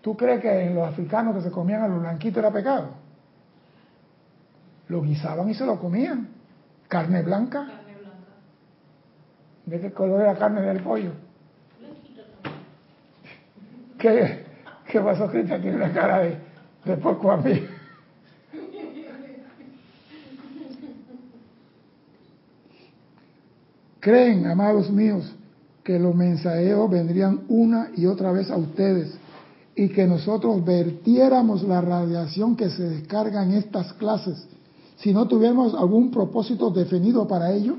¿Tú 0.00 0.16
crees 0.16 0.40
que 0.40 0.66
en 0.66 0.74
los 0.74 0.88
africanos 0.88 1.34
que 1.34 1.42
se 1.42 1.50
comían 1.50 1.82
a 1.82 1.88
los 1.88 2.00
blanquitos 2.00 2.38
era 2.38 2.52
pecado? 2.52 2.90
Lo 4.88 5.02
guisaban 5.02 5.50
y 5.50 5.54
se 5.54 5.66
lo 5.66 5.78
comían. 5.78 6.28
Carne 6.88 7.22
blanca. 7.22 7.66
Carne 7.66 7.96
blanca. 8.00 8.32
¿De 9.66 9.80
qué 9.80 9.92
color 9.92 10.22
era 10.22 10.32
la 10.32 10.38
carne 10.38 10.62
del 10.62 10.82
pollo? 10.82 11.12
¿Qué, 13.98 14.46
qué 14.90 15.00
pasó, 15.00 15.28
Cristian? 15.28 15.60
Tiene 15.60 15.76
una 15.76 15.92
cara 15.92 16.20
de, 16.20 16.38
de 16.84 16.96
poco 16.96 17.30
a 17.30 17.36
mí. 17.36 17.62
Creen, 24.00 24.46
amados 24.46 24.90
míos, 24.90 25.30
que 25.84 25.98
los 25.98 26.14
mensajeros 26.14 26.90
vendrían 26.90 27.42
una 27.48 27.90
y 27.96 28.06
otra 28.06 28.32
vez 28.32 28.50
a 28.50 28.56
ustedes 28.56 29.18
y 29.74 29.88
que 29.88 30.06
nosotros 30.06 30.64
vertiéramos 30.64 31.62
la 31.62 31.80
radiación 31.80 32.56
que 32.56 32.70
se 32.70 32.82
descarga 32.82 33.44
en 33.44 33.52
estas 33.52 33.92
clases 33.94 34.48
si 34.96 35.12
no 35.12 35.26
tuviéramos 35.26 35.74
algún 35.74 36.10
propósito 36.10 36.70
definido 36.70 37.26
para 37.26 37.52
ello. 37.52 37.76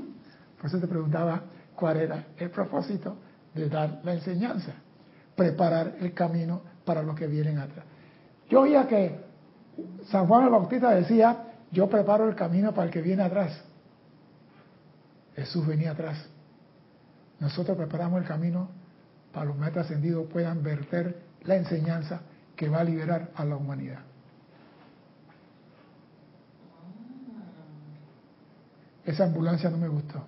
Por 0.56 0.66
eso 0.66 0.78
te 0.78 0.86
preguntaba 0.86 1.42
cuál 1.74 1.98
era 1.98 2.26
el 2.36 2.50
propósito 2.50 3.16
de 3.54 3.68
dar 3.68 4.00
la 4.04 4.14
enseñanza, 4.14 4.72
preparar 5.36 5.96
el 6.00 6.12
camino 6.14 6.62
para 6.84 7.02
los 7.02 7.16
que 7.16 7.26
vienen 7.26 7.58
atrás. 7.58 7.84
Yo 8.48 8.62
oía 8.62 8.86
que 8.86 9.20
San 10.10 10.26
Juan 10.26 10.44
el 10.44 10.50
Bautista 10.50 10.90
decía, 10.90 11.54
yo 11.70 11.88
preparo 11.88 12.28
el 12.28 12.34
camino 12.34 12.72
para 12.72 12.86
el 12.86 12.92
que 12.92 13.00
viene 13.00 13.22
atrás. 13.22 13.62
Jesús 15.34 15.66
venía 15.66 15.92
atrás. 15.92 16.26
Nosotros 17.40 17.76
preparamos 17.76 18.20
el 18.20 18.28
camino 18.28 18.68
para 19.32 19.46
los 19.46 19.56
maestros 19.56 19.86
ascendidos 19.86 20.26
puedan 20.30 20.62
verter 20.62 21.22
la 21.44 21.56
enseñanza 21.56 22.20
que 22.54 22.68
va 22.68 22.80
a 22.80 22.84
liberar 22.84 23.30
a 23.34 23.44
la 23.44 23.56
humanidad. 23.56 24.00
Esa 29.04 29.24
ambulancia 29.24 29.70
no 29.70 29.78
me 29.78 29.88
gustó. 29.88 30.22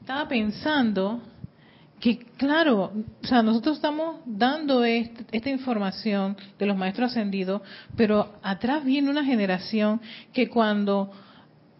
Estaba 0.00 0.28
pensando 0.28 1.22
que 2.00 2.18
claro, 2.36 2.92
o 3.22 3.26
sea, 3.26 3.42
nosotros 3.42 3.76
estamos 3.76 4.16
dando 4.26 4.84
esta 4.84 5.48
información 5.48 6.36
de 6.58 6.66
los 6.66 6.76
maestros 6.76 7.12
ascendidos, 7.12 7.62
pero 7.96 8.34
atrás 8.42 8.84
viene 8.84 9.08
una 9.08 9.24
generación 9.24 10.00
que 10.32 10.48
cuando 10.48 11.12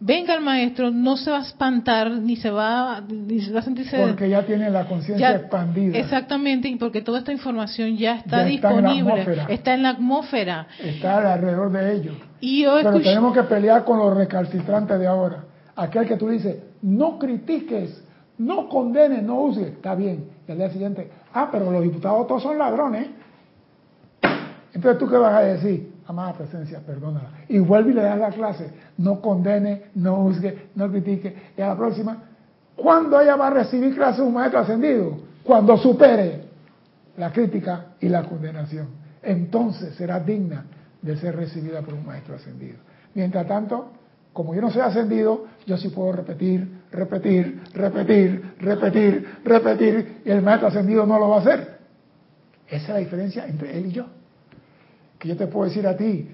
venga 0.05 0.35
el 0.35 0.41
maestro 0.41 0.91
no 0.91 1.17
se 1.17 1.31
va 1.31 1.39
a 1.39 1.43
espantar 1.43 2.11
ni 2.11 2.37
se 2.37 2.51
va, 2.51 3.03
ni 3.09 3.41
se 3.41 3.53
va 3.53 3.61
a 3.61 3.63
sentirse 3.63 3.97
porque 3.99 4.29
ya 4.29 4.45
tiene 4.45 4.71
la 4.71 4.87
conciencia 4.87 5.37
expandida 5.37 5.99
exactamente 5.99 6.69
y 6.69 6.77
porque 6.77 7.03
toda 7.03 7.21
esta 7.21 7.33
información 7.33 7.97
ya 7.97 8.17
está 8.17 8.45
disponible 8.45 9.25
está 9.49 9.75
en, 9.75 9.83
la 9.83 9.91
atmósfera 9.91 10.67
está 10.83 11.33
alrededor 11.33 11.71
de 11.73 11.95
ellos 11.95 12.17
pero 12.41 13.01
tenemos 13.01 13.35
que 13.35 13.43
pelear 13.45 13.85
con 13.85 13.99
los 13.99 14.17
recalcitrantes 14.17 14.99
de 14.99 15.07
ahora 15.07 15.45
aquel 15.77 16.07
que 16.07 16.17
tú 16.17 16.29
dices 16.29 16.57
no 16.83 17.19
critiques 17.19 18.03
no 18.39 18.69
condene, 18.69 19.23
no 19.23 19.43
use. 19.43 19.69
Está 19.69 19.95
bien. 19.95 20.31
Y 20.47 20.53
al 20.53 20.59
día 20.59 20.71
siguiente, 20.71 21.11
ah, 21.33 21.49
pero 21.51 21.71
los 21.71 21.83
diputados 21.83 22.27
todos 22.27 22.43
son 22.43 22.59
ladrones. 22.59 23.09
Entonces, 24.75 24.99
¿tú 24.99 25.09
qué 25.09 25.17
vas 25.17 25.35
a 25.35 25.41
decir? 25.41 25.92
Amada 26.07 26.33
presencia, 26.33 26.81
perdónala. 26.81 27.31
Y 27.49 27.59
vuelve 27.59 27.93
y 27.93 27.95
le 27.95 28.03
das 28.03 28.19
la 28.19 28.31
clase. 28.31 28.71
No 28.99 29.21
condene, 29.21 29.85
no 29.95 30.17
juzgue, 30.17 30.71
no 30.75 30.91
critique. 30.91 31.35
Y 31.57 31.61
a 31.61 31.69
la 31.69 31.77
próxima, 31.77 32.23
¿cuándo 32.75 33.21
ella 33.21 33.37
va 33.37 33.49
a 33.49 33.51
recibir 33.51 33.95
clase 33.95 34.21
de 34.21 34.27
un 34.27 34.35
maestro 34.35 34.61
ascendido? 34.61 35.19
Cuando 35.45 35.77
supere 35.77 36.43
la 37.17 37.33
crítica 37.33 37.87
y 38.01 38.09
la 38.09 38.25
condenación. 38.25 38.89
Entonces 39.23 39.95
será 39.95 40.19
digna 40.21 40.65
de 41.01 41.17
ser 41.17 41.37
recibida 41.37 41.83
por 41.83 41.95
un 41.95 42.05
maestro 42.05 42.35
ascendido. 42.35 42.79
Mientras 43.15 43.47
tanto, 43.47 43.93
como 44.33 44.55
yo 44.55 44.61
no 44.61 44.71
soy 44.71 44.83
ascendido, 44.83 45.47
yo 45.67 45.77
sí 45.77 45.89
puedo 45.91 46.13
repetir, 46.13 46.83
repetir, 46.91 47.63
repetir, 47.75 48.55
repetir, 48.59 49.29
repetir, 49.45 50.23
y 50.25 50.31
el 50.31 50.43
maestro 50.43 50.69
ascendido 50.69 51.07
no 51.07 51.19
lo 51.19 51.29
va 51.29 51.37
a 51.37 51.41
hacer. 51.41 51.79
Esa 52.67 52.85
es 52.85 52.89
la 52.89 52.99
diferencia 52.99 53.47
entre 53.47 53.77
él 53.77 53.87
y 53.87 53.93
yo. 53.93 54.07
Que 55.23 55.29
yo 55.29 55.37
te 55.37 55.47
puedo 55.47 55.69
decir 55.69 55.87
a 55.87 55.97
ti, 55.97 56.29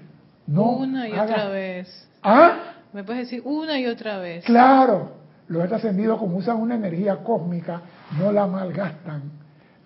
no. 0.47 0.71
Una 0.71 1.07
y 1.07 1.11
otra 1.11 1.47
vez. 1.49 2.07
¿Ah? 2.23 2.73
Me 2.91 3.03
puedes 3.03 3.29
decir 3.29 3.43
una 3.45 3.79
y 3.79 3.85
otra 3.85 4.17
vez. 4.17 4.43
Claro. 4.45 5.11
Los 5.47 5.71
ascendidos, 5.71 6.17
como 6.17 6.37
usan 6.37 6.57
una 6.57 6.73
energía 6.73 7.17
cósmica, 7.17 7.81
no 8.17 8.31
la 8.31 8.47
malgastan, 8.47 9.31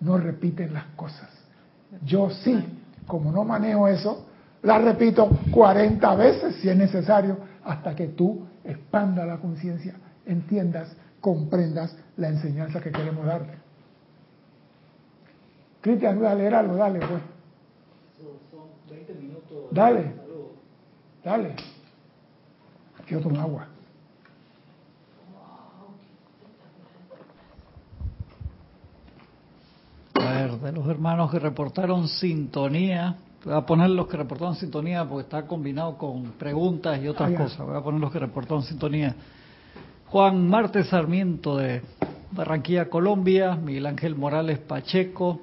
no 0.00 0.16
repiten 0.16 0.72
las 0.72 0.86
cosas. 0.96 1.28
Yo 2.02 2.30
sí, 2.30 2.64
como 3.06 3.30
no 3.30 3.44
manejo 3.44 3.88
eso, 3.88 4.26
la 4.62 4.78
repito 4.78 5.28
40 5.50 6.14
veces 6.14 6.56
si 6.56 6.70
es 6.70 6.76
necesario 6.76 7.36
hasta 7.62 7.94
que 7.94 8.06
tú 8.06 8.46
expanda 8.64 9.26
la 9.26 9.36
conciencia, 9.36 9.96
entiendas, 10.24 10.96
comprendas 11.20 11.94
la 12.16 12.28
enseñanza 12.28 12.80
que 12.80 12.90
queremos 12.90 13.26
darte. 13.26 13.52
Cristian, 15.82 16.22
leer 16.38 16.54
algo, 16.54 16.76
dale 16.76 17.00
pues. 17.00 17.33
Son 19.74 19.94
20 19.94 20.04
minutos. 20.04 20.14
Dale. 20.14 20.14
Dale. 21.24 21.56
Quiero 23.06 23.22
tomar 23.22 23.40
agua. 23.40 23.66
A 30.14 30.32
ver, 30.32 30.52
de 30.52 30.72
los 30.72 30.86
hermanos 30.88 31.30
que 31.30 31.38
reportaron 31.38 32.08
sintonía, 32.08 33.16
Voy 33.44 33.52
a 33.52 33.60
poner 33.66 33.90
los 33.90 34.06
que 34.06 34.16
reportaron 34.16 34.54
sintonía 34.54 35.04
porque 35.04 35.24
está 35.24 35.46
combinado 35.46 35.98
con 35.98 36.32
preguntas 36.38 36.98
y 37.02 37.08
otras 37.08 37.30
cosas. 37.32 37.58
Voy 37.58 37.76
a 37.76 37.82
poner 37.82 38.00
los 38.00 38.10
que 38.10 38.18
reportaron 38.18 38.62
sintonía. 38.62 39.14
Juan 40.06 40.48
Marte 40.48 40.82
Sarmiento 40.84 41.58
de 41.58 41.82
Barranquilla, 42.30 42.88
Colombia. 42.88 43.54
Miguel 43.54 43.84
Ángel 43.84 44.14
Morales 44.14 44.60
Pacheco 44.60 45.40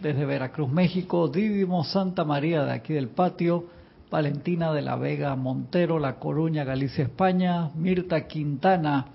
desde 0.00 0.24
Veracruz, 0.24 0.70
México. 0.70 1.28
Didimo 1.28 1.84
Santa 1.84 2.24
María 2.24 2.64
de 2.64 2.72
aquí 2.72 2.92
del 2.92 3.08
patio. 3.08 3.66
Valentina 4.10 4.72
de 4.72 4.82
la 4.82 4.96
Vega 4.96 5.36
Montero, 5.36 5.98
La 5.98 6.14
Coruña, 6.18 6.64
Galicia, 6.64 7.04
España. 7.04 7.70
Mirta 7.74 8.26
Quintana 8.26 9.06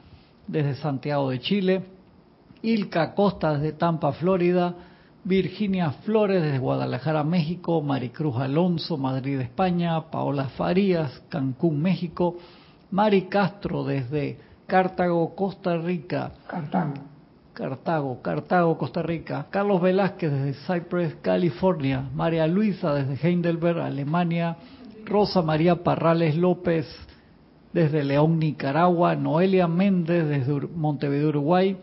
desde 0.47 0.75
Santiago 0.75 1.29
de 1.29 1.39
Chile. 1.39 1.83
Ilka 2.61 3.13
Costa 3.13 3.53
desde 3.53 3.73
Tampa, 3.73 4.13
Florida. 4.13 4.75
Virginia 5.25 5.91
Flores 6.03 6.43
desde 6.43 6.59
Guadalajara, 6.59 7.23
México, 7.23 7.81
Maricruz 7.81 8.35
Alonso, 8.35 8.97
Madrid, 8.97 9.39
España, 9.39 10.11
Paola 10.11 10.49
Farías, 10.49 11.23
Cancún, 11.29 11.81
México, 11.81 12.35
Mari 12.91 13.23
Castro 13.23 13.85
desde 13.85 14.37
Cartago, 14.67 15.33
Costa 15.33 15.77
Rica. 15.77 16.33
Cartago. 16.45 17.12
Cartago, 17.53 18.21
Cartago, 18.21 18.77
Costa 18.77 19.03
Rica. 19.03 19.45
Carlos 19.51 19.81
Velázquez 19.81 20.31
desde 20.31 20.53
Cypress, 20.65 21.15
California. 21.21 22.03
María 22.13 22.47
Luisa 22.47 22.93
desde 22.93 23.27
Heidelberg, 23.27 23.79
Alemania. 23.79 24.57
Rosa 25.05 25.41
María 25.41 25.83
Parrales 25.83 26.35
López 26.35 26.87
desde 27.71 28.03
León, 28.03 28.39
Nicaragua. 28.39 29.15
Noelia 29.15 29.67
Méndez 29.67 30.27
desde 30.27 30.67
Montevideo, 30.67 31.29
Uruguay. 31.29 31.77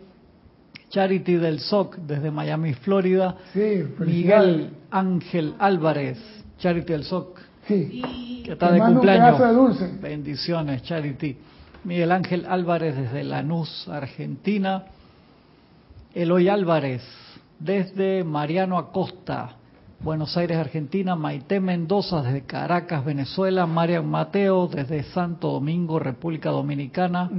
Charity 0.89 1.35
del 1.35 1.59
SOC 1.59 1.95
desde 1.99 2.31
Miami, 2.31 2.73
Florida. 2.73 3.37
Sí, 3.53 3.83
Miguel 3.99 4.71
Ángel 4.91 5.55
Álvarez, 5.57 6.19
Charity 6.59 6.91
del 6.91 7.05
SOC. 7.05 7.39
Sí. 7.65 8.41
Que 8.43 8.51
está 8.53 8.73
de 8.73 8.79
cumpleaños. 8.79 9.39
De 9.39 9.53
dulce. 9.53 9.89
Bendiciones, 10.01 10.83
Charity. 10.83 11.37
Miguel 11.85 12.11
Ángel 12.11 12.45
Álvarez 12.45 12.97
desde 12.97 13.23
Lanús, 13.23 13.87
Argentina. 13.87 14.83
Eloy 16.13 16.49
Álvarez, 16.49 17.03
desde 17.57 18.25
Mariano 18.25 18.77
Acosta, 18.77 19.55
Buenos 20.01 20.35
Aires, 20.35 20.57
Argentina, 20.57 21.15
Maite 21.15 21.61
Mendoza 21.61 22.21
desde 22.21 22.41
Caracas, 22.41 23.05
Venezuela, 23.05 23.65
Marian 23.65 24.09
Mateo 24.09 24.67
desde 24.67 25.03
Santo 25.03 25.51
Domingo, 25.51 25.99
República 25.99 26.49
Dominicana, 26.49 27.29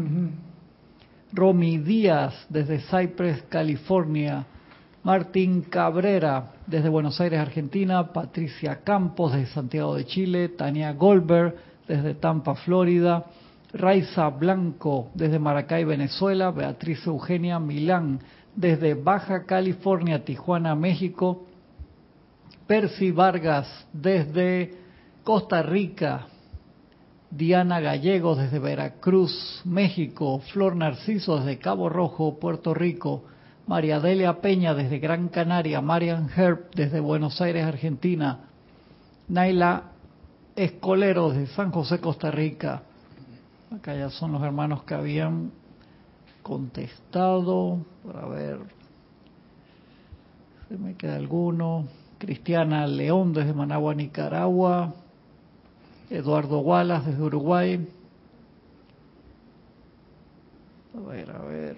Romy 1.35 1.79
Díaz 1.79 2.47
desde 2.49 2.79
Cypress, 2.81 3.43
California, 3.51 4.47
Martín 5.03 5.63
Cabrera 5.63 6.53
desde 6.67 6.89
Buenos 6.89 7.21
Aires, 7.21 7.41
Argentina, 7.41 8.11
Patricia 8.11 8.81
Campos 8.83 9.33
desde 9.33 9.53
Santiago 9.53 9.97
de 9.97 10.07
Chile, 10.07 10.49
Tania 10.49 10.93
Goldberg 10.93 11.57
desde 11.87 12.15
Tampa, 12.15 12.55
Florida, 12.55 13.27
Raiza 13.75 14.31
Blanco 14.31 15.11
desde 15.15 15.39
Maracay, 15.39 15.85
Venezuela, 15.85 16.51
Beatriz 16.51 17.07
Eugenia 17.07 17.59
Milán 17.59 18.21
desde 18.55 18.95
Baja 18.95 19.45
California, 19.45 20.25
Tijuana, 20.25 20.75
México, 20.75 21.47
Percy 22.67 23.11
Vargas 23.11 23.67
desde 23.93 24.75
Costa 25.25 25.63
Rica, 25.63 26.27
Diana 27.31 27.81
Gallegos 27.81 28.39
desde 28.39 28.59
Veracruz, 28.59 29.63
México, 29.65 30.41
Flor 30.53 30.77
Narciso 30.77 31.39
desde 31.39 31.59
Cabo 31.59 31.89
Rojo, 31.89 32.39
Puerto 32.39 32.75
Rico, 32.75 33.25
María 33.67 34.01
Delia 34.01 34.41
Peña 34.41 34.75
desde 34.75 34.99
Gran 34.99 35.29
Canaria, 35.29 35.81
Marian 35.81 36.29
Herb 36.35 36.71
desde 36.75 37.01
Buenos 37.01 37.41
Aires, 37.41 37.65
Argentina, 37.65 38.41
Naila 39.29 39.85
Escolero 40.57 41.31
desde 41.31 41.55
San 41.55 41.71
José, 41.71 42.01
Costa 42.01 42.31
Rica. 42.31 42.83
Acá 43.75 43.95
ya 43.95 44.11
son 44.11 44.33
los 44.33 44.43
hermanos 44.43 44.83
que 44.83 44.95
habían 44.95 45.53
contestado. 46.43 47.85
Para 48.05 48.27
ver. 48.27 48.59
Se 50.69 50.77
me 50.77 50.95
queda 50.95 51.17
alguno. 51.17 51.87
Cristiana 52.19 52.87
León 52.87 53.33
desde 53.33 53.53
Managua, 53.53 53.95
Nicaragua. 53.95 54.95
Eduardo 56.11 56.61
Wallace 56.61 57.11
desde 57.11 57.23
Uruguay. 57.23 57.89
A 60.95 61.01
ver, 61.09 61.31
a 61.31 61.39
ver. 61.39 61.77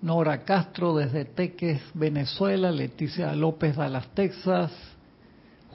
Nora 0.00 0.44
Castro 0.44 0.94
desde 0.94 1.24
Teques, 1.24 1.80
Venezuela. 1.94 2.70
Leticia 2.70 3.34
López 3.34 3.76
Dallas, 3.76 4.08
Texas. 4.14 4.72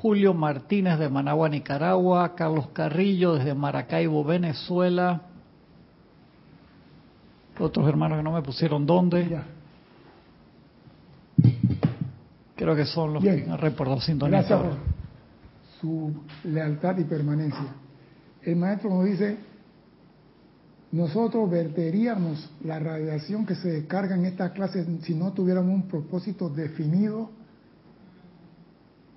Julio 0.02 0.34
Martínez 0.34 0.98
de 0.98 1.10
Managua, 1.10 1.50
Nicaragua. 1.50 2.36
Carlos 2.36 2.68
Carrillo 2.70 3.36
desde 3.36 3.54
Maracaibo, 3.54 4.24
Venezuela. 4.24 5.29
Otros 7.60 7.88
hermanos 7.88 8.18
que 8.18 8.24
no 8.24 8.32
me 8.32 8.42
pusieron 8.42 8.86
dónde. 8.86 9.42
Creo 12.56 12.76
que 12.76 12.86
son 12.86 13.14
los 13.14 13.24
que 13.24 13.46
han 13.50 13.58
reportado 13.58 14.00
sintonía. 14.02 14.40
Gracias 14.40 14.62
por 14.62 14.78
su 15.80 16.14
lealtad 16.46 16.98
y 16.98 17.04
permanencia. 17.04 17.68
El 18.44 18.56
maestro 18.56 18.90
nos 18.90 19.06
dice, 19.06 19.38
nosotros 20.92 21.50
verteríamos 21.50 22.50
la 22.64 22.80
radiación 22.80 23.46
que 23.46 23.56
se 23.56 23.70
descarga 23.70 24.16
en 24.16 24.26
esta 24.26 24.52
clase 24.52 24.86
si 25.02 25.14
no 25.14 25.34
tuviéramos 25.34 25.74
un 25.74 25.88
propósito 25.88 26.50
definido. 26.50 27.30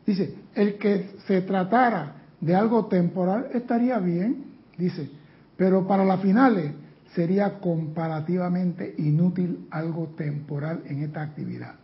Dice, 0.05 0.35
el 0.55 0.79
que 0.79 1.15
se 1.27 1.43
tratara 1.43 2.17
de 2.41 2.57
algo 2.57 2.87
temporal 2.87 3.49
estaría 3.55 3.99
bien, 3.99 4.45
dice, 4.77 5.09
pero 5.57 5.87
para 5.87 6.05
las 6.05 6.21
finales 6.21 6.73
sería 7.15 7.59
comparativamente 7.61 8.95
inútil 8.99 9.67
algo 9.71 10.15
temporal 10.17 10.83
en 10.87 11.03
esta 11.03 11.23
actividad. 11.23 11.75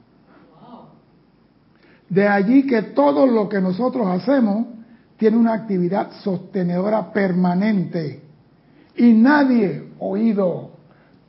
De 2.08 2.26
allí 2.26 2.66
que 2.66 2.82
todo 2.82 3.26
lo 3.26 3.48
que 3.48 3.60
nosotros 3.60 4.06
hacemos 4.08 4.66
tiene 5.18 5.36
una 5.36 5.52
actividad 5.52 6.12
sostenedora 6.22 7.12
permanente 7.12 8.22
y 8.96 9.12
nadie, 9.12 9.90
oído, 9.98 10.70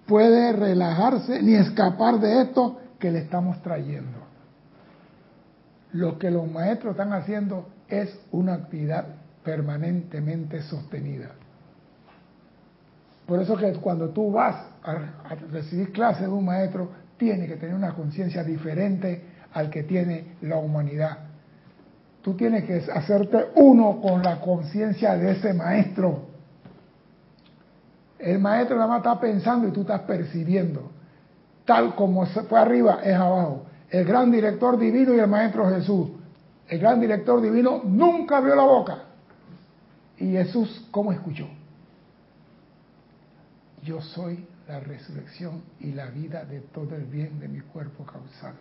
puede 0.06 0.54
relajarse 0.54 1.42
ni 1.44 1.56
escapar 1.56 2.20
de 2.20 2.44
esto 2.44 2.80
que 2.98 3.12
le 3.12 3.20
estamos 3.20 3.62
trayendo. 3.62 4.20
Lo 5.92 6.18
que 6.18 6.32
los 6.32 6.50
maestros 6.50 6.92
están 6.92 7.14
haciendo 7.14 7.68
es 7.88 8.18
una 8.32 8.54
actividad 8.54 9.06
permanentemente 9.44 10.62
sostenida. 10.62 11.32
Por 13.30 13.40
eso 13.40 13.56
que 13.56 13.72
cuando 13.74 14.10
tú 14.10 14.32
vas 14.32 14.56
a, 14.82 15.36
recibir 15.52 15.92
clases 15.92 16.24
de 16.24 16.30
un 16.30 16.46
maestro, 16.46 16.90
tiene 17.16 17.46
que 17.46 17.58
tener 17.58 17.76
una 17.76 17.94
conciencia 17.94 18.44
diferente 18.44 19.24
al 19.54 19.70
que 19.70 19.84
tiene 19.84 20.38
la 20.42 20.58
humanidad. 20.58 21.20
Tú 22.24 22.34
tienes 22.34 22.64
que 22.64 22.92
hacerte 22.92 23.50
uno 23.54 24.02
con 24.02 24.24
la 24.24 24.42
conciencia 24.42 25.16
de 25.16 25.34
ese 25.34 25.54
maestro. 25.54 26.24
El 28.18 28.40
maestro 28.40 28.78
nada 28.78 28.88
más 28.88 28.98
está 28.98 29.20
pensando 29.20 29.68
y 29.68 29.72
tú 29.74 29.82
estás 29.82 30.02
percibiendo. 30.02 30.90
Tal 31.66 31.94
como 31.94 32.26
fue 32.26 32.60
arriba 32.60 33.02
es 33.04 33.14
abajo. 33.14 33.68
El 33.92 34.06
gran 34.06 34.32
director 34.32 34.80
divino 34.80 35.14
y 35.14 35.20
el 35.20 35.28
maestro 35.28 35.70
Jesús. 35.70 36.10
El 36.68 36.80
gran 36.80 37.00
director 37.00 37.40
divino 37.42 37.82
nunca 37.84 38.38
abrió 38.38 38.56
la 38.56 38.64
boca. 38.64 38.98
Y 40.18 40.32
Jesús, 40.32 40.88
¿cómo 40.90 41.12
escuchó? 41.12 41.59
Yo 43.84 44.02
soy 44.02 44.46
la 44.68 44.80
resurrección 44.80 45.64
y 45.80 45.92
la 45.92 46.08
vida 46.08 46.46
de 46.46 46.62
todo 46.62 46.96
el 46.96 47.06
bien 47.06 47.40
de 47.40 47.48
mi 47.48 47.62
cuerpo 47.62 48.06
causal. 48.06 48.54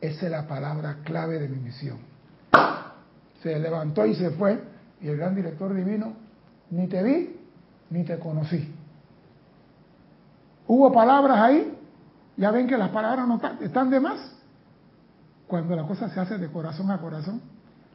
Esa 0.00 0.26
es 0.26 0.32
la 0.32 0.48
palabra 0.48 0.98
clave 1.04 1.38
de 1.38 1.48
mi 1.48 1.58
misión. 1.58 1.98
Se 3.42 3.58
levantó 3.58 4.04
y 4.06 4.14
se 4.14 4.30
fue, 4.30 4.60
y 5.00 5.08
el 5.08 5.16
gran 5.16 5.34
director 5.34 5.72
divino, 5.74 6.14
ni 6.70 6.88
te 6.88 7.02
vi, 7.02 7.36
ni 7.90 8.04
te 8.04 8.18
conocí. 8.18 8.74
Hubo 10.66 10.92
palabras 10.92 11.38
ahí, 11.38 11.78
ya 12.36 12.50
ven 12.50 12.66
que 12.66 12.78
las 12.78 12.90
palabras 12.90 13.28
no 13.28 13.40
están 13.60 13.90
de 13.90 14.00
más. 14.00 14.34
Cuando 15.46 15.76
la 15.76 15.86
cosa 15.86 16.08
se 16.08 16.18
hace 16.18 16.38
de 16.38 16.48
corazón 16.48 16.90
a 16.90 16.98
corazón, 16.98 17.42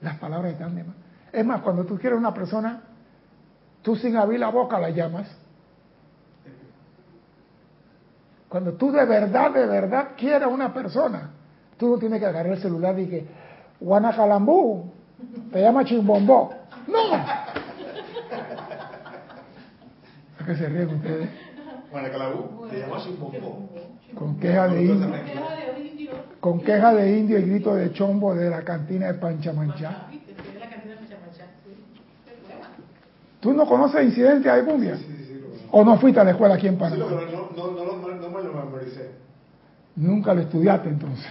las 0.02 0.18
palabras 0.20 0.54
están 0.54 0.76
de 0.76 0.84
más. 0.84 0.96
Es 1.32 1.46
más, 1.46 1.62
cuando 1.62 1.86
tú 1.86 1.98
quieres 1.98 2.20
una 2.20 2.34
persona, 2.34 2.82
tú 3.82 3.96
sin 3.96 4.16
abrir 4.16 4.40
la 4.40 4.50
boca 4.50 4.80
la 4.80 4.92
llamas. 4.92 5.28
Cuando 8.50 8.74
tú 8.74 8.92
de 8.92 9.06
verdad, 9.06 9.52
de 9.52 9.66
verdad 9.66 10.10
quieres 10.18 10.48
una 10.48 10.74
persona, 10.74 11.32
Tú 11.78 11.90
no 11.90 11.98
tienes 12.00 12.20
que 12.20 12.26
agarrar 12.26 12.54
el 12.54 12.60
celular 12.60 13.00
y 13.00 13.06
que, 13.06 13.26
Guanacalambú, 13.80 14.92
te 15.52 15.62
llama 15.62 15.86
Chimbombó. 15.86 16.52
¡No! 16.88 17.14
¿A 17.14 17.54
qué 20.46 20.56
se 20.56 20.68
ríen 20.68 20.96
ustedes? 20.96 21.30
Guanacalambú, 21.92 22.68
te 22.68 22.80
llama 22.80 22.98
Chimbombó. 22.98 23.70
Con 24.16 24.40
queja 24.40 24.68
de 24.68 24.82
indio. 24.82 25.08
Con 26.40 26.62
queja 26.62 26.94
de 26.94 27.20
indio 27.20 27.38
y 27.38 27.44
grito 27.44 27.76
de 27.76 27.94
chombo 27.94 28.34
de 28.34 28.50
la 28.50 28.64
cantina 28.64 29.08
de 29.08 29.14
Panchamanchá. 29.16 30.08
¿Tú 33.40 33.54
no 33.54 33.68
conoces 33.68 34.04
incidentes 34.04 34.52
de 34.52 34.66
cumbia? 34.66 34.98
Sí, 34.98 35.04
sí, 35.04 35.26
sí, 35.26 35.27
¿O 35.72 35.84
no 35.84 36.00
fuiste 36.00 36.20
a 36.20 36.24
la 36.24 36.32
escuela 36.32 36.56
aquí 36.56 36.68
en 36.68 36.78
Panamá? 36.78 37.06
Sí, 37.08 37.12
no, 37.12 37.18
no, 37.56 37.72
no, 37.72 37.98
no, 38.14 38.30
me 38.30 38.44
lo 38.44 38.54
memoricé. 38.54 39.12
Nunca 39.96 40.34
lo 40.34 40.42
estudiaste 40.42 40.90
entonces. 40.90 41.26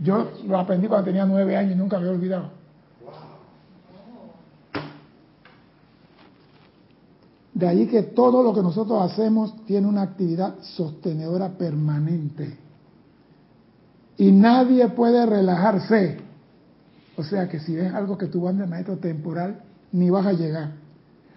Yo 0.00 0.30
lo 0.46 0.58
aprendí 0.58 0.88
cuando 0.88 1.06
tenía 1.06 1.24
nueve 1.24 1.56
años 1.56 1.72
y 1.72 1.76
nunca 1.76 1.98
me 1.98 2.06
he 2.06 2.10
olvidado. 2.10 2.50
De 7.54 7.66
ahí 7.66 7.86
que 7.86 8.02
todo 8.02 8.42
lo 8.42 8.52
que 8.52 8.60
nosotros 8.60 9.10
hacemos 9.10 9.64
tiene 9.64 9.86
una 9.86 10.02
actividad 10.02 10.56
sostenedora 10.60 11.48
permanente. 11.50 12.58
Y 14.18 14.30
nadie 14.30 14.88
puede 14.88 15.24
relajarse. 15.24 16.18
O 17.16 17.22
sea 17.22 17.48
que 17.48 17.60
si 17.60 17.74
ves 17.74 17.94
algo 17.94 18.18
que 18.18 18.26
tú 18.26 18.42
vas 18.42 18.58
de 18.58 18.66
maestro 18.66 18.98
temporal, 18.98 19.62
ni 19.92 20.10
vas 20.10 20.26
a 20.26 20.32
llegar. 20.32 20.70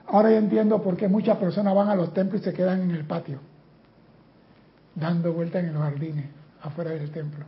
Ahora 0.08 0.32
yo 0.32 0.38
entiendo 0.38 0.82
por 0.82 0.97
qué 0.97 1.08
muchas 1.08 1.38
personas 1.38 1.76
van 1.76 1.89
a 1.89 1.95
los 1.95 2.14
templos 2.14 2.41
y 2.41 2.45
se 2.45 2.54
quedan 2.54 2.82
en 2.82 2.91
el 2.91 3.06
patio, 3.06 3.39
dando 4.95 5.34
vueltas 5.34 5.64
en 5.64 5.74
los 5.74 5.84
jardines 5.84 6.26
afuera 6.62 6.91
del 6.91 7.12
templo. 7.12 7.45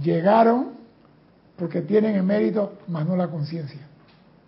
Llegaron 0.00 0.70
porque 1.56 1.82
tienen 1.82 2.16
el 2.16 2.22
mérito, 2.22 2.78
más 2.88 3.06
no 3.06 3.16
la 3.16 3.28
conciencia, 3.28 3.82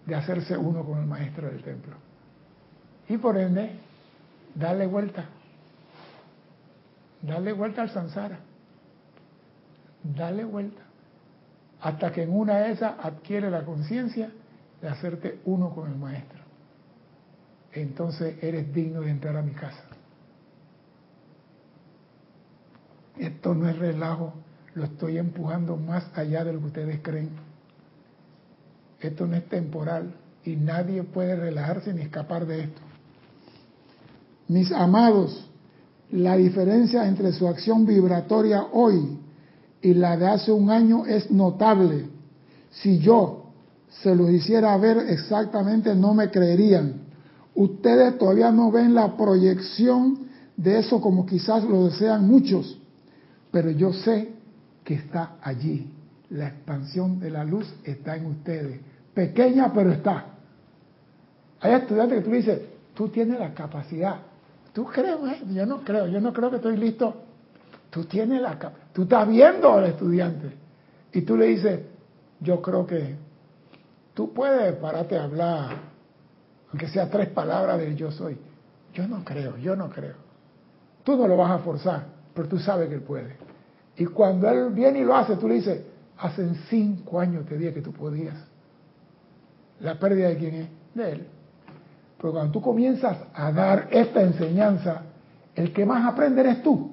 de 0.06 0.14
hacerse 0.14 0.56
uno 0.56 0.84
con 0.84 0.98
el 0.98 1.06
maestro 1.06 1.48
del 1.48 1.62
templo. 1.62 1.96
Y 3.08 3.18
por 3.18 3.36
ende, 3.36 3.72
darle 4.54 4.86
vuelta. 4.86 5.26
Darle 7.20 7.52
vuelta 7.52 7.82
al 7.82 7.90
samsara. 7.90 8.38
Darle 10.02 10.44
vuelta. 10.44 10.80
Hasta 11.82 12.12
que 12.12 12.22
en 12.22 12.34
una 12.34 12.60
de 12.60 12.72
esas 12.72 12.94
adquiere 13.02 13.50
la 13.50 13.62
conciencia 13.64 14.30
de 14.80 14.88
hacerte 14.88 15.40
uno 15.44 15.74
con 15.74 15.90
el 15.90 15.98
maestro. 15.98 16.42
entonces 17.72 18.36
eres 18.42 18.72
digno 18.72 19.00
de 19.00 19.10
entrar 19.10 19.36
a 19.36 19.42
mi 19.42 19.52
casa. 19.52 19.84
Esto 23.18 23.54
no 23.54 23.68
es 23.68 23.78
relajo, 23.78 24.34
lo 24.74 24.84
estoy 24.84 25.18
empujando 25.18 25.76
más 25.76 26.06
allá 26.14 26.44
de 26.44 26.52
lo 26.52 26.60
que 26.60 26.66
ustedes 26.66 27.00
creen. 27.02 27.30
Esto 29.00 29.26
no 29.26 29.36
es 29.36 29.48
temporal 29.48 30.14
y 30.44 30.56
nadie 30.56 31.02
puede 31.02 31.36
relajarse 31.36 31.92
ni 31.92 32.02
escapar 32.02 32.46
de 32.46 32.64
esto. 32.64 32.80
Mis 34.48 34.70
amados, 34.72 35.50
la 36.10 36.36
diferencia 36.36 37.06
entre 37.06 37.32
su 37.32 37.48
acción 37.48 37.86
vibratoria 37.86 38.66
hoy 38.72 39.18
y 39.80 39.94
la 39.94 40.16
de 40.16 40.26
hace 40.26 40.52
un 40.52 40.70
año 40.70 41.06
es 41.06 41.30
notable. 41.30 42.08
Si 42.70 42.98
yo 42.98 43.43
se 44.03 44.14
los 44.14 44.30
hiciera 44.30 44.76
ver 44.76 44.99
exactamente, 45.09 45.95
no 45.95 46.14
me 46.14 46.30
creerían. 46.30 47.05
Ustedes 47.55 48.18
todavía 48.18 48.51
no 48.51 48.70
ven 48.70 48.95
la 48.95 49.16
proyección 49.16 50.26
de 50.57 50.78
eso 50.78 51.01
como 51.01 51.24
quizás 51.26 51.64
lo 51.64 51.86
desean 51.86 52.26
muchos, 52.26 52.78
pero 53.51 53.70
yo 53.70 53.92
sé 53.92 54.32
que 54.82 54.95
está 54.95 55.36
allí. 55.40 55.90
La 56.30 56.49
expansión 56.49 57.20
de 57.20 57.30
la 57.30 57.45
luz 57.45 57.72
está 57.84 58.16
en 58.16 58.26
ustedes. 58.26 58.80
Pequeña, 59.12 59.72
pero 59.72 59.92
está. 59.92 60.26
Hay 61.61 61.72
estudiantes 61.74 62.18
que 62.18 62.24
tú 62.24 62.30
dices, 62.32 62.61
tú 62.95 63.09
tienes 63.09 63.38
la 63.38 63.55
capacidad. 63.55 64.16
¿Tú 64.72 64.84
crees? 64.86 65.16
Yo 65.53 65.64
no 65.66 65.84
creo, 65.84 66.09
yo 66.09 66.20
no 66.20 66.32
creo 66.32 66.51
que 66.51 66.57
estoy 66.57 66.76
listo. 66.76 67.14
Tú 67.90 68.05
tienes 68.05 68.42
la 68.42 68.59
capacidad. 68.59 68.92
Tú 68.92 69.03
estás 69.03 69.28
viendo 69.28 69.72
al 69.72 69.84
estudiante. 69.84 70.53
Y 71.12 71.22
tú 71.22 71.36
le 71.36 71.47
dices, 71.47 71.80
yo 72.40 72.61
creo 72.61 72.86
que 72.86 73.16
tú 74.14 74.32
puedes 74.32 74.74
pararte 74.76 75.18
a 75.18 75.24
hablar, 75.24 75.76
aunque 76.70 76.88
sea 76.88 77.10
tres 77.10 77.28
palabras 77.28 77.78
de 77.78 77.94
yo 77.94 78.10
soy. 78.10 78.38
Yo 78.92 79.06
no 79.08 79.24
creo, 79.24 79.56
yo 79.58 79.76
no 79.76 79.90
creo. 79.90 80.14
Tú 81.02 81.16
no 81.16 81.28
lo 81.28 81.36
vas 81.36 81.50
a 81.50 81.58
forzar, 81.58 82.06
pero 82.32 82.48
tú 82.48 82.58
sabes 82.58 82.88
que 82.88 82.94
él 82.94 83.02
puede. 83.02 83.36
Y 83.96 84.06
cuando 84.06 84.48
él 84.48 84.70
viene 84.70 85.00
y 85.00 85.04
lo 85.04 85.16
hace, 85.16 85.36
tú 85.36 85.48
le 85.48 85.56
dices, 85.56 85.82
hace 86.18 86.48
cinco 86.68 87.20
años 87.20 87.44
te 87.46 87.58
dije 87.58 87.74
que 87.74 87.82
tú 87.82 87.92
podías. 87.92 88.34
La 89.80 89.98
pérdida 89.98 90.28
de 90.28 90.38
quién 90.38 90.54
es? 90.54 90.68
De 90.94 91.12
él. 91.12 91.26
Pero 92.16 92.32
cuando 92.32 92.52
tú 92.52 92.60
comienzas 92.60 93.18
a 93.34 93.52
dar 93.52 93.88
esta 93.90 94.22
enseñanza, 94.22 95.02
el 95.54 95.72
que 95.72 95.84
más 95.84 96.06
aprende 96.10 96.40
eres 96.40 96.62
tú. 96.62 96.92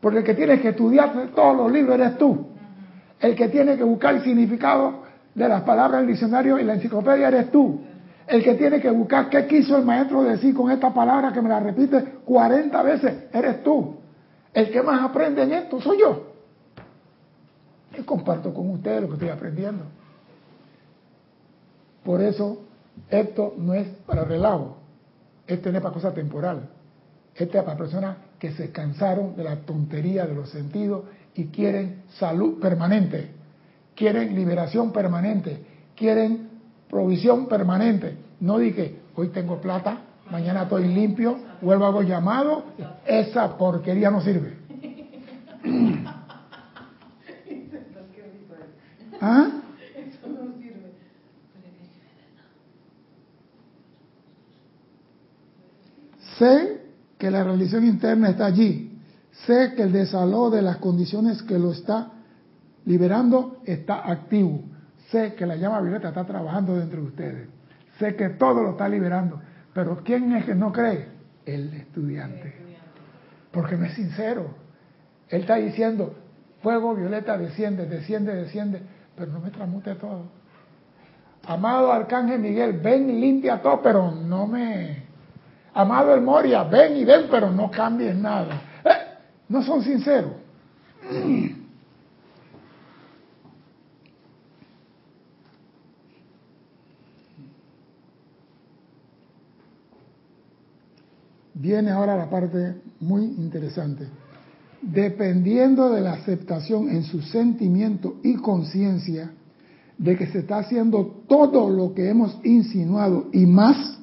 Porque 0.00 0.18
el 0.18 0.24
que 0.24 0.34
tiene 0.34 0.60
que 0.60 0.68
estudiar 0.68 1.30
todos 1.34 1.56
los 1.56 1.72
libros 1.72 1.94
eres 1.94 2.16
tú. 2.16 2.46
El 3.18 3.34
que 3.34 3.48
tiene 3.48 3.76
que 3.76 3.84
buscar 3.84 4.14
el 4.14 4.22
significado 4.22 5.09
de 5.34 5.48
las 5.48 5.62
palabras 5.62 6.00
del 6.00 6.08
diccionario 6.08 6.58
y 6.58 6.64
la 6.64 6.74
enciclopedia 6.74 7.28
eres 7.28 7.50
tú. 7.50 7.80
El 8.26 8.44
que 8.44 8.54
tiene 8.54 8.80
que 8.80 8.90
buscar 8.90 9.28
qué 9.28 9.46
quiso 9.46 9.76
el 9.76 9.84
maestro 9.84 10.22
decir 10.22 10.54
con 10.54 10.70
esta 10.70 10.92
palabra 10.94 11.32
que 11.32 11.42
me 11.42 11.48
la 11.48 11.60
repite 11.60 12.02
40 12.24 12.82
veces 12.82 13.24
eres 13.32 13.62
tú. 13.62 13.96
El 14.52 14.70
que 14.70 14.82
más 14.82 15.02
aprende 15.02 15.42
en 15.42 15.52
esto 15.52 15.80
soy 15.80 15.98
yo. 15.98 16.26
Y 17.98 18.02
comparto 18.02 18.54
con 18.54 18.70
ustedes 18.70 19.02
lo 19.02 19.08
que 19.08 19.14
estoy 19.14 19.28
aprendiendo. 19.30 19.84
Por 22.04 22.20
eso, 22.20 22.62
esto 23.08 23.54
no 23.58 23.74
es 23.74 23.88
para 24.06 24.24
relajo. 24.24 24.76
Esto 25.46 25.70
no 25.70 25.78
es 25.78 25.82
para 25.82 25.94
cosa 25.94 26.14
temporal. 26.14 26.68
Esto 27.34 27.58
es 27.58 27.64
para 27.64 27.76
personas 27.76 28.16
que 28.38 28.52
se 28.52 28.70
cansaron 28.70 29.36
de 29.36 29.44
la 29.44 29.56
tontería 29.56 30.26
de 30.26 30.34
los 30.34 30.50
sentidos 30.50 31.04
y 31.34 31.46
quieren 31.46 32.02
salud 32.18 32.60
permanente, 32.60 33.30
quieren 34.00 34.34
liberación 34.34 34.92
permanente, 34.92 35.62
quieren 35.94 36.48
provisión 36.88 37.46
permanente. 37.48 38.16
No 38.40 38.56
dije, 38.56 38.98
hoy 39.14 39.28
tengo 39.28 39.60
plata, 39.60 39.98
mañana 40.30 40.62
estoy 40.62 40.88
limpio, 40.88 41.36
vuelvo 41.60 41.84
a 41.84 41.88
hago 41.88 42.00
llamado, 42.00 42.64
esa 43.04 43.58
porquería 43.58 44.10
no 44.10 44.22
sirve. 44.22 44.54
¿Ah? 49.20 49.50
Sé 56.38 56.80
que 57.18 57.30
la 57.30 57.44
religión 57.44 57.84
interna 57.84 58.30
está 58.30 58.46
allí. 58.46 58.98
Sé 59.46 59.74
que 59.76 59.82
el 59.82 59.92
desalojo 59.92 60.48
de 60.48 60.62
las 60.62 60.78
condiciones 60.78 61.42
que 61.42 61.58
lo 61.58 61.72
está 61.72 62.12
liberando 62.90 63.58
está 63.64 64.10
activo. 64.10 64.64
Sé 65.10 65.34
que 65.34 65.46
la 65.46 65.54
llama 65.54 65.80
violeta 65.80 66.08
está 66.08 66.24
trabajando 66.24 66.76
dentro 66.76 67.00
de 67.00 67.06
ustedes. 67.06 67.48
Sé 68.00 68.16
que 68.16 68.30
todo 68.30 68.62
lo 68.62 68.70
está 68.70 68.88
liberando. 68.88 69.40
Pero 69.72 70.02
¿quién 70.02 70.32
es 70.34 70.44
que 70.44 70.56
no 70.56 70.72
cree? 70.72 71.06
El 71.46 71.72
estudiante. 71.74 72.52
Porque 73.52 73.76
no 73.76 73.84
es 73.84 73.94
sincero. 73.94 74.54
Él 75.28 75.42
está 75.42 75.56
diciendo, 75.56 76.14
fuego 76.62 76.96
violeta 76.96 77.38
desciende, 77.38 77.86
desciende, 77.86 78.34
desciende, 78.34 78.82
pero 79.16 79.30
no 79.32 79.38
me 79.38 79.50
tramute 79.50 79.94
todo. 79.94 80.24
Amado 81.46 81.92
Arcángel 81.92 82.40
Miguel, 82.40 82.80
ven 82.80 83.08
y 83.08 83.20
limpia 83.20 83.62
todo, 83.62 83.80
pero 83.82 84.10
no 84.10 84.46
me 84.48 85.04
Amado 85.72 86.12
el 86.14 86.22
Moria, 86.22 86.64
ven 86.64 86.96
y 86.96 87.04
ven, 87.04 87.26
pero 87.30 87.50
no 87.52 87.70
cambies 87.70 88.16
nada. 88.16 88.60
Eh, 88.84 89.14
no 89.48 89.62
son 89.62 89.82
sinceros. 89.84 90.32
Viene 101.60 101.90
ahora 101.90 102.16
la 102.16 102.30
parte 102.30 102.76
muy 103.00 103.22
interesante. 103.22 104.06
Dependiendo 104.80 105.90
de 105.90 106.00
la 106.00 106.14
aceptación 106.14 106.88
en 106.88 107.02
su 107.02 107.20
sentimiento 107.20 108.16
y 108.22 108.36
conciencia 108.36 109.30
de 109.98 110.16
que 110.16 110.28
se 110.28 110.38
está 110.38 110.60
haciendo 110.60 111.22
todo 111.28 111.68
lo 111.68 111.92
que 111.92 112.08
hemos 112.08 112.40
insinuado 112.44 113.28
y 113.34 113.44
más, 113.44 113.98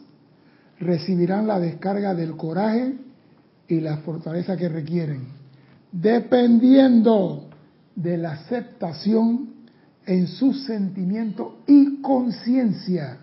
recibirán 0.79 1.47
la 1.47 1.59
descarga 1.59 2.13
del 2.13 2.35
coraje 2.37 2.93
y 3.67 3.79
la 3.79 3.97
fortaleza 3.97 4.55
que 4.55 4.69
requieren, 4.69 5.29
dependiendo 5.91 7.49
de 7.95 8.17
la 8.17 8.33
aceptación 8.33 9.49
en 10.05 10.27
su 10.27 10.53
sentimiento 10.53 11.57
y 11.65 12.03
conciencia 12.03 13.17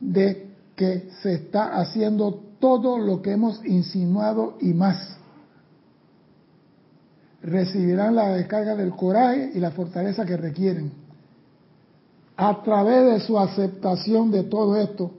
de 0.00 0.47
que 0.78 1.10
se 1.22 1.34
está 1.34 1.80
haciendo 1.80 2.40
todo 2.60 2.98
lo 2.98 3.20
que 3.20 3.32
hemos 3.32 3.64
insinuado 3.66 4.56
y 4.60 4.72
más. 4.72 5.18
Recibirán 7.42 8.14
la 8.14 8.28
descarga 8.28 8.76
del 8.76 8.92
coraje 8.92 9.50
y 9.54 9.58
la 9.58 9.72
fortaleza 9.72 10.24
que 10.24 10.36
requieren 10.36 10.92
a 12.36 12.62
través 12.62 13.04
de 13.12 13.20
su 13.26 13.36
aceptación 13.36 14.30
de 14.30 14.44
todo 14.44 14.76
esto, 14.76 15.10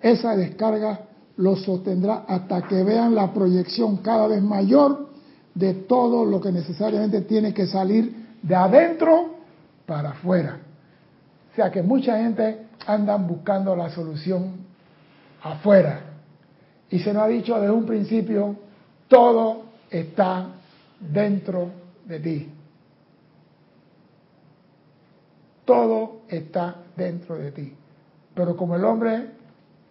esa 0.00 0.36
descarga 0.36 1.00
los 1.36 1.64
sostendrá 1.64 2.24
hasta 2.28 2.62
que 2.62 2.84
vean 2.84 3.12
la 3.12 3.34
proyección 3.34 3.96
cada 3.96 4.28
vez 4.28 4.40
mayor 4.40 5.08
de 5.52 5.74
todo 5.74 6.24
lo 6.24 6.40
que 6.40 6.52
necesariamente 6.52 7.22
tiene 7.22 7.52
que 7.52 7.66
salir 7.66 8.28
de 8.40 8.54
adentro 8.54 9.34
para 9.84 10.10
afuera. 10.10 10.60
O 11.52 11.56
sea 11.56 11.72
que 11.72 11.82
mucha 11.82 12.18
gente 12.18 12.68
anda 12.86 13.16
buscando 13.16 13.74
la 13.74 13.90
solución 13.90 14.69
afuera. 15.42 16.00
Y 16.90 16.98
se 17.00 17.12
nos 17.12 17.22
ha 17.22 17.28
dicho 17.28 17.58
desde 17.60 17.72
un 17.72 17.86
principio, 17.86 18.56
todo 19.08 19.64
está 19.90 20.48
dentro 21.00 21.70
de 22.06 22.20
ti. 22.20 22.52
todo 25.70 26.22
está 26.28 26.82
dentro 26.96 27.36
de 27.36 27.52
ti. 27.52 27.72
Pero 28.34 28.56
como 28.56 28.74
el 28.74 28.84
hombre, 28.84 29.26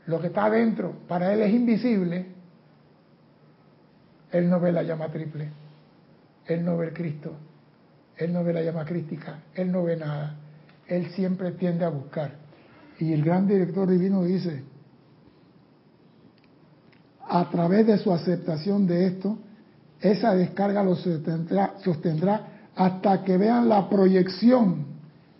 lo 0.08 0.20
que 0.20 0.28
está 0.28 0.50
dentro, 0.50 0.92
para 1.08 1.32
él 1.32 1.42
es 1.42 1.54
invisible, 1.54 2.26
él 4.30 4.50
no 4.50 4.60
ve 4.60 4.74
la 4.74 4.84
llama 4.84 5.08
triple, 5.08 5.48
él 6.48 6.66
no 6.66 6.76
ve 6.76 6.88
el 6.88 6.94
Cristo, 6.94 7.34
él 8.18 8.34
no 8.34 8.44
ve 8.44 8.52
la 8.52 8.62
llama 8.62 8.84
crística, 8.84 9.40
él 9.56 9.72
no 9.72 9.86
ve 9.86 9.96
nada, 9.96 10.36
él 10.86 11.12
siempre 11.12 11.54
tiende 11.54 11.86
a 11.86 11.90
buscar. 11.90 12.34
Y 13.00 13.14
el 13.14 13.24
gran 13.24 13.48
director 13.48 13.88
divino 13.88 14.26
dice, 14.26 14.62
a 17.30 17.50
través 17.50 17.88
de 17.88 17.98
su 18.00 18.12
aceptación 18.12 18.88
de 18.88 19.08
esto, 19.08 19.38
esa 20.02 20.34
descarga 20.34 20.84
lo 20.84 20.96
sostendrá, 20.96 22.48
hasta 22.76 23.24
que 23.24 23.38
vean 23.38 23.70
la 23.70 23.90
proyección 23.90 24.90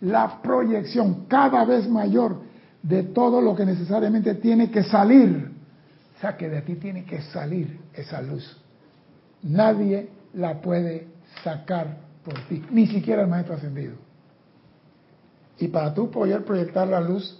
la 0.00 0.40
proyección 0.42 1.26
cada 1.28 1.64
vez 1.64 1.88
mayor 1.88 2.36
de 2.82 3.02
todo 3.02 3.40
lo 3.40 3.54
que 3.54 3.66
necesariamente 3.66 4.34
tiene 4.36 4.70
que 4.70 4.82
salir. 4.82 5.50
O 6.16 6.20
sea, 6.20 6.36
que 6.36 6.48
de 6.48 6.62
ti 6.62 6.76
tiene 6.76 7.04
que 7.04 7.20
salir 7.22 7.78
esa 7.94 8.20
luz. 8.20 8.56
Nadie 9.42 10.08
la 10.34 10.60
puede 10.60 11.08
sacar 11.42 11.98
por 12.24 12.34
ti, 12.48 12.62
ni 12.70 12.86
siquiera 12.86 13.22
el 13.22 13.28
maestro 13.28 13.54
ascendido. 13.54 13.94
Y 15.58 15.68
para 15.68 15.92
tú 15.92 16.10
poder 16.10 16.44
proyectar 16.44 16.88
la 16.88 17.00
luz, 17.00 17.38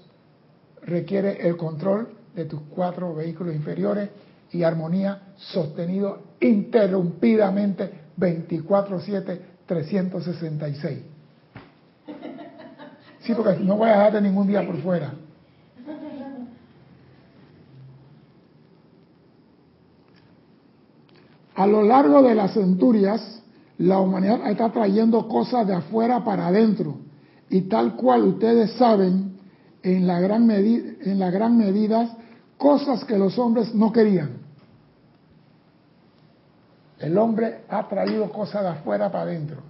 requiere 0.82 1.46
el 1.46 1.56
control 1.56 2.08
de 2.34 2.44
tus 2.44 2.60
cuatro 2.74 3.14
vehículos 3.14 3.54
inferiores 3.54 4.10
y 4.52 4.62
armonía 4.62 5.34
sostenido 5.36 6.22
interrumpidamente 6.40 7.90
24/7, 8.16 9.40
366. 9.66 10.98
Sí, 13.20 13.34
porque 13.34 13.60
no 13.60 13.76
voy 13.76 13.88
a 13.88 13.92
dejarte 13.92 14.20
ningún 14.20 14.46
día 14.46 14.66
por 14.66 14.76
fuera. 14.82 15.12
A 21.54 21.66
lo 21.66 21.82
largo 21.82 22.22
de 22.22 22.34
las 22.34 22.54
centurias, 22.54 23.42
la 23.76 24.00
humanidad 24.00 24.50
está 24.50 24.70
trayendo 24.72 25.28
cosas 25.28 25.66
de 25.66 25.74
afuera 25.74 26.24
para 26.24 26.46
adentro. 26.46 26.96
Y 27.50 27.62
tal 27.62 27.96
cual 27.96 28.22
ustedes 28.24 28.72
saben, 28.72 29.36
en 29.82 30.06
la 30.06 30.20
gran, 30.20 30.50
en 30.50 31.18
la 31.18 31.30
gran 31.30 31.58
medida, 31.58 32.16
cosas 32.56 33.04
que 33.04 33.18
los 33.18 33.38
hombres 33.38 33.74
no 33.74 33.92
querían. 33.92 34.39
El 37.00 37.16
hombre 37.16 37.62
ha 37.68 37.88
traído 37.88 38.30
cosas 38.30 38.62
de 38.62 38.68
afuera 38.68 39.10
para 39.10 39.24
adentro. 39.24 39.62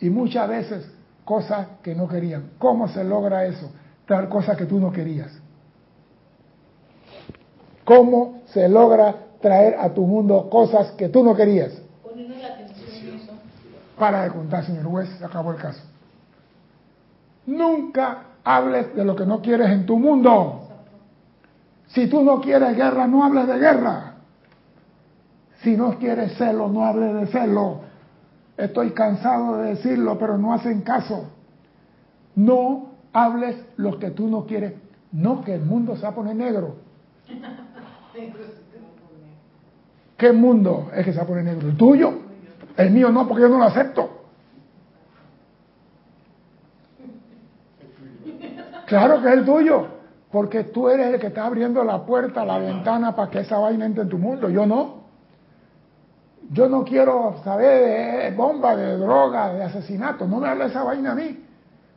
Y 0.00 0.08
muchas 0.10 0.48
veces 0.48 0.90
cosas 1.24 1.66
que 1.82 1.94
no 1.94 2.08
querían. 2.08 2.52
¿Cómo 2.58 2.88
se 2.88 3.02
logra 3.02 3.44
eso? 3.46 3.70
Traer 4.06 4.28
cosas 4.28 4.56
que 4.56 4.66
tú 4.66 4.78
no 4.78 4.92
querías. 4.92 5.32
¿Cómo 7.84 8.42
se 8.46 8.68
logra 8.68 9.14
traer 9.40 9.76
a 9.78 9.92
tu 9.92 10.06
mundo 10.06 10.48
cosas 10.48 10.92
que 10.92 11.08
tú 11.08 11.24
no 11.24 11.34
querías? 11.34 11.72
Para 13.98 14.22
de 14.22 14.30
contar, 14.30 14.64
señor 14.64 14.84
juez, 14.84 15.08
se 15.18 15.24
acabó 15.24 15.50
el 15.50 15.58
caso. 15.58 15.82
Nunca 17.46 18.22
hables 18.44 18.94
de 18.94 19.04
lo 19.04 19.16
que 19.16 19.26
no 19.26 19.42
quieres 19.42 19.68
en 19.70 19.84
tu 19.84 19.98
mundo. 19.98 20.68
Si 21.88 22.06
tú 22.06 22.22
no 22.22 22.40
quieres 22.40 22.76
guerra, 22.76 23.06
no 23.08 23.24
hables 23.24 23.48
de 23.48 23.58
guerra. 23.58 24.11
Si 25.62 25.76
no 25.76 25.98
quieres 25.98 26.36
celo, 26.36 26.68
no 26.68 26.84
hables 26.84 27.14
de 27.14 27.26
celo. 27.28 27.80
Estoy 28.56 28.90
cansado 28.90 29.58
de 29.58 29.70
decirlo, 29.70 30.18
pero 30.18 30.36
no 30.36 30.52
hacen 30.52 30.82
caso. 30.82 31.30
No 32.34 32.90
hables 33.12 33.56
lo 33.76 33.98
que 33.98 34.10
tú 34.10 34.28
no 34.28 34.44
quieres. 34.46 34.74
No 35.12 35.42
que 35.44 35.54
el 35.54 35.62
mundo 35.62 35.96
se 35.96 36.02
va 36.02 36.30
a 36.30 36.34
negro. 36.34 36.76
¿Qué 40.16 40.32
mundo 40.32 40.90
es 40.94 41.04
que 41.04 41.12
se 41.12 41.22
va 41.22 41.38
a 41.38 41.42
negro? 41.42 41.68
¿El 41.68 41.76
tuyo? 41.76 42.12
El 42.76 42.90
mío 42.90 43.10
no, 43.10 43.28
porque 43.28 43.42
yo 43.42 43.48
no 43.48 43.58
lo 43.58 43.64
acepto. 43.64 44.22
Claro 48.86 49.22
que 49.22 49.28
es 49.28 49.34
el 49.34 49.44
tuyo, 49.44 49.86
porque 50.30 50.64
tú 50.64 50.88
eres 50.88 51.14
el 51.14 51.20
que 51.20 51.28
está 51.28 51.46
abriendo 51.46 51.82
la 51.84 52.04
puerta, 52.04 52.44
la 52.44 52.58
ventana 52.58 53.14
para 53.14 53.30
que 53.30 53.40
esa 53.40 53.58
vaina 53.58 53.86
entre 53.86 54.02
en 54.02 54.08
tu 54.08 54.18
mundo. 54.18 54.50
Yo 54.50 54.66
no. 54.66 55.01
Yo 56.52 56.68
no 56.68 56.84
quiero 56.84 57.40
saber 57.42 58.30
de 58.30 58.36
bomba, 58.36 58.76
de 58.76 58.98
droga, 58.98 59.54
de 59.54 59.64
asesinato. 59.64 60.26
No 60.26 60.38
me 60.38 60.48
hable 60.48 60.66
esa 60.66 60.82
vaina 60.82 61.12
a 61.12 61.14
mí. 61.14 61.42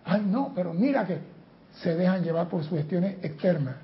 Ay, 0.06 0.26
no, 0.26 0.53
pero 0.56 0.74
mira 0.74 1.06
que 1.06 1.20
se 1.82 1.93
dejan 1.95 2.24
llevar 2.24 2.47
por 2.47 2.64
sugestiones 2.64 3.18
externas. 3.22 3.76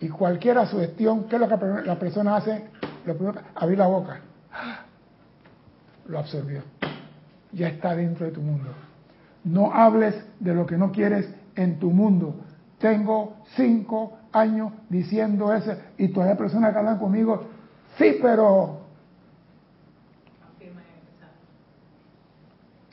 Y 0.00 0.08
cualquiera 0.08 0.66
sugestión, 0.66 1.24
¿qué 1.28 1.36
es 1.36 1.40
lo 1.40 1.48
que 1.48 1.82
la 1.84 1.98
persona 1.98 2.36
hace? 2.36 2.64
Lo 3.06 3.16
primero, 3.16 3.40
abrir 3.54 3.78
la 3.78 3.86
boca. 3.86 4.20
Lo 6.08 6.18
absorbió. 6.18 6.62
Ya 7.52 7.68
está 7.68 7.94
dentro 7.94 8.26
de 8.26 8.32
tu 8.32 8.40
mundo. 8.40 8.70
No 9.44 9.72
hables 9.72 10.16
de 10.40 10.52
lo 10.52 10.66
que 10.66 10.76
no 10.76 10.90
quieres 10.90 11.32
en 11.54 11.78
tu 11.78 11.90
mundo. 11.90 12.34
Tengo 12.78 13.36
cinco 13.54 14.18
años 14.32 14.72
diciendo 14.88 15.54
eso 15.54 15.74
y 15.96 16.08
todavía 16.08 16.36
personas 16.36 16.72
que 16.72 16.78
hablan 16.78 16.98
conmigo, 16.98 17.44
sí, 17.96 18.18
pero... 18.20 18.83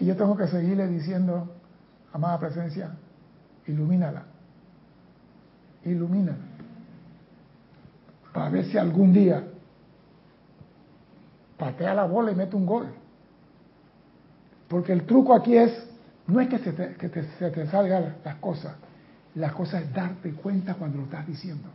Y 0.02 0.06
yo 0.06 0.16
tengo 0.16 0.36
que 0.36 0.48
seguirle 0.48 0.88
diciendo, 0.88 1.48
amada 2.12 2.40
presencia, 2.40 2.90
ilumínala, 3.68 4.24
ilumínala, 5.86 6.40
para 8.34 8.50
ver 8.50 8.66
si 8.66 8.80
algún 8.80 9.14
día 9.14 9.44
patea 11.56 11.94
la 11.94 12.06
bola 12.06 12.32
y 12.32 12.36
mete 12.36 12.56
un 12.56 12.66
gol. 12.66 12.88
Porque 14.68 14.92
el 14.92 15.06
truco 15.06 15.36
aquí 15.36 15.56
es, 15.56 15.72
no 16.26 16.42
es 16.42 16.50
que 16.50 16.58
se 16.58 16.74
te, 16.74 16.98
se 17.38 17.52
te 17.52 17.68
salgan 17.68 18.16
las 18.26 18.36
cosas, 18.38 18.74
la 19.36 19.54
cosa 19.54 19.82
es 19.82 19.94
darte 19.94 20.34
cuenta 20.34 20.74
cuando 20.74 20.98
lo 20.98 21.04
estás 21.04 21.28
diciendo. 21.28 21.70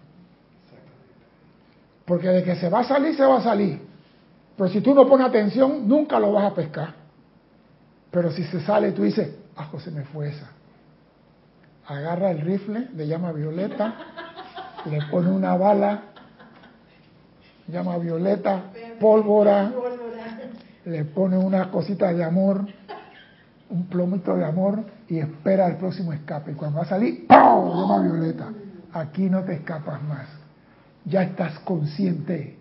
Porque 2.05 2.27
de 2.27 2.43
que 2.43 2.57
se 2.57 2.69
va 2.69 2.81
a 2.81 2.85
salir, 2.85 3.15
se 3.15 3.25
va 3.25 3.39
a 3.39 3.43
salir. 3.43 3.81
Pero 4.57 4.69
si 4.69 4.81
tú 4.81 4.97
no 4.97 5.07
pones 5.07 5.29
atención, 5.29 5.87
nunca 5.87 6.19
lo 6.19 6.33
vas 6.33 6.51
a 6.51 6.55
pescar. 6.57 6.96
Pero 8.17 8.33
si 8.33 8.45
se 8.45 8.63
sale, 8.63 8.93
tú 8.93 9.03
dices, 9.03 9.29
ah, 9.57 9.69
se 9.79 9.91
me 9.91 10.03
fue 10.05 10.31
esa. 10.31 10.49
Agarra 11.87 12.31
el 12.31 12.41
rifle 12.41 12.89
de 12.95 13.07
llama 13.07 13.31
violeta, 13.31 13.95
le 14.91 15.03
pone 15.11 15.31
una 15.31 15.55
bala, 15.55 16.01
llama 17.69 17.99
violeta, 17.99 18.73
pólvora, 18.99 19.71
le 20.87 21.05
pone 21.05 21.37
una 21.37 21.71
cosita 21.71 22.11
de 22.11 22.25
amor, 22.25 22.67
un 23.69 23.85
plomito 23.85 24.35
de 24.35 24.47
amor 24.47 24.83
y 25.09 25.19
espera 25.19 25.67
el 25.67 25.77
próximo 25.77 26.15
escape. 26.15 26.53
Y 26.53 26.55
cuando 26.55 26.79
va 26.79 26.85
a 26.85 26.89
salir, 26.89 27.27
¡pau! 27.27 27.83
Llama 27.83 28.03
violeta. 28.03 28.49
Aquí 28.95 29.29
no 29.29 29.45
te 29.45 29.57
escapas 29.57 30.03
más. 30.05 30.27
Ya 31.05 31.23
estás 31.23 31.59
consciente 31.59 32.57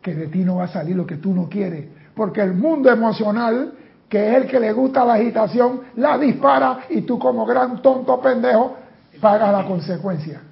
que 0.00 0.14
de 0.14 0.28
ti 0.28 0.44
no 0.44 0.58
va 0.58 0.66
a 0.66 0.68
salir 0.68 0.94
lo 0.94 1.06
que 1.06 1.16
tú 1.16 1.34
no 1.34 1.48
quieres. 1.48 1.88
Porque 2.14 2.40
el 2.40 2.54
mundo 2.54 2.88
emocional, 2.88 3.81
que 4.12 4.28
es 4.28 4.36
el 4.36 4.46
que 4.46 4.60
le 4.60 4.74
gusta 4.74 5.06
la 5.06 5.14
agitación, 5.14 5.84
la 5.96 6.18
dispara 6.18 6.80
y 6.90 7.00
tú 7.00 7.18
como 7.18 7.46
gran 7.46 7.80
tonto 7.80 8.20
pendejo 8.20 8.76
pagas 9.22 9.50
la 9.50 9.66
consecuencia. 9.66 10.42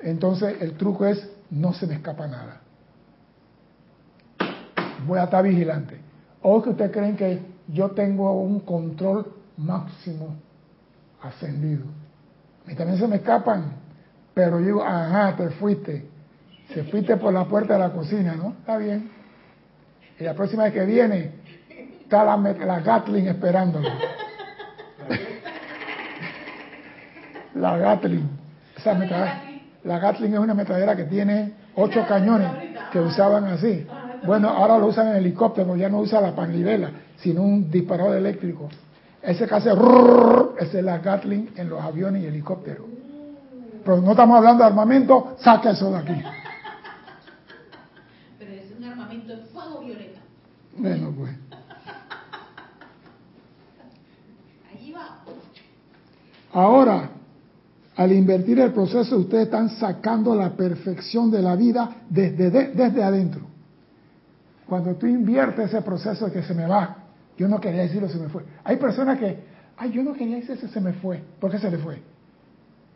Entonces 0.00 0.60
el 0.60 0.76
truco 0.76 1.06
es, 1.06 1.26
no 1.48 1.72
se 1.72 1.86
me 1.86 1.94
escapa 1.94 2.26
nada. 2.26 2.60
Voy 5.06 5.18
a 5.18 5.24
estar 5.24 5.42
vigilante. 5.42 5.98
O 6.42 6.62
que 6.62 6.68
ustedes 6.68 6.92
creen 6.92 7.16
que 7.16 7.40
yo 7.68 7.92
tengo 7.92 8.30
un 8.42 8.60
control 8.60 9.32
máximo 9.56 10.34
ascendido. 11.22 11.86
Y 12.68 12.74
también 12.74 12.98
se 12.98 13.08
me 13.08 13.16
escapan, 13.16 13.76
pero 14.34 14.60
yo 14.60 14.84
ajá, 14.84 15.36
te 15.38 15.48
fuiste. 15.52 16.06
Se 16.74 16.84
fuiste 16.84 17.16
por 17.16 17.32
la 17.32 17.46
puerta 17.46 17.72
de 17.72 17.78
la 17.78 17.92
cocina, 17.92 18.34
¿no? 18.34 18.56
Está 18.60 18.76
bien. 18.76 19.21
Y 20.22 20.24
la 20.24 20.34
próxima 20.34 20.62
vez 20.62 20.72
que 20.72 20.84
viene, 20.84 21.32
está 22.00 22.22
la, 22.22 22.36
la 22.36 22.78
Gatling 22.78 23.26
esperándolo. 23.26 23.88
la 27.56 27.76
Gatling. 27.76 28.30
Esa 28.76 28.94
la 29.82 29.98
Gatling 29.98 30.34
es 30.34 30.38
una 30.38 30.54
metrallera 30.54 30.94
que 30.94 31.06
tiene 31.06 31.54
ocho 31.74 32.06
cañones 32.06 32.52
que 32.92 33.00
usaban 33.00 33.46
así. 33.46 33.84
Bueno, 34.24 34.48
ahora 34.50 34.78
lo 34.78 34.86
usan 34.86 35.08
en 35.08 35.16
helicóptero, 35.16 35.74
ya 35.74 35.88
no 35.88 35.98
usa 35.98 36.20
la 36.20 36.36
panivela, 36.36 36.92
sino 37.16 37.42
un 37.42 37.68
disparador 37.68 38.16
eléctrico. 38.16 38.68
Ese 39.20 39.48
que 39.48 39.54
hace 39.56 39.70
ese 40.60 40.78
es 40.78 40.84
la 40.84 40.98
Gatling 40.98 41.54
en 41.56 41.68
los 41.68 41.82
aviones 41.82 42.22
y 42.22 42.26
helicópteros. 42.26 42.86
Pero 43.84 44.00
no 44.00 44.12
estamos 44.12 44.36
hablando 44.36 44.62
de 44.62 44.70
armamento, 44.70 45.34
saca 45.40 45.72
eso 45.72 45.90
de 45.90 45.98
aquí. 45.98 46.22
Bueno, 50.76 51.12
pues. 51.16 51.32
Ahí 54.72 54.92
va. 54.92 55.18
Ahora, 56.52 57.10
al 57.96 58.12
invertir 58.12 58.58
el 58.60 58.72
proceso, 58.72 59.18
ustedes 59.18 59.44
están 59.44 59.68
sacando 59.70 60.34
la 60.34 60.50
perfección 60.50 61.30
de 61.30 61.42
la 61.42 61.56
vida 61.56 61.96
desde, 62.08 62.50
desde 62.50 63.02
adentro. 63.02 63.42
Cuando 64.66 64.94
tú 64.94 65.06
inviertes 65.06 65.68
ese 65.68 65.82
proceso 65.82 66.26
de 66.26 66.32
que 66.32 66.42
se 66.42 66.54
me 66.54 66.66
va, 66.66 66.96
yo 67.36 67.48
no 67.48 67.60
quería 67.60 67.82
decirlo, 67.82 68.08
se 68.08 68.18
me 68.18 68.28
fue. 68.28 68.44
Hay 68.64 68.76
personas 68.76 69.18
que, 69.18 69.44
ay, 69.76 69.92
yo 69.92 70.02
no 70.02 70.14
quería 70.14 70.36
decir 70.36 70.52
eso, 70.52 70.68
se 70.68 70.80
me 70.80 70.94
fue. 70.94 71.22
¿Por 71.40 71.50
qué 71.50 71.58
se 71.58 71.70
le 71.70 71.78
fue? 71.78 72.00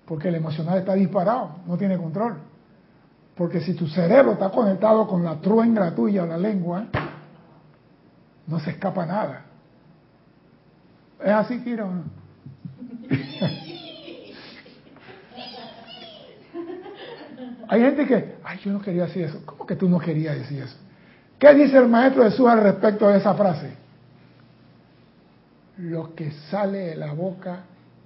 Porque 0.07 0.29
el 0.29 0.37
emocional 0.37 0.79
está 0.79 0.95
disparado, 0.95 1.57
no 1.67 1.77
tiene 1.77 1.99
control. 1.99 2.37
Porque 3.35 3.61
si 3.61 3.75
tu 3.75 3.87
cerebro 3.87 4.33
está 4.33 4.51
conectado 4.51 5.07
con 5.07 5.23
la 5.23 5.39
truengra 5.41 5.95
tuya, 5.95 6.25
la 6.25 6.39
lengua, 6.39 6.87
no 8.47 8.61
se 8.61 8.71
escapa 8.71 9.05
nada. 9.07 9.43
¿Es 11.21 11.31
así, 11.31 11.61
Kira, 11.63 11.85
o 11.87 11.95
no? 11.95 12.05
Hay 17.69 17.81
gente 17.81 18.07
que, 18.07 18.37
ay, 18.45 18.61
yo 18.65 18.73
no 18.73 18.81
quería 18.81 19.07
decir 19.07 19.25
eso. 19.25 19.43
¿Cómo 19.45 19.67
que 19.67 19.75
tú 19.77 19.89
no 19.89 19.99
querías 19.99 20.37
decir 20.37 20.63
eso? 20.63 20.77
¿Qué 21.39 21.53
dice 21.55 21.77
el 21.77 21.89
maestro 21.89 22.23
Jesús 22.25 22.49
al 22.49 22.63
respecto 22.63 23.09
de 23.09 23.19
esa 23.19 23.35
frase? 23.35 23.71
Lo 25.79 26.15
que 26.15 26.31
sale 26.51 26.79
de 26.79 26.97
la 26.97 27.13
boca 27.13 27.65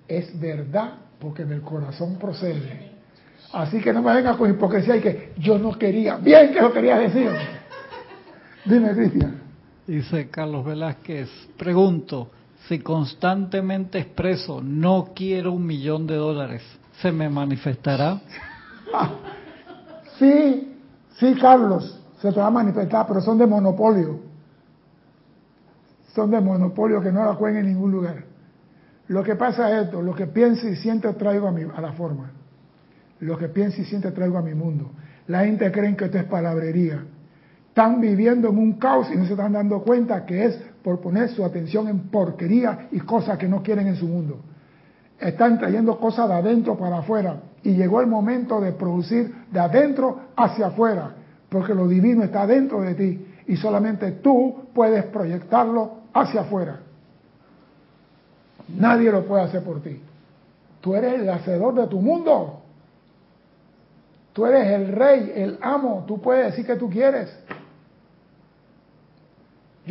es 0.09 0.38
verdad 0.41 0.95
porque 1.20 1.45
del 1.45 1.61
corazón 1.61 2.16
procede. 2.18 2.91
Así 3.53 3.80
que 3.80 3.93
no 3.93 4.03
me 4.03 4.14
venga 4.14 4.36
con 4.36 4.51
hipocresía 4.51 4.97
y 4.97 5.01
que 5.01 5.32
yo 5.38 5.59
no 5.59 5.78
quería, 5.78 6.16
bien 6.16 6.53
que 6.53 6.61
lo 6.61 6.72
quería 6.72 6.99
decir. 6.99 7.30
Dime, 8.64 8.93
Cristian. 8.93 9.39
Dice 9.91 10.30
Carlos 10.30 10.64
Velázquez, 10.64 11.28
pregunto, 11.59 12.30
si 12.68 12.78
constantemente 12.78 13.99
expreso 13.99 14.61
no 14.62 15.09
quiero 15.16 15.51
un 15.51 15.66
millón 15.66 16.07
de 16.07 16.14
dólares, 16.14 16.62
¿se 17.03 17.11
me 17.11 17.28
manifestará? 17.28 18.20
sí, 20.20 20.78
sí, 21.18 21.34
Carlos, 21.41 22.01
se 22.22 22.30
te 22.30 22.38
va 22.38 22.47
a 22.47 22.51
manifestar, 22.53 23.05
pero 23.09 23.20
son 23.20 23.36
de 23.36 23.49
monopolio. 23.49 24.20
Son 26.14 26.30
de 26.30 26.41
monopolio 26.41 27.01
que 27.01 27.11
no 27.11 27.24
la 27.24 27.34
cuelgan 27.34 27.64
en 27.64 27.72
ningún 27.72 27.91
lugar. 27.91 28.22
Lo 29.09 29.24
que 29.24 29.34
pasa 29.34 29.76
es 29.76 29.86
esto, 29.86 30.03
lo 30.03 30.14
que 30.14 30.28
pienso 30.28 30.68
y 30.68 30.76
siento 30.76 31.12
traigo 31.16 31.49
a, 31.49 31.51
mi, 31.51 31.62
a 31.62 31.80
la 31.80 31.95
forma. 31.95 32.30
Lo 33.18 33.36
que 33.36 33.49
pienso 33.49 33.80
y 33.80 33.84
siento 33.84 34.12
traigo 34.12 34.38
a 34.38 34.43
mi 34.43 34.55
mundo. 34.55 34.93
La 35.26 35.47
gente 35.47 35.72
cree 35.72 35.97
que 35.97 36.05
esto 36.05 36.18
es 36.18 36.24
palabrería. 36.26 37.05
Están 37.70 38.00
viviendo 38.00 38.48
en 38.48 38.58
un 38.58 38.72
caos 38.74 39.08
y 39.12 39.16
no 39.16 39.24
se 39.24 39.32
están 39.32 39.52
dando 39.52 39.80
cuenta 39.82 40.26
que 40.26 40.44
es 40.44 40.60
por 40.82 41.00
poner 41.00 41.28
su 41.28 41.44
atención 41.44 41.86
en 41.86 42.10
porquería 42.10 42.88
y 42.90 42.98
cosas 42.98 43.38
que 43.38 43.48
no 43.48 43.62
quieren 43.62 43.86
en 43.86 43.94
su 43.94 44.08
mundo. 44.08 44.40
Están 45.20 45.56
trayendo 45.56 45.96
cosas 45.98 46.28
de 46.28 46.34
adentro 46.34 46.76
para 46.76 46.98
afuera 46.98 47.36
y 47.62 47.74
llegó 47.74 48.00
el 48.00 48.08
momento 48.08 48.60
de 48.60 48.72
producir 48.72 49.32
de 49.52 49.60
adentro 49.60 50.18
hacia 50.36 50.66
afuera, 50.66 51.12
porque 51.48 51.72
lo 51.72 51.86
divino 51.86 52.24
está 52.24 52.44
dentro 52.44 52.80
de 52.80 52.94
ti 52.94 53.26
y 53.46 53.56
solamente 53.56 54.10
tú 54.12 54.64
puedes 54.74 55.04
proyectarlo 55.04 55.92
hacia 56.12 56.40
afuera. 56.40 56.80
Nadie 58.76 59.12
lo 59.12 59.24
puede 59.26 59.44
hacer 59.44 59.62
por 59.62 59.80
ti. 59.80 60.00
Tú 60.80 60.96
eres 60.96 61.20
el 61.20 61.28
hacedor 61.30 61.74
de 61.74 61.86
tu 61.86 62.00
mundo. 62.00 62.62
Tú 64.32 64.44
eres 64.46 64.66
el 64.68 64.88
rey, 64.88 65.32
el 65.36 65.58
amo. 65.60 66.04
Tú 66.06 66.20
puedes 66.20 66.46
decir 66.46 66.66
que 66.66 66.76
tú 66.76 66.90
quieres. 66.90 67.32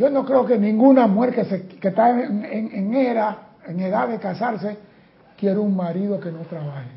Yo 0.00 0.08
no 0.08 0.24
creo 0.24 0.46
que 0.46 0.56
ninguna 0.56 1.06
mujer 1.06 1.34
que, 1.34 1.44
se, 1.44 1.66
que 1.66 1.88
está 1.88 2.08
en, 2.08 2.94
era, 2.94 3.48
en 3.66 3.80
edad 3.80 4.08
de 4.08 4.18
casarse, 4.18 4.78
quiera 5.36 5.60
un 5.60 5.76
marido 5.76 6.18
que 6.18 6.32
no 6.32 6.38
trabaje. 6.38 6.88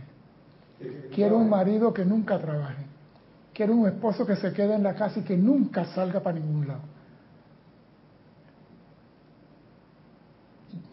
Quiere 1.14 1.36
un 1.36 1.49
marido 1.49 1.93
que 1.93 2.06
nunca 2.06 2.39
trabaje. 2.39 2.86
Quiere 3.54 3.74
un 3.74 3.86
esposo 3.89 4.26
que 4.26 4.38
se 4.38 4.54
quede 4.54 4.76
en 4.76 4.84
la 4.84 4.95
casa 4.95 5.20
y 5.20 5.24
que 5.24 5.36
nunca 5.36 5.84
salga 5.84 6.22
para 6.22 6.39
ningún 6.39 6.66
lado. 6.66 6.80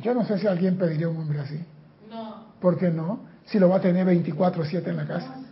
Yo 0.00 0.12
no 0.12 0.24
sé 0.24 0.36
si 0.38 0.48
alguien 0.48 0.78
pediría 0.78 1.08
un 1.08 1.16
hombre 1.16 1.38
así. 1.38 1.64
No. 2.10 2.46
¿Por 2.60 2.76
qué 2.76 2.90
no? 2.90 3.20
Si 3.44 3.60
lo 3.60 3.68
va 3.68 3.76
a 3.76 3.80
tener 3.80 4.04
24-7 4.04 4.84
en 4.84 4.96
la 4.96 5.06
casa. 5.06 5.36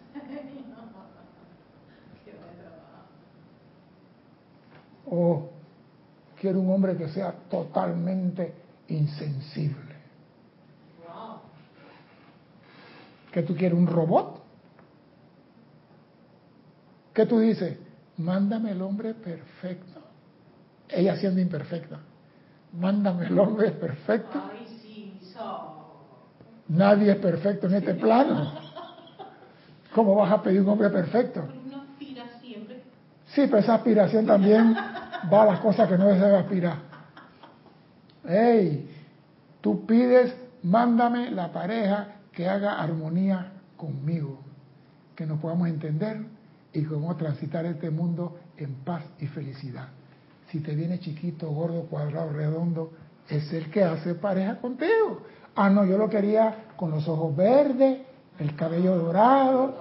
O 5.11 5.58
quiero 6.41 6.61
un 6.61 6.70
hombre 6.70 6.97
que 6.97 7.09
sea 7.09 7.32
totalmente 7.51 8.55
insensible. 8.89 9.97
¿Que 13.32 13.43
tú 13.43 13.55
quieres 13.55 13.78
un 13.78 13.86
robot? 13.86 14.43
¿Qué 17.12 17.26
tú 17.26 17.39
dices? 17.41 17.76
Mándame 18.16 18.72
el 18.72 18.82
hombre 18.82 19.14
perfecto. 19.14 20.01
Ella 20.89 21.16
siendo 21.16 21.41
imperfecta. 21.41 21.99
Mándame 22.72 23.26
el 23.26 23.39
hombre 23.39 23.70
perfecto. 23.72 24.41
Nadie 26.68 27.12
es 27.12 27.18
perfecto 27.18 27.66
en 27.66 27.74
este 27.74 27.95
plano. 27.95 28.53
¿Cómo 29.95 30.14
vas 30.16 30.32
a 30.32 30.43
pedir 30.43 30.61
un 30.61 30.68
hombre 30.68 30.91
perfecto? 30.91 31.49
Sí, 33.26 33.43
pero 33.47 33.59
esa 33.59 33.74
aspiración 33.74 34.26
también 34.26 34.74
va 35.33 35.43
a 35.43 35.47
las 35.47 35.61
cosas 35.61 35.89
que 35.89 35.99
no 35.99 36.07
debe 36.07 36.37
aspirar. 36.37 36.77
Hey, 38.27 38.91
tú 39.61 39.87
pides, 39.87 40.35
mándame 40.62 41.31
la 41.31 41.53
pareja 41.53 42.16
que 42.33 42.49
haga 42.49 42.81
armonía 42.81 43.53
conmigo, 43.77 44.39
que 45.14 45.27
nos 45.27 45.41
podamos 45.41 45.69
entender 45.69 46.25
y 46.73 46.83
que 46.83 46.89
podamos 46.89 47.16
transitar 47.16 47.64
este 47.66 47.91
mundo 47.91 48.39
en 48.57 48.75
paz 48.85 49.03
y 49.19 49.27
felicidad. 49.27 49.89
Si 50.51 50.61
te 50.61 50.75
viene 50.75 50.99
chiquito, 50.99 51.51
gordo, 51.51 51.83
cuadrado, 51.83 52.33
redondo, 52.33 52.93
es 53.29 53.53
el 53.53 53.71
que 53.71 53.85
hace 53.85 54.14
pareja 54.14 54.57
contigo. 54.57 55.23
Ah, 55.55 55.69
no, 55.69 55.85
yo 55.85 55.99
lo 55.99 56.09
quería 56.09 56.66
con 56.77 56.91
los 56.91 57.07
ojos 57.09 57.35
verdes, 57.37 58.01
el 58.39 58.55
cabello 58.55 58.97
dorado, 58.97 59.75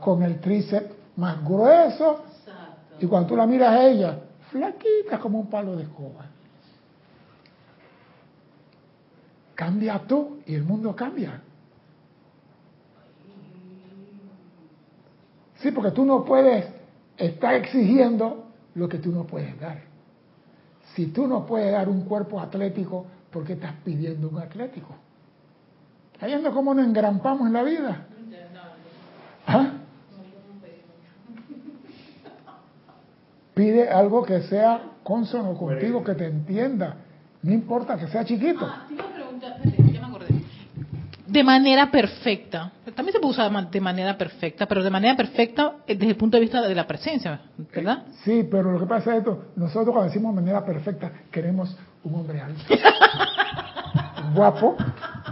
con 0.00 0.22
el 0.22 0.40
tríceps 0.40 0.94
más 1.16 1.44
grueso. 1.44 2.24
Y 3.00 3.06
cuando 3.06 3.28
tú 3.28 3.36
la 3.36 3.46
miras 3.46 3.70
a 3.70 3.86
ella, 3.88 4.18
flaquita 4.54 5.18
como 5.18 5.40
un 5.40 5.50
palo 5.50 5.74
de 5.74 5.82
escoba. 5.82 6.26
Cambia 9.56 9.98
tú 10.06 10.38
y 10.46 10.54
el 10.54 10.62
mundo 10.62 10.94
cambia. 10.94 11.40
Sí, 15.56 15.72
porque 15.72 15.90
tú 15.90 16.04
no 16.04 16.24
puedes 16.24 16.66
estar 17.16 17.54
exigiendo 17.54 18.44
lo 18.76 18.88
que 18.88 18.98
tú 18.98 19.10
no 19.10 19.24
puedes 19.24 19.58
dar. 19.58 19.82
Si 20.94 21.06
tú 21.08 21.26
no 21.26 21.44
puedes 21.46 21.72
dar 21.72 21.88
un 21.88 22.02
cuerpo 22.02 22.40
atlético, 22.40 23.06
¿por 23.32 23.44
qué 23.44 23.54
estás 23.54 23.72
pidiendo 23.84 24.28
un 24.28 24.38
atlético? 24.38 24.94
¿Estás 26.12 26.28
viendo 26.28 26.52
cómo 26.54 26.74
nos 26.74 26.86
engrampamos 26.86 27.48
en 27.48 27.52
la 27.52 27.62
vida? 27.64 28.06
¿Ah? 29.48 29.72
Pide 33.54 33.88
algo 33.88 34.24
que 34.24 34.42
sea 34.42 34.82
consono 35.04 35.54
contigo, 35.54 36.02
que 36.02 36.14
te 36.14 36.26
entienda. 36.26 36.96
No 37.42 37.52
importa 37.52 37.96
que 37.96 38.08
sea 38.08 38.24
chiquito. 38.24 38.66
Ah, 38.66 38.84
te 38.88 38.94
iba 38.94 39.04
a 39.04 39.12
preguntar, 39.12 39.56
ya 39.92 40.00
me 40.00 40.06
acordé. 40.06 40.34
De 41.26 41.44
manera 41.44 41.90
perfecta. 41.90 42.72
También 42.94 43.12
se 43.12 43.20
puede 43.20 43.32
usar 43.32 43.70
de 43.70 43.80
manera 43.80 44.16
perfecta, 44.16 44.66
pero 44.66 44.82
de 44.82 44.90
manera 44.90 45.16
perfecta 45.16 45.74
eh, 45.86 45.94
desde 45.94 46.10
el 46.10 46.16
punto 46.16 46.36
de 46.36 46.42
vista 46.42 46.60
de 46.62 46.74
la 46.74 46.86
presencia, 46.86 47.40
¿verdad? 47.72 48.04
Sí, 48.24 48.46
pero 48.50 48.72
lo 48.72 48.80
que 48.80 48.86
pasa 48.86 49.12
es 49.12 49.18
esto. 49.18 49.46
Nosotros 49.56 49.92
cuando 49.92 50.04
decimos 50.04 50.34
manera 50.34 50.64
perfecta, 50.64 51.12
queremos 51.30 51.76
un 52.02 52.14
hombre 52.14 52.40
alto, 52.40 52.62
guapo, 54.34 54.76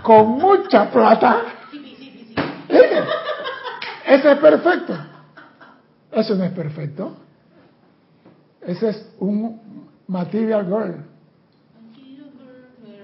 con 0.03 0.29
mucha 0.33 0.91
plata. 0.91 1.43
Sí, 1.71 1.79
sí, 1.99 2.35
sí, 2.35 2.35
Ese 4.07 4.33
es 4.33 4.39
perfecto. 4.39 4.95
Eso 6.13 6.35
no 6.35 6.45
es 6.45 6.53
perfecto. 6.53 7.17
Ese 8.63 8.91
es 8.91 9.15
un 9.19 9.61
material 10.07 10.67
girl. 10.67 11.05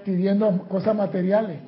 Pidiendo 0.05 0.67
cosas 0.69 0.95
materiales. 0.95 1.59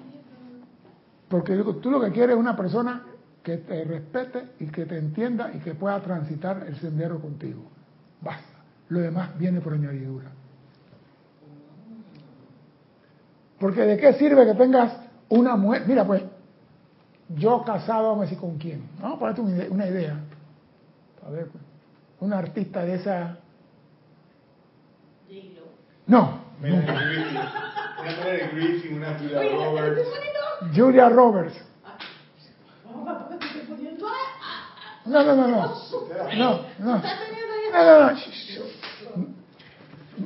Porque 1.28 1.56
tú 1.82 1.92
lo 1.92 2.02
que 2.02 2.12
quieres 2.12 2.36
es 2.36 2.39
una 2.39 2.56
persona 2.56 3.04
que 3.44 3.58
te 3.58 3.84
respete 3.84 4.50
y 4.60 4.68
que 4.68 4.86
te 4.86 4.98
entienda 4.98 5.52
y 5.54 5.60
que 5.60 5.74
pueda 5.74 6.00
transitar 6.02 6.66
el 6.68 6.76
sendero 6.78 7.20
contigo. 7.20 7.64
Basta. 8.22 8.60
Lo 8.89 9.00
demás 9.00 9.38
viene 9.38 9.62
por 9.62 9.74
añadidura. 9.74 10.30
Porque 13.60 13.82
de 13.82 13.98
qué 13.98 14.14
sirve 14.14 14.46
que 14.46 14.56
tengas 14.56 14.92
una 15.30 15.56
mujer. 15.56 15.84
Mira, 15.88 16.06
pues, 16.06 16.24
yo 17.30 17.64
casado, 17.64 18.16
a 18.16 18.22
decir 18.22 18.38
con 18.38 18.58
quién. 18.58 18.84
Vamos 19.02 19.18
a 19.18 19.20
ponerte 19.20 19.70
una 19.70 19.88
idea. 19.88 20.18
A 21.26 21.30
pues, 21.30 21.46
una 22.20 22.39
artista 22.39 22.84
de 22.84 22.96
esa 22.96 23.38
no. 26.08 26.42
Una 26.62 28.26
de 28.26 28.48
Griffin, 28.54 28.98
una 28.98 29.18
Julia 29.18 29.50
Roberts. 29.56 30.08
Julia 30.76 31.10
Roberts. 31.10 31.56
No, 35.06 35.24
no, 35.24 35.36
no, 35.36 35.48
no. 35.48 35.76
No, 36.38 36.60
no. 36.80 37.02
No, 37.74 38.12
no, 38.12 38.12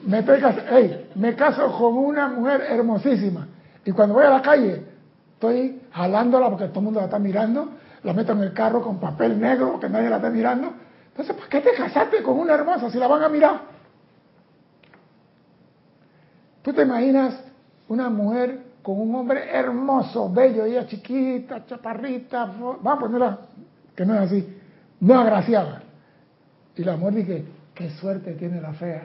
Me, 0.07 0.23
hey, 0.71 1.11
me 1.15 1.35
caso 1.35 1.71
con 1.77 1.97
una 1.97 2.27
mujer 2.27 2.61
hermosísima. 2.69 3.47
Y 3.85 3.91
cuando 3.91 4.15
voy 4.15 4.25
a 4.25 4.31
la 4.31 4.41
calle, 4.41 4.83
estoy 5.33 5.81
jalándola 5.91 6.49
porque 6.49 6.67
todo 6.67 6.79
el 6.79 6.85
mundo 6.85 6.99
la 6.99 7.05
está 7.05 7.19
mirando. 7.19 7.69
La 8.03 8.13
meto 8.13 8.33
en 8.33 8.41
el 8.41 8.53
carro 8.53 8.81
con 8.81 8.99
papel 8.99 9.39
negro 9.39 9.79
que 9.79 9.87
nadie 9.87 10.09
la 10.09 10.17
está 10.17 10.29
mirando. 10.29 10.73
Entonces, 11.07 11.35
¿por 11.35 11.47
qué 11.47 11.61
te 11.61 11.73
casaste 11.73 12.21
con 12.23 12.39
una 12.39 12.55
hermosa 12.55 12.89
si 12.89 12.97
la 12.97 13.07
van 13.07 13.23
a 13.23 13.29
mirar? 13.29 13.74
¿Tú 16.65 16.73
te 16.73 16.81
imaginas 16.81 17.39
una 17.87 18.09
mujer 18.09 18.59
con 18.81 18.99
un 18.99 19.13
hombre 19.13 19.55
hermoso, 19.55 20.31
bello, 20.31 20.65
ella 20.65 20.87
chiquita, 20.87 21.63
chaparrita, 21.63 22.45
vamos 22.45 22.87
a 22.87 22.99
ponerla, 22.99 23.39
que 23.95 24.03
no 24.03 24.15
es 24.15 24.21
así, 24.21 24.57
no 24.99 25.19
agraciada? 25.19 25.83
Y 26.75 26.83
la 26.83 26.97
mujer 26.97 27.13
dice, 27.13 27.45
qué 27.75 27.91
suerte 27.91 28.33
tiene 28.33 28.59
la 28.59 28.73
fea, 28.73 29.03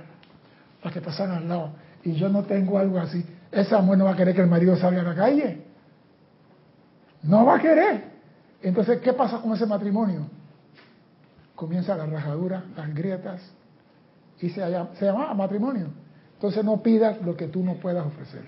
para 0.82 0.94
que 0.94 1.02
pasan 1.02 1.32
al 1.32 1.46
lado. 1.46 1.72
Y 2.02 2.14
yo 2.14 2.30
no 2.30 2.44
tengo 2.44 2.78
algo 2.78 2.98
así. 2.98 3.22
Esa 3.52 3.82
mujer 3.82 3.98
no 3.98 4.04
va 4.06 4.12
a 4.12 4.16
querer 4.16 4.34
que 4.34 4.40
el 4.40 4.46
marido 4.46 4.74
salga 4.76 5.02
a 5.02 5.04
la 5.04 5.14
calle. 5.14 5.62
No 7.24 7.44
va 7.44 7.56
a 7.56 7.60
querer. 7.60 8.04
Entonces, 8.62 9.02
¿qué 9.02 9.12
pasa 9.12 9.38
con 9.42 9.52
ese 9.52 9.66
matrimonio? 9.66 10.26
Comienza 11.54 11.94
la 11.94 12.06
rajadura, 12.06 12.64
las 12.74 12.94
grietas, 12.94 13.42
y 14.40 14.48
se 14.48 14.60
llama, 14.62 14.88
se 14.94 15.04
llama 15.04 15.34
matrimonio. 15.34 15.88
Entonces 16.40 16.64
no 16.64 16.82
pidas 16.82 17.20
lo 17.20 17.36
que 17.36 17.48
tú 17.48 17.62
no 17.62 17.74
puedas 17.74 18.06
ofrecer. 18.06 18.44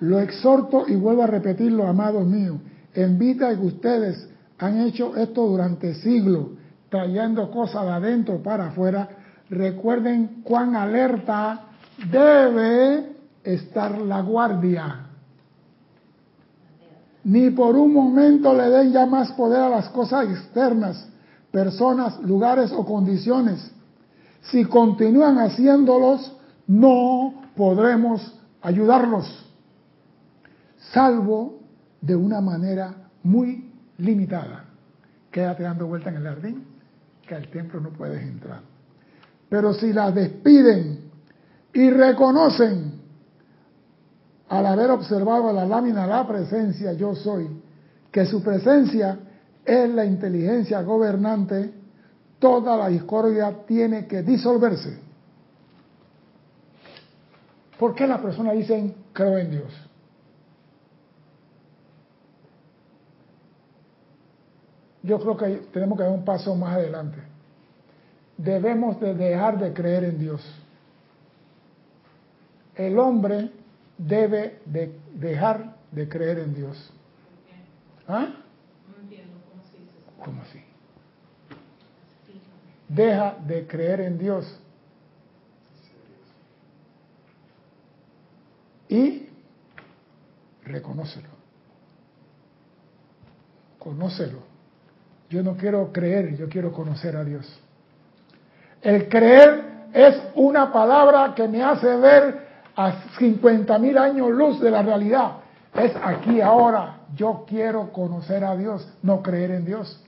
Lo 0.00 0.20
exhorto 0.20 0.84
y 0.86 0.94
vuelvo 0.96 1.22
a 1.22 1.26
repetirlo, 1.26 1.86
amados 1.86 2.26
míos, 2.26 2.58
en 2.92 3.18
vida 3.18 3.56
que 3.56 3.64
ustedes 3.64 4.28
han 4.58 4.82
hecho 4.82 5.16
esto 5.16 5.46
durante 5.46 5.94
siglos, 5.94 6.48
trayendo 6.90 7.50
cosas 7.50 7.84
de 7.84 7.90
adentro 7.90 8.42
para 8.42 8.66
afuera, 8.66 9.08
recuerden 9.48 10.42
cuán 10.44 10.76
alerta 10.76 11.68
debe 12.10 13.16
estar 13.44 13.98
la 13.98 14.20
guardia. 14.20 15.06
Ni 17.24 17.48
por 17.48 17.76
un 17.76 17.94
momento 17.94 18.52
le 18.52 18.68
den 18.68 18.92
ya 18.92 19.06
más 19.06 19.32
poder 19.32 19.62
a 19.62 19.70
las 19.70 19.88
cosas 19.88 20.28
externas, 20.28 21.08
personas, 21.50 22.20
lugares 22.20 22.70
o 22.72 22.84
condiciones. 22.84 23.72
Si 24.50 24.64
continúan 24.64 25.38
haciéndolos, 25.38 26.36
no 26.66 27.42
podremos 27.56 28.40
ayudarlos, 28.62 29.26
salvo 30.92 31.60
de 32.00 32.14
una 32.14 32.40
manera 32.40 32.94
muy 33.22 33.70
limitada. 33.98 34.64
Quédate 35.30 35.62
dando 35.62 35.86
vuelta 35.86 36.10
en 36.10 36.16
el 36.16 36.24
jardín, 36.24 36.64
que 37.26 37.34
al 37.34 37.48
templo 37.48 37.80
no 37.80 37.90
puedes 37.90 38.22
entrar. 38.22 38.60
Pero 39.48 39.74
si 39.74 39.92
las 39.92 40.14
despiden 40.14 41.10
y 41.72 41.90
reconocen 41.90 43.00
al 44.48 44.66
haber 44.66 44.90
observado 44.90 45.52
la 45.52 45.66
lámina 45.66 46.06
la 46.06 46.26
presencia 46.26 46.92
yo 46.92 47.14
soy, 47.14 47.48
que 48.10 48.26
su 48.26 48.42
presencia 48.42 49.18
es 49.64 49.90
la 49.90 50.04
inteligencia 50.04 50.82
gobernante, 50.82 51.72
toda 52.38 52.76
la 52.76 52.88
discordia 52.88 53.64
tiene 53.66 54.06
que 54.06 54.22
disolverse. 54.22 54.98
¿Por 57.78 57.94
qué 57.94 58.06
las 58.06 58.20
personas 58.20 58.54
dicen 58.54 58.94
creo 59.12 59.38
en 59.38 59.50
Dios? 59.50 59.72
Yo 65.02 65.20
creo 65.20 65.36
que 65.36 65.46
tenemos 65.72 65.96
que 65.96 66.04
dar 66.04 66.12
un 66.12 66.24
paso 66.24 66.54
más 66.56 66.74
adelante. 66.74 67.18
Debemos 68.36 68.98
de 69.00 69.14
dejar 69.14 69.58
de 69.58 69.72
creer 69.72 70.04
en 70.04 70.18
Dios. 70.18 70.42
El 72.74 72.98
hombre 72.98 73.52
debe 73.96 74.60
de 74.66 74.98
dejar 75.14 75.76
de 75.92 76.08
creer 76.08 76.40
en 76.40 76.54
Dios. 76.54 76.92
¿Ah? 78.08 78.28
No 78.88 79.02
entiendo 79.02 79.38
cómo 79.48 79.62
se 79.64 79.78
dice. 79.78 79.92
¿Cómo 80.24 80.42
así? 80.42 80.65
Deja 82.88 83.36
de 83.46 83.66
creer 83.66 84.00
en 84.00 84.18
Dios. 84.18 84.60
Y 88.88 89.28
reconócelo. 90.64 91.28
Conócelo. 93.78 94.38
Yo 95.28 95.42
no 95.42 95.56
quiero 95.56 95.92
creer, 95.92 96.36
yo 96.36 96.48
quiero 96.48 96.72
conocer 96.72 97.16
a 97.16 97.24
Dios. 97.24 97.46
El 98.80 99.08
creer 99.08 99.88
es 99.92 100.16
una 100.34 100.72
palabra 100.72 101.34
que 101.34 101.48
me 101.48 101.62
hace 101.62 101.96
ver 101.96 102.46
a 102.76 103.08
50 103.18 103.78
mil 103.78 103.98
años 103.98 104.30
luz 104.30 104.60
de 104.60 104.70
la 104.70 104.82
realidad. 104.82 105.38
Es 105.74 105.92
aquí 106.02 106.40
ahora. 106.40 107.00
Yo 107.14 107.44
quiero 107.48 107.92
conocer 107.92 108.44
a 108.44 108.56
Dios, 108.56 108.86
no 109.02 109.22
creer 109.22 109.52
en 109.52 109.64
Dios. 109.64 110.02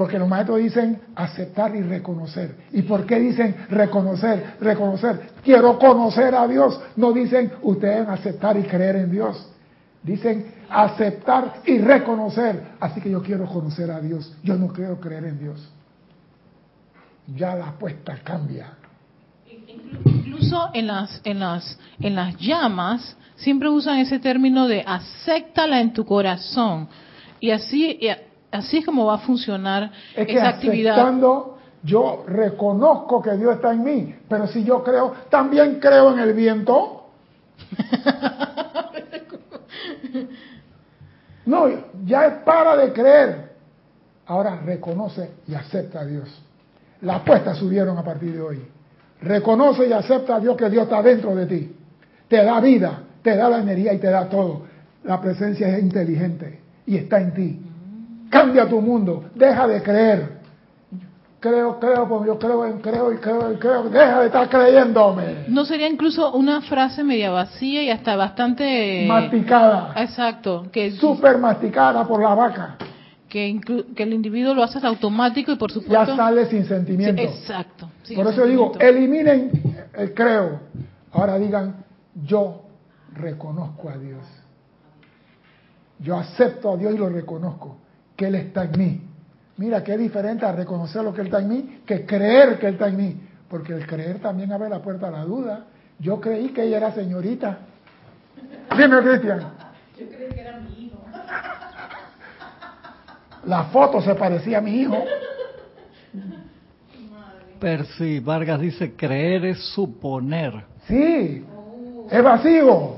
Porque 0.00 0.18
los 0.18 0.26
maestros 0.26 0.60
dicen 0.60 0.98
aceptar 1.14 1.76
y 1.76 1.82
reconocer. 1.82 2.56
¿Y 2.72 2.80
por 2.80 3.04
qué 3.04 3.20
dicen 3.20 3.54
reconocer? 3.68 4.54
Reconocer. 4.58 5.32
Quiero 5.44 5.78
conocer 5.78 6.34
a 6.34 6.48
Dios. 6.48 6.80
No 6.96 7.12
dicen 7.12 7.52
ustedes 7.60 8.08
aceptar 8.08 8.56
y 8.56 8.62
creer 8.62 8.96
en 8.96 9.10
Dios. 9.10 9.46
Dicen 10.02 10.54
aceptar 10.70 11.56
y 11.66 11.76
reconocer. 11.80 12.62
Así 12.80 13.02
que 13.02 13.10
yo 13.10 13.22
quiero 13.22 13.44
conocer 13.44 13.90
a 13.90 14.00
Dios. 14.00 14.34
Yo 14.42 14.56
no 14.56 14.68
quiero 14.68 14.98
creer 14.98 15.26
en 15.26 15.38
Dios. 15.38 15.70
Ya 17.36 17.54
la 17.54 17.68
apuesta 17.68 18.16
cambia. 18.24 18.72
Incluso 20.06 20.70
en 20.72 20.86
las, 20.86 21.20
en 21.24 21.40
las, 21.40 21.78
en 22.00 22.14
las 22.14 22.38
llamas 22.38 23.18
siempre 23.36 23.68
usan 23.68 23.98
ese 23.98 24.18
término 24.18 24.66
de 24.66 24.82
acéptala 24.86 25.78
en 25.78 25.92
tu 25.92 26.06
corazón. 26.06 26.88
Y 27.38 27.50
así, 27.50 27.98
así 28.50 28.78
es 28.78 28.86
como 28.86 29.06
va 29.06 29.14
a 29.14 29.18
funcionar 29.18 29.90
es 30.14 30.26
que 30.26 30.34
esa 30.34 30.48
actividad. 30.48 30.96
Yo 31.82 32.24
reconozco 32.26 33.22
que 33.22 33.36
Dios 33.38 33.54
está 33.54 33.72
en 33.72 33.82
mí, 33.82 34.14
pero 34.28 34.46
si 34.46 34.64
yo 34.64 34.84
creo, 34.84 35.14
también 35.30 35.80
creo 35.80 36.12
en 36.12 36.18
el 36.18 36.34
viento. 36.34 37.06
No, 41.46 41.68
ya 42.04 42.26
es 42.26 42.34
para 42.44 42.76
de 42.76 42.92
creer. 42.92 43.50
Ahora 44.26 44.60
reconoce 44.64 45.30
y 45.48 45.54
acepta 45.54 46.00
a 46.00 46.04
Dios. 46.04 46.28
Las 47.00 47.22
apuestas 47.22 47.58
subieron 47.58 47.98
a 47.98 48.04
partir 48.04 48.34
de 48.34 48.40
hoy. 48.40 48.62
Reconoce 49.22 49.88
y 49.88 49.92
acepta 49.92 50.36
a 50.36 50.40
Dios 50.40 50.56
que 50.56 50.70
Dios 50.70 50.84
está 50.84 51.02
dentro 51.02 51.34
de 51.34 51.46
ti. 51.46 51.76
Te 52.28 52.44
da 52.44 52.60
vida, 52.60 53.00
te 53.22 53.34
da 53.34 53.48
la 53.48 53.58
energía 53.58 53.92
y 53.92 53.98
te 53.98 54.08
da 54.08 54.28
todo. 54.28 54.62
La 55.02 55.20
presencia 55.20 55.68
es 55.68 55.82
inteligente 55.82 56.60
y 56.86 56.98
está 56.98 57.20
en 57.20 57.34
ti. 57.34 57.60
Cambia 58.30 58.66
tu 58.68 58.80
mundo, 58.80 59.24
deja 59.34 59.66
de 59.66 59.82
creer. 59.82 60.40
Creo, 61.40 61.80
creo, 61.80 62.06
porque 62.06 62.26
yo 62.28 62.38
creo 62.38 62.66
en 62.66 62.78
creo 62.80 63.12
y 63.12 63.16
creo 63.16 63.52
y 63.52 63.56
creo. 63.56 63.84
Deja 63.84 64.20
de 64.20 64.26
estar 64.26 64.48
creyéndome. 64.48 65.46
¿No 65.48 65.64
sería 65.64 65.88
incluso 65.88 66.32
una 66.32 66.60
frase 66.60 67.02
media 67.02 67.30
vacía 67.30 67.82
y 67.82 67.90
hasta 67.90 68.14
bastante... 68.14 69.06
Masticada. 69.08 69.94
Exacto. 69.96 70.66
Que... 70.70 70.92
Súper 70.92 71.38
masticada 71.38 72.06
por 72.06 72.22
la 72.22 72.34
vaca 72.34 72.76
que, 73.30 73.60
que, 73.94 74.02
el 74.02 74.12
individuo 74.12 74.54
lo 74.54 74.62
hace 74.62 74.84
automático 74.86 75.52
y 75.52 75.56
por 75.56 75.72
supuesto... 75.72 76.12
Ya 76.12 76.16
sale 76.16 76.46
sin 76.46 76.66
sentimiento. 76.66 77.22
exacto. 77.22 77.88
por 78.14 78.26
eso 78.26 78.44
digo, 78.44 78.72
eliminen 78.78 79.50
el 79.94 80.12
creo. 80.12 80.60
Ahora 81.12 81.38
digan, 81.38 81.84
yo 82.26 82.62
reconozco 83.14 83.88
a 83.88 83.96
Dios. 83.96 84.24
Yo 86.00 86.16
acepto 86.16 86.72
a 86.72 86.76
Dios 86.76 86.94
y 86.94 86.98
lo 86.98 87.08
reconozco, 87.08 87.76
que 88.20 88.26
Él 88.26 88.34
está 88.34 88.64
en 88.64 88.78
mí. 88.78 89.00
Mira, 89.56 89.82
qué 89.82 89.96
diferente 89.96 90.44
a 90.44 90.52
reconocer 90.52 91.02
lo 91.02 91.14
que 91.14 91.22
Él 91.22 91.28
está 91.28 91.40
en 91.40 91.48
mí 91.48 91.80
que 91.86 92.04
creer 92.04 92.58
que 92.58 92.66
Él 92.66 92.74
está 92.74 92.88
en 92.88 92.98
mí. 92.98 93.20
Porque 93.48 93.72
el 93.72 93.86
creer 93.86 94.18
también 94.20 94.52
abre 94.52 94.68
la 94.68 94.82
puerta 94.82 95.08
a 95.08 95.10
la 95.10 95.24
duda. 95.24 95.64
Yo 95.98 96.20
creí 96.20 96.50
que 96.50 96.64
ella 96.64 96.76
era 96.76 96.92
señorita. 96.92 97.60
Dime, 98.76 99.00
Cristian. 99.00 99.40
Yo 99.98 100.06
creí 100.06 100.28
que 100.34 100.40
era 100.42 100.60
mi 100.60 100.92
la 103.46 103.64
foto 103.64 104.02
se 104.02 104.14
parecía 104.14 104.58
a 104.58 104.60
mi 104.60 104.82
hijo. 104.82 105.02
Percy 107.58 108.20
Vargas 108.20 108.60
dice, 108.60 108.94
creer 108.94 109.46
es 109.46 109.58
suponer. 109.72 110.52
Sí, 110.86 111.42
es 112.10 112.22
vacío. 112.22 112.96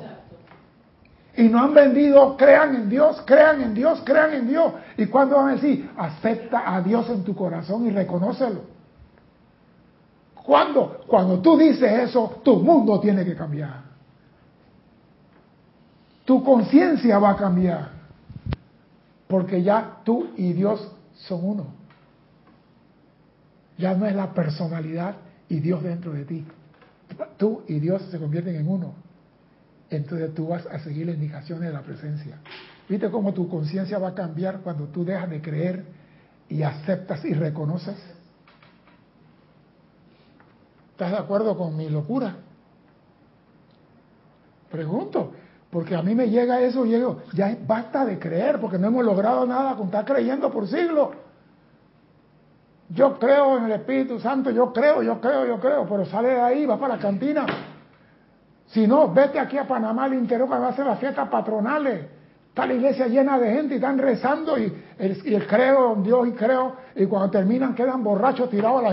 Y 1.36 1.44
no 1.44 1.60
han 1.60 1.72
vendido, 1.72 2.36
crean 2.36 2.74
en 2.74 2.88
Dios, 2.88 3.22
crean 3.24 3.62
en 3.62 3.72
Dios, 3.72 4.02
crean 4.04 4.34
en 4.34 4.48
Dios. 4.48 4.72
¿Y 4.96 5.06
cuando 5.06 5.36
van 5.36 5.48
a 5.48 5.52
decir? 5.52 5.90
Acepta 5.96 6.74
a 6.74 6.82
Dios 6.82 7.08
en 7.10 7.24
tu 7.24 7.34
corazón 7.34 7.86
y 7.86 7.90
reconócelo. 7.90 8.60
¿Cuándo? 10.34 11.02
Cuando 11.06 11.40
tú 11.40 11.56
dices 11.56 12.08
eso, 12.08 12.40
tu 12.42 12.56
mundo 12.60 12.98
tiene 13.00 13.24
que 13.24 13.34
cambiar. 13.34 13.82
Tu 16.24 16.42
conciencia 16.42 17.18
va 17.18 17.30
a 17.30 17.36
cambiar. 17.36 17.90
Porque 19.28 19.62
ya 19.62 20.00
tú 20.04 20.30
y 20.36 20.52
Dios 20.52 20.90
son 21.14 21.40
uno. 21.44 21.66
Ya 23.78 23.94
no 23.94 24.06
es 24.06 24.14
la 24.14 24.32
personalidad 24.32 25.16
y 25.48 25.60
Dios 25.60 25.82
dentro 25.82 26.12
de 26.12 26.24
ti. 26.24 26.44
Tú 27.36 27.62
y 27.68 27.78
Dios 27.78 28.02
se 28.10 28.18
convierten 28.18 28.56
en 28.56 28.68
uno. 28.68 28.94
Entonces 29.90 30.34
tú 30.34 30.48
vas 30.48 30.66
a 30.66 30.78
seguir 30.80 31.06
las 31.06 31.16
indicaciones 31.16 31.68
de 31.68 31.72
la 31.72 31.82
presencia. 31.82 32.38
¿Viste 32.92 33.10
cómo 33.10 33.32
tu 33.32 33.48
conciencia 33.48 33.98
va 33.98 34.08
a 34.08 34.14
cambiar 34.14 34.58
cuando 34.58 34.84
tú 34.88 35.02
dejas 35.02 35.30
de 35.30 35.40
creer 35.40 35.82
y 36.50 36.62
aceptas 36.62 37.24
y 37.24 37.32
reconoces? 37.32 37.96
¿Estás 40.90 41.12
de 41.12 41.16
acuerdo 41.16 41.56
con 41.56 41.74
mi 41.74 41.88
locura? 41.88 42.36
Pregunto. 44.70 45.32
Porque 45.70 45.96
a 45.96 46.02
mí 46.02 46.14
me 46.14 46.28
llega 46.28 46.60
eso, 46.60 46.84
llego, 46.84 47.22
ya 47.32 47.56
basta 47.66 48.04
de 48.04 48.18
creer, 48.18 48.60
porque 48.60 48.76
no 48.76 48.88
hemos 48.88 49.06
logrado 49.06 49.46
nada 49.46 49.74
con 49.74 49.86
estar 49.86 50.04
creyendo 50.04 50.50
por 50.50 50.68
siglos. 50.68 51.14
Yo 52.90 53.18
creo 53.18 53.56
en 53.56 53.64
el 53.64 53.72
Espíritu 53.72 54.20
Santo, 54.20 54.50
yo 54.50 54.70
creo, 54.70 55.02
yo 55.02 55.18
creo, 55.18 55.46
yo 55.46 55.58
creo, 55.58 55.86
pero 55.88 56.04
sale 56.04 56.28
de 56.28 56.40
ahí, 56.42 56.66
va 56.66 56.78
para 56.78 56.96
la 56.96 57.00
cantina. 57.00 57.46
Si 58.66 58.86
no, 58.86 59.10
vete 59.14 59.40
aquí 59.40 59.56
a 59.56 59.66
Panamá 59.66 60.04
al 60.04 60.12
interior 60.12 60.46
cuando 60.46 60.64
va 60.64 60.68
a 60.68 60.72
hacer 60.74 60.84
las 60.84 60.98
fiestas 60.98 61.26
patronales. 61.30 62.20
Está 62.52 62.66
la 62.66 62.74
iglesia 62.74 63.06
llena 63.06 63.38
de 63.38 63.50
gente 63.50 63.72
y 63.72 63.76
están 63.76 63.96
rezando 63.96 64.58
y 64.58 64.70
el, 64.98 65.26
y 65.26 65.38
creo 65.46 65.94
en 65.94 66.02
Dios 66.02 66.28
y 66.28 66.32
creo, 66.32 66.76
y 66.94 67.06
cuando 67.06 67.30
terminan 67.30 67.74
quedan 67.74 68.04
borrachos 68.04 68.50
tirados 68.50 68.84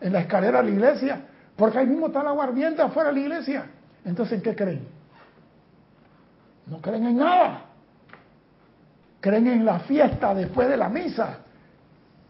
en 0.00 0.12
la 0.12 0.18
escalera 0.18 0.58
de 0.58 0.64
la 0.64 0.70
iglesia, 0.74 1.20
porque 1.54 1.78
ahí 1.78 1.86
mismo 1.86 2.08
está 2.08 2.24
la 2.24 2.32
guardienta 2.32 2.86
afuera 2.86 3.10
de 3.10 3.14
la 3.14 3.20
iglesia. 3.20 3.66
Entonces, 4.04 4.38
¿en 4.38 4.42
qué 4.42 4.56
creen? 4.56 4.88
No 6.66 6.80
creen 6.80 7.06
en 7.06 7.18
nada. 7.18 7.66
Creen 9.20 9.46
en 9.46 9.64
la 9.64 9.78
fiesta 9.78 10.34
después 10.34 10.68
de 10.68 10.76
la 10.76 10.88
misa. 10.88 11.38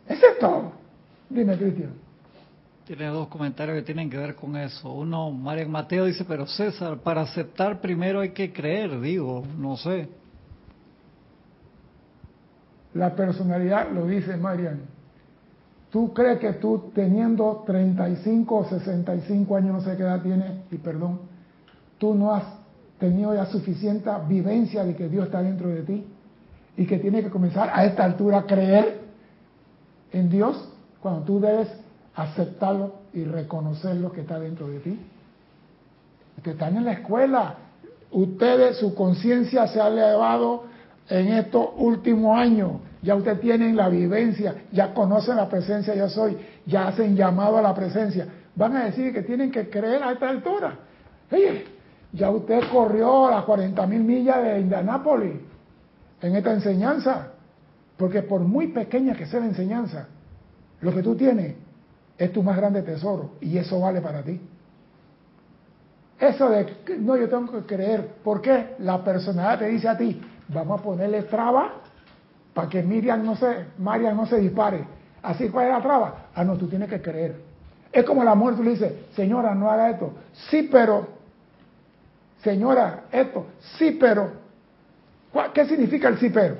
Es 0.06 0.20
todo. 0.38 0.72
Dime, 1.30 1.56
Cristian. 1.56 1.94
Tiene 2.84 3.06
dos 3.06 3.28
comentarios 3.28 3.78
que 3.78 3.84
tienen 3.84 4.10
que 4.10 4.18
ver 4.18 4.34
con 4.34 4.54
eso. 4.54 4.92
Uno, 4.92 5.30
Marian 5.30 5.70
Mateo 5.70 6.04
dice, 6.04 6.26
pero 6.26 6.46
César, 6.46 6.98
para 6.98 7.22
aceptar 7.22 7.80
primero 7.80 8.20
hay 8.20 8.32
que 8.32 8.52
creer, 8.52 9.00
digo, 9.00 9.44
no 9.56 9.78
sé. 9.78 10.10
La 12.94 13.14
personalidad 13.14 13.90
lo 13.92 14.06
dice 14.06 14.36
Marian. 14.36 14.80
¿Tú 15.90 16.12
crees 16.12 16.38
que 16.38 16.52
tú 16.54 16.90
teniendo 16.94 17.64
35 17.66 18.54
o 18.54 18.64
65 18.68 19.56
años, 19.56 19.74
no 19.76 19.80
sé 19.80 19.96
qué 19.96 20.02
edad 20.02 20.20
tienes, 20.20 20.52
y 20.70 20.76
perdón, 20.76 21.20
tú 21.98 22.14
no 22.14 22.34
has 22.34 22.44
tenido 22.98 23.34
ya 23.34 23.46
suficiente 23.46 24.10
vivencia 24.28 24.84
de 24.84 24.94
que 24.94 25.08
Dios 25.08 25.26
está 25.26 25.42
dentro 25.42 25.68
de 25.68 25.82
ti 25.82 26.04
y 26.76 26.86
que 26.86 26.98
tienes 26.98 27.24
que 27.24 27.30
comenzar 27.30 27.70
a 27.72 27.84
esta 27.84 28.04
altura 28.04 28.38
a 28.38 28.46
creer 28.46 29.00
en 30.12 30.28
Dios 30.28 30.68
cuando 31.00 31.22
tú 31.22 31.40
debes 31.40 31.68
aceptarlo 32.14 32.94
y 33.12 33.24
reconocer 33.24 33.96
lo 33.96 34.12
que 34.12 34.22
está 34.22 34.38
dentro 34.38 34.68
de 34.68 34.80
ti? 34.80 34.98
Que 36.42 36.50
están 36.50 36.76
en 36.76 36.84
la 36.84 36.92
escuela, 36.92 37.54
ustedes, 38.10 38.76
su 38.78 38.94
conciencia 38.94 39.66
se 39.68 39.80
ha 39.80 39.88
elevado 39.88 40.64
en 41.08 41.28
estos 41.28 41.70
últimos 41.76 42.38
años. 42.38 42.72
Ya 43.02 43.14
ustedes 43.14 43.40
tienen 43.40 43.76
la 43.76 43.88
vivencia, 43.88 44.54
ya 44.72 44.92
conocen 44.92 45.36
la 45.36 45.48
presencia 45.48 45.94
yo 45.94 46.08
soy, 46.08 46.36
ya 46.66 46.88
hacen 46.88 47.16
llamado 47.16 47.58
a 47.58 47.62
la 47.62 47.74
presencia. 47.74 48.26
Van 48.56 48.76
a 48.76 48.84
decir 48.86 49.12
que 49.12 49.22
tienen 49.22 49.50
que 49.50 49.70
creer 49.70 50.02
a 50.02 50.12
esta 50.12 50.28
altura. 50.28 50.76
Oye, 51.30 51.64
ya 52.12 52.30
usted 52.30 52.60
corrió 52.72 53.30
las 53.30 53.44
40 53.44 53.86
mil 53.86 54.00
millas 54.00 54.42
de 54.42 54.60
Indianápolis 54.60 55.34
en 56.20 56.36
esta 56.36 56.52
enseñanza. 56.52 57.32
Porque 57.96 58.22
por 58.22 58.40
muy 58.40 58.68
pequeña 58.68 59.14
que 59.14 59.26
sea 59.26 59.40
la 59.40 59.46
enseñanza, 59.46 60.08
lo 60.80 60.94
que 60.94 61.02
tú 61.02 61.16
tienes 61.16 61.54
es 62.16 62.32
tu 62.32 62.42
más 62.42 62.56
grande 62.56 62.82
tesoro 62.82 63.32
y 63.40 63.58
eso 63.58 63.80
vale 63.80 64.00
para 64.00 64.22
ti. 64.22 64.40
Eso 66.18 66.48
de, 66.48 66.66
no, 66.98 67.16
yo 67.16 67.28
tengo 67.28 67.52
que 67.52 67.74
creer. 67.74 68.08
¿Por 68.24 68.40
qué? 68.40 68.74
La 68.80 69.04
personalidad 69.04 69.60
te 69.60 69.68
dice 69.68 69.88
a 69.88 69.96
ti, 69.96 70.20
vamos 70.48 70.80
a 70.80 70.82
ponerle 70.82 71.22
traba 71.22 71.72
para 72.54 72.68
que 72.68 72.82
Miriam 72.82 73.24
no 73.24 73.36
se, 73.36 73.66
Marian 73.78 74.16
no 74.16 74.26
se 74.26 74.38
dispare. 74.38 74.84
Así 75.22 75.48
cuál 75.48 75.66
es 75.66 75.72
la 75.72 75.82
traba. 75.82 76.28
Ah, 76.34 76.44
no, 76.44 76.56
tú 76.56 76.68
tienes 76.68 76.88
que 76.88 77.00
creer. 77.00 77.40
Es 77.92 78.04
como 78.04 78.22
la 78.24 78.34
muerte, 78.34 78.58
tú 78.58 78.64
le 78.64 78.70
dices, 78.70 78.92
señora, 79.14 79.54
no 79.54 79.70
haga 79.70 79.90
esto. 79.90 80.12
Sí, 80.50 80.68
pero, 80.70 81.08
señora, 82.42 83.04
esto, 83.10 83.46
sí, 83.78 83.96
pero. 84.00 84.32
¿Qué 85.54 85.66
significa 85.66 86.08
el 86.08 86.18
sí, 86.18 86.30
pero? 86.30 86.56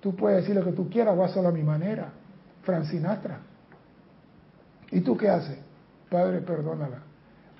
Tú 0.00 0.14
puedes 0.14 0.42
decir 0.42 0.54
lo 0.54 0.64
que 0.64 0.72
tú 0.72 0.88
quieras, 0.88 1.16
voy 1.16 1.24
a 1.24 1.28
hacerlo 1.28 1.48
a 1.48 1.52
mi 1.52 1.62
manera. 1.62 2.10
Francinastra. 2.62 3.38
¿Y 4.90 5.00
tú 5.00 5.16
qué 5.16 5.28
haces? 5.28 5.58
Padre, 6.08 6.40
perdónala. 6.40 6.98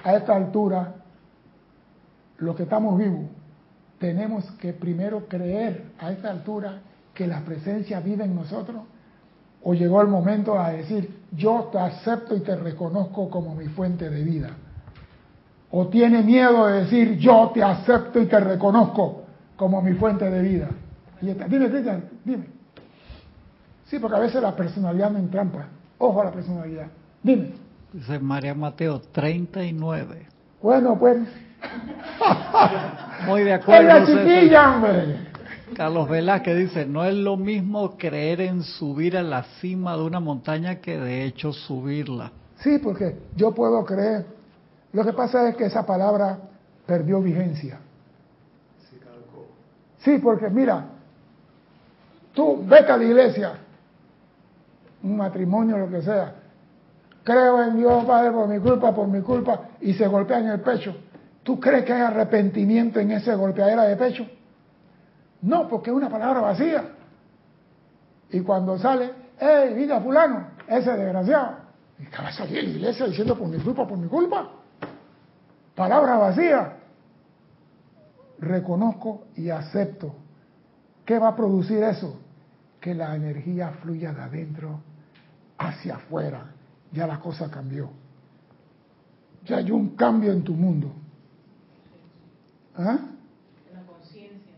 A 0.05 0.15
esta 0.15 0.37
altura, 0.37 0.95
los 2.39 2.57
que 2.57 2.65
estamos 2.65 2.99
vivos, 2.99 3.27
tenemos 3.99 4.45
que 4.53 4.73
primero 4.73 5.27
creer 5.27 5.85
a 5.99 6.13
esta 6.13 6.31
altura 6.31 6.81
que 7.15 7.27
la 7.27 7.41
presencia 7.41 8.01
vive 8.01 8.25
en 8.25 8.35
nosotros. 8.35 8.83
O 9.63 9.75
llegó 9.75 10.01
el 10.03 10.09
momento 10.09 10.59
a 10.59 10.71
decir, 10.71 11.23
yo 11.33 11.71
te 11.73 11.79
acepto 11.79 12.37
y 12.37 12.41
te 12.41 12.55
reconozco 12.55 13.29
como 13.31 13.55
mi 13.55 13.67
fuente 13.67 14.09
de 14.09 14.23
vida. 14.23 14.51
O 15.71 15.89
tiene 15.89 16.23
miedo 16.23 16.67
de 16.67 16.85
decir, 16.85 17.19
yo 17.19 17.51
te 17.53 17.63
acepto 17.63 18.21
y 18.21 18.27
te 18.27 18.39
reconozco 18.39 19.25
como 19.57 19.83
mi 19.83 19.95
fuente 19.95 20.31
de 20.31 20.43
vida. 20.43 20.69
Dime, 21.21 21.49
dime, 21.49 22.03
dime. 22.25 22.47
Sí, 23.87 23.99
porque 23.99 24.17
a 24.17 24.21
veces 24.21 24.43
la 24.43 24.55
personalidad 24.55 25.11
me 25.11 25.19
entrampa. 25.19 25.67
Ojo 25.99 26.21
a 26.21 26.27
la 26.27 26.33
personalidad. 26.33 26.87
Dime. 27.23 27.55
Dice 27.93 28.19
María 28.19 28.55
Mateo, 28.55 29.01
39. 29.01 30.27
Bueno, 30.63 30.99
pues. 30.99 31.19
Muy 33.27 33.43
de 33.43 33.55
acuerdo. 33.55 34.07
chiquilla, 34.07 34.77
hombre! 34.77 35.27
Carlos 35.75 36.09
Velázquez 36.09 36.57
dice, 36.57 36.87
no 36.87 37.05
es 37.05 37.15
lo 37.15 37.37
mismo 37.37 37.97
creer 37.97 38.41
en 38.41 38.63
subir 38.63 39.17
a 39.17 39.23
la 39.23 39.43
cima 39.61 39.97
de 39.97 40.03
una 40.05 40.21
montaña 40.21 40.77
que 40.77 40.97
de 40.99 41.25
hecho 41.25 41.53
subirla. 41.53 42.33
Sí, 42.61 42.79
porque 42.79 43.17
yo 43.35 43.53
puedo 43.53 43.85
creer. 43.85 44.27
Lo 44.93 45.05
que 45.05 45.13
pasa 45.13 45.49
es 45.49 45.57
que 45.57 45.67
esa 45.67 45.85
palabra 45.85 46.39
perdió 46.87 47.21
vigencia. 47.21 47.81
Sí, 49.99 50.19
porque 50.19 50.49
mira, 50.49 50.87
Tú 52.37 52.63
vete 52.67 52.93
a 52.93 52.99
la 52.99 53.05
iglesia, 53.05 53.53
un 55.03 55.17
matrimonio, 55.17 55.79
lo 55.79 55.89
que 55.89 56.03
sea. 56.03 56.35
Creo 57.25 57.63
en 57.63 57.79
Dios, 57.79 58.05
Padre, 58.05 58.31
por 58.31 58.47
mi 58.47 58.59
culpa, 58.59 58.95
por 58.95 59.09
mi 59.09 59.23
culpa, 59.23 59.63
y 59.81 59.95
se 59.95 60.07
golpea 60.07 60.41
en 60.41 60.49
el 60.51 60.61
pecho. 60.61 60.95
¿Tú 61.47 61.61
crees 61.61 61.85
que 61.85 61.93
hay 61.93 62.03
arrepentimiento 62.03 62.99
en 62.99 63.13
ese 63.13 63.33
golpeadera 63.37 63.85
de 63.85 63.95
pecho? 63.95 64.27
No, 65.43 65.69
porque 65.69 65.91
es 65.91 65.97
una 65.97 66.11
palabra 66.11 66.41
vacía. 66.41 66.91
Y 68.33 68.41
cuando 68.41 68.77
sale, 68.77 69.13
¡hey, 69.39 69.73
vida 69.75 70.01
fulano! 70.01 70.49
Ese 70.67 70.91
desgraciado. 70.91 71.59
Acaba 72.05 72.31
de 72.31 72.35
salir 72.35 72.57
de 72.57 72.63
la 72.65 72.69
iglesia 72.71 73.07
diciendo 73.07 73.39
por 73.39 73.47
mi 73.47 73.59
culpa, 73.59 73.87
por 73.87 73.97
mi 73.97 74.09
culpa. 74.09 74.51
Palabra 75.77 76.17
vacía. 76.17 76.79
Reconozco 78.41 79.27
y 79.37 79.49
acepto. 79.51 80.17
¿Qué 81.05 81.17
va 81.17 81.29
a 81.29 81.37
producir 81.37 81.81
eso? 81.85 82.19
que 82.81 82.95
la 82.95 83.17
energía 83.17 83.71
fluya 83.83 84.13
de 84.13 84.23
adentro 84.23 84.81
hacia 85.59 85.97
afuera. 85.97 86.53
Ya 86.93 87.07
la 87.07 87.19
cosa 87.19 87.51
cambió. 87.51 87.91
Ya 89.45 89.59
hay 89.59 89.71
un 89.71 89.97
cambio 89.97 90.33
en 90.33 90.43
tu 90.43 90.55
mundo. 90.55 90.93
¿Ah? 92.79 92.99
La 93.73 93.83
conciencia. 93.83 94.53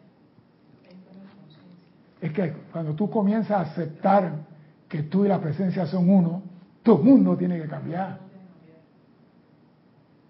Es 2.20 2.32
que 2.32 2.52
cuando 2.72 2.94
tú 2.94 3.08
comienzas 3.08 3.50
a 3.50 3.60
aceptar 3.60 4.46
que 4.88 5.02
tú 5.04 5.24
y 5.24 5.28
la 5.28 5.40
presencia 5.40 5.86
son 5.86 6.10
uno, 6.10 6.42
tu 6.82 6.98
mundo 6.98 7.36
tiene 7.36 7.60
que 7.60 7.68
cambiar. 7.68 8.20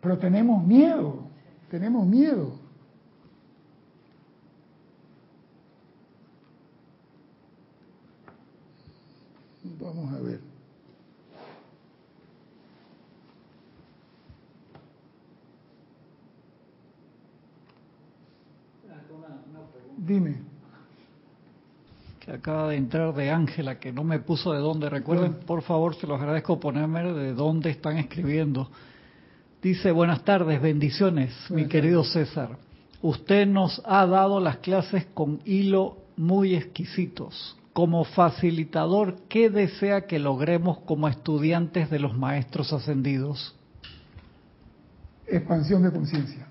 Pero 0.00 0.18
tenemos 0.18 0.64
miedo, 0.64 1.24
tenemos 1.70 2.06
miedo. 2.06 2.58
Vamos 9.80 10.12
a 10.12 10.20
ver. 10.20 10.47
Dime. 19.96 20.42
Que 22.20 22.32
acaba 22.32 22.68
de 22.68 22.76
entrar 22.76 23.14
de 23.14 23.30
Ángela, 23.30 23.78
que 23.78 23.92
no 23.92 24.04
me 24.04 24.18
puso 24.18 24.52
de 24.52 24.58
dónde. 24.58 24.88
Recuerden, 24.90 25.34
por 25.46 25.62
favor, 25.62 25.94
se 25.94 26.06
los 26.06 26.20
agradezco 26.20 26.60
ponerme 26.60 27.02
de 27.12 27.32
dónde 27.32 27.70
están 27.70 27.98
escribiendo. 27.98 28.70
Dice, 29.62 29.90
buenas 29.90 30.22
tardes, 30.24 30.60
bendiciones, 30.60 31.34
mi 31.50 31.66
querido 31.66 32.04
César. 32.04 32.58
Usted 33.02 33.46
nos 33.46 33.82
ha 33.84 34.06
dado 34.06 34.40
las 34.40 34.58
clases 34.58 35.06
con 35.14 35.40
hilo 35.44 35.98
muy 36.16 36.54
exquisitos 36.54 37.58
como 37.78 38.02
facilitador, 38.02 39.20
¿qué 39.28 39.50
desea 39.50 40.00
que 40.08 40.18
logremos 40.18 40.80
como 40.80 41.06
estudiantes 41.06 41.88
de 41.90 42.00
los 42.00 42.12
maestros 42.12 42.72
ascendidos? 42.72 43.54
Expansión 45.28 45.84
de 45.84 45.92
conciencia. 45.92 46.47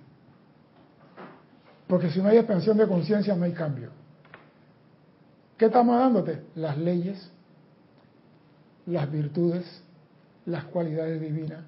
Porque 1.88 2.10
si 2.10 2.22
no 2.22 2.30
hay 2.30 2.38
expansión 2.38 2.78
de 2.78 2.88
conciencia 2.88 3.36
no 3.36 3.46
hay 3.46 3.54
cambio. 3.54 3.90
¿Qué 5.58 5.66
estamos 5.66 5.98
dándote? 5.98 6.44
Las 6.56 6.78
leyes, 6.78 7.32
las 8.86 9.12
virtudes, 9.12 9.66
las 10.46 10.66
cualidades 10.66 11.20
divinas, 11.20 11.60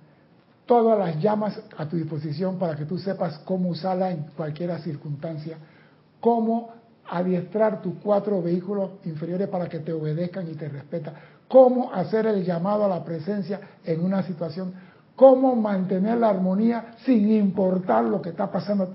todas 0.65 0.99
las 0.99 1.19
llamas 1.21 1.59
a 1.77 1.87
tu 1.87 1.97
disposición 1.97 2.59
para 2.59 2.75
que 2.75 2.85
tú 2.85 2.97
sepas 2.97 3.39
cómo 3.39 3.69
usarla 3.69 4.11
en 4.11 4.25
cualquier 4.37 4.77
circunstancia, 4.81 5.57
cómo 6.19 6.73
adiestrar 7.09 7.81
tus 7.81 7.95
cuatro 8.03 8.41
vehículos 8.41 8.91
inferiores 9.05 9.47
para 9.47 9.67
que 9.67 9.79
te 9.79 9.91
obedezcan 9.91 10.47
y 10.47 10.53
te 10.53 10.69
respetan, 10.69 11.15
cómo 11.47 11.91
hacer 11.91 12.27
el 12.27 12.45
llamado 12.45 12.85
a 12.85 12.87
la 12.87 13.03
presencia 13.03 13.59
en 13.83 14.03
una 14.05 14.21
situación, 14.21 14.73
cómo 15.15 15.55
mantener 15.55 16.19
la 16.19 16.29
armonía 16.29 16.93
sin 17.03 17.31
importar 17.31 18.03
lo 18.03 18.21
que 18.21 18.29
está 18.29 18.51
pasando. 18.51 18.93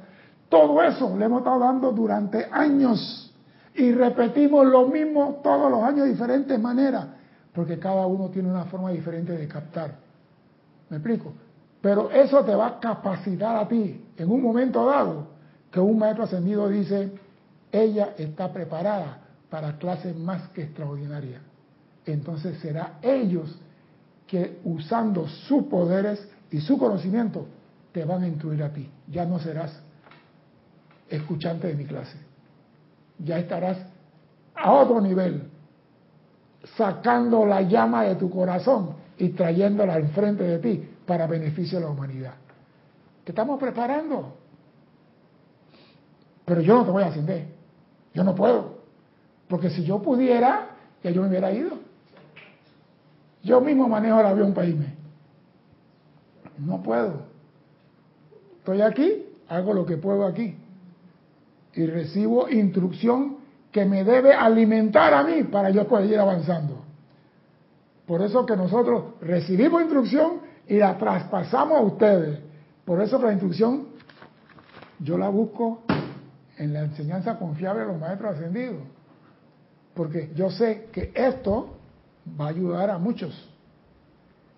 Todo 0.49 0.83
eso 0.83 1.17
le 1.17 1.25
hemos 1.25 1.41
estado 1.41 1.61
dando 1.61 1.93
durante 1.93 2.47
años 2.51 3.33
y 3.75 3.93
repetimos 3.93 4.67
lo 4.67 4.87
mismo 4.87 5.41
todos 5.43 5.71
los 5.71 5.83
años 5.83 6.05
de 6.05 6.13
diferentes 6.13 6.61
maneras, 6.61 7.07
porque 7.53 7.79
cada 7.79 8.07
uno 8.07 8.29
tiene 8.29 8.51
una 8.51 8.65
forma 8.67 8.91
diferente 8.91 9.33
de 9.33 9.49
captar. 9.49 9.95
¿Me 10.91 10.99
explico? 10.99 11.33
Pero 11.81 12.11
eso 12.11 12.45
te 12.45 12.55
va 12.55 12.67
a 12.69 12.81
capacitar 12.81 13.57
a 13.57 13.69
ti 13.69 14.05
en 14.17 14.31
un 14.31 14.43
momento 14.43 14.87
dado 14.87 15.27
que 15.71 15.81
un 15.81 15.99
maestro 15.99 16.25
ascendido 16.25 16.69
dice, 16.69 17.11
ella 17.73 18.15
está 18.17 18.53
preparada 18.53 19.19
para 19.51 19.77
clases 19.77 20.17
más 20.17 20.49
que 20.51 20.63
extraordinarias. 20.63 21.43
Entonces 22.07 22.59
será 22.61 22.99
ellos 23.03 23.59
que 24.27 24.61
usando 24.65 25.27
sus 25.27 25.65
poderes 25.65 26.29
y 26.51 26.61
su 26.61 26.79
conocimiento 26.79 27.47
te 27.93 28.05
van 28.05 28.23
a 28.23 28.29
instruir 28.29 28.63
a 28.63 28.73
ti. 28.73 28.89
Ya 29.09 29.25
no 29.25 29.39
serás 29.39 29.73
escuchante 31.09 31.69
de 31.69 31.75
mi 31.75 31.85
clase. 31.85 32.19
Ya 33.19 33.39
estarás 33.39 33.79
a 34.55 34.73
otro 34.73 35.01
nivel, 35.01 35.51
sacando 36.77 37.45
la 37.47 37.63
llama 37.63 38.05
de 38.05 38.17
tu 38.17 38.31
corazón 38.31 38.97
y 39.19 39.31
trayéndola 39.31 39.99
enfrente 39.99 40.45
de 40.45 40.59
ti 40.59 40.89
para 41.07 41.27
beneficio 41.27 41.79
de 41.79 41.85
la 41.85 41.91
humanidad. 41.91 42.35
Te 43.25 43.33
estamos 43.33 43.59
preparando. 43.59 44.37
Pero 46.45 46.61
yo 46.61 46.77
no 46.77 46.85
te 46.85 46.91
voy 46.91 47.03
a 47.03 47.07
ascender. 47.07 47.47
Yo 48.13 48.23
no 48.23 48.35
puedo. 48.35 48.79
Porque 49.49 49.71
si 49.71 49.85
yo 49.85 50.03
pudiera, 50.03 50.71
ya 51.03 51.11
yo 51.11 51.23
me 51.23 51.29
hubiera 51.29 51.53
ido. 51.53 51.79
Yo 53.43 53.61
mismo 53.61 53.89
manejo 53.89 54.21
el 54.21 54.27
avión 54.27 54.55
para 54.55 54.67
irme. 54.67 54.95
No 56.59 56.83
puedo. 56.83 57.23
Estoy 58.59 58.81
aquí, 58.81 59.27
hago 59.49 59.75
lo 59.75 59.85
que 59.85 59.97
puedo 59.97 60.27
aquí. 60.27 60.57
Y 61.77 61.87
recibo 61.87 62.49
instrucción 62.49 63.39
que 63.73 63.85
me 63.85 64.05
debe 64.05 64.33
alimentar 64.33 65.13
a 65.13 65.25
mí 65.25 65.43
para 65.45 65.71
yo 65.71 65.87
poder 65.89 66.11
ir 66.11 66.19
avanzando. 66.19 66.85
Por 68.07 68.23
eso 68.23 68.47
que 68.47 68.57
nosotros 68.57 69.15
recibimos 69.21 69.83
instrucción 69.83 70.43
y 70.69 70.77
la 70.77 70.97
traspasamos 70.97 71.79
a 71.79 71.83
ustedes. 71.83 72.39
Por 72.85 73.01
eso 73.01 73.19
que 73.19 73.27
la 73.27 73.33
instrucción 73.33 73.89
yo 75.01 75.19
la 75.19 75.29
busco 75.29 75.83
en 76.57 76.73
la 76.73 76.83
enseñanza 76.83 77.37
confiable 77.39 77.81
de 77.81 77.87
los 77.89 77.99
maestros 77.99 78.37
ascendidos. 78.37 78.83
Porque 79.95 80.31
yo 80.35 80.51
sé 80.51 80.89
que 80.93 81.13
esto 81.15 81.77
va 82.41 82.47
a 82.47 82.49
ayudar 82.49 82.91
a 82.91 82.99
muchos. 82.99 83.49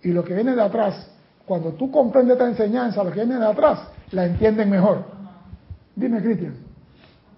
Y 0.02 0.09
lo 0.09 0.24
que 0.24 0.34
viene 0.34 0.55
de 0.55 0.62
atrás, 0.62 1.10
cuando 1.47 1.72
tú 1.72 1.90
comprendes 1.90 2.34
esta 2.34 2.48
enseñanza, 2.48 3.02
lo 3.02 3.10
que 3.10 3.24
viene 3.24 3.38
de 3.38 3.47
atrás, 3.47 3.88
la 4.10 4.26
entienden 4.26 4.70
mejor. 4.70 5.05
Dime, 5.94 6.22
Cristian. 6.22 6.65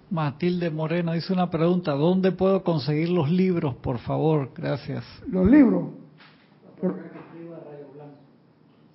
Matilde 0.09 0.71
Moreno 0.71 1.13
dice 1.13 1.31
una 1.33 1.49
pregunta, 1.49 1.91
¿dónde 1.91 2.31
puedo 2.31 2.63
conseguir 2.63 3.09
los 3.09 3.29
libros, 3.29 3.75
por 3.75 3.99
favor? 3.99 4.49
Gracias. 4.55 5.03
Los 5.27 5.49
libros. 5.49 5.89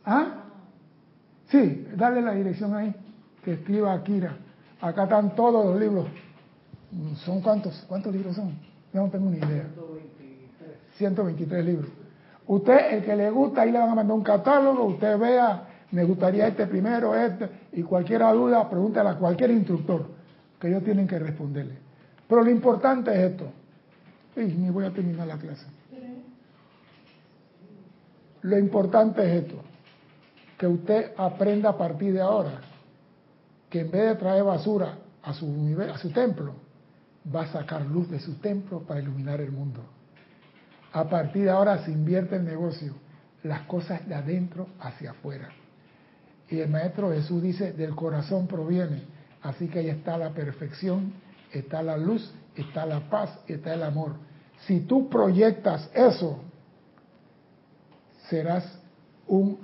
¿Ah? 0.04 0.44
Sí, 1.48 1.86
dale 1.96 2.20
la 2.20 2.32
dirección 2.32 2.74
ahí, 2.74 2.94
que 3.44 3.52
escriba 3.52 3.92
Akira. 3.92 4.36
Acá 4.80 5.04
están 5.04 5.34
todos 5.36 5.64
los 5.64 5.80
libros. 5.80 6.06
¿Son 7.24 7.40
cuántos? 7.40 7.84
¿Cuántos 7.88 8.12
libros 8.12 8.34
son? 8.34 8.52
Yo 8.92 9.02
no 9.02 9.08
tengo 9.08 9.30
ni 9.30 9.38
idea. 9.38 9.66
123 10.96 11.64
libros. 11.64 11.90
Usted, 12.46 12.94
el 12.94 13.04
que 13.04 13.16
le 13.16 13.30
gusta, 13.30 13.62
ahí 13.62 13.72
le 13.72 13.78
van 13.78 13.90
a 13.90 13.94
mandar 13.94 14.16
un 14.16 14.22
catálogo, 14.22 14.84
usted 14.84 15.18
vea, 15.18 15.68
me 15.92 16.04
gustaría 16.04 16.48
este 16.48 16.66
primero, 16.66 17.14
este, 17.14 17.48
y 17.72 17.82
cualquier 17.82 18.20
duda, 18.20 18.68
pregúntale 18.68 19.08
a 19.08 19.14
cualquier 19.14 19.50
instructor, 19.50 20.06
que 20.60 20.68
ellos 20.68 20.84
tienen 20.84 21.06
que 21.06 21.18
responderle. 21.18 21.78
Pero 22.28 22.42
lo 22.42 22.50
importante 22.50 23.12
es 23.12 23.32
esto. 23.32 23.50
Y 24.36 24.44
ni 24.44 24.70
voy 24.70 24.84
a 24.84 24.90
terminar 24.90 25.26
la 25.26 25.38
clase. 25.38 25.66
Lo 28.42 28.58
importante 28.58 29.22
es 29.22 29.44
esto, 29.44 29.62
que 30.58 30.66
usted 30.66 31.12
aprenda 31.16 31.70
a 31.70 31.78
partir 31.78 32.12
de 32.12 32.20
ahora 32.20 32.60
que 33.70 33.80
en 33.80 33.90
vez 33.90 34.10
de 34.10 34.14
traer 34.16 34.44
basura 34.44 34.98
a 35.22 35.32
su, 35.32 35.76
a 35.92 35.98
su 35.98 36.10
templo, 36.10 36.54
va 37.34 37.42
a 37.42 37.46
sacar 37.52 37.82
luz 37.86 38.10
de 38.10 38.20
su 38.20 38.34
templo 38.34 38.80
para 38.82 39.00
iluminar 39.00 39.40
el 39.40 39.50
mundo. 39.50 39.80
A 40.92 41.08
partir 41.08 41.44
de 41.44 41.50
ahora 41.50 41.84
se 41.84 41.90
invierte 41.90 42.36
el 42.36 42.44
negocio, 42.44 42.94
las 43.42 43.62
cosas 43.62 44.06
de 44.06 44.14
adentro 44.14 44.68
hacia 44.78 45.12
afuera. 45.12 45.48
Y 46.48 46.60
el 46.60 46.68
Maestro 46.68 47.10
Jesús 47.10 47.42
dice, 47.42 47.72
del 47.72 47.94
corazón 47.94 48.46
proviene. 48.46 49.02
Así 49.44 49.68
que 49.68 49.80
ahí 49.80 49.90
está 49.90 50.16
la 50.16 50.30
perfección, 50.30 51.12
está 51.52 51.82
la 51.82 51.98
luz, 51.98 52.32
está 52.56 52.86
la 52.86 53.10
paz, 53.10 53.38
está 53.46 53.74
el 53.74 53.82
amor. 53.82 54.14
Si 54.66 54.80
tú 54.80 55.10
proyectas 55.10 55.90
eso, 55.94 56.40
serás 58.30 58.64
un, 59.28 59.58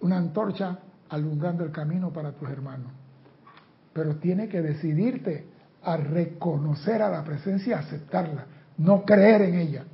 una 0.00 0.18
antorcha 0.18 0.80
alumbrando 1.10 1.64
el 1.64 1.70
camino 1.70 2.12
para 2.12 2.32
tus 2.32 2.50
hermanos. 2.50 2.90
Pero 3.92 4.16
tiene 4.16 4.48
que 4.48 4.62
decidirte 4.62 5.46
a 5.84 5.96
reconocer 5.96 7.00
a 7.00 7.08
la 7.08 7.22
presencia, 7.22 7.78
aceptarla, 7.78 8.46
no 8.78 9.04
creer 9.04 9.42
en 9.42 9.54
ella. 9.60 9.84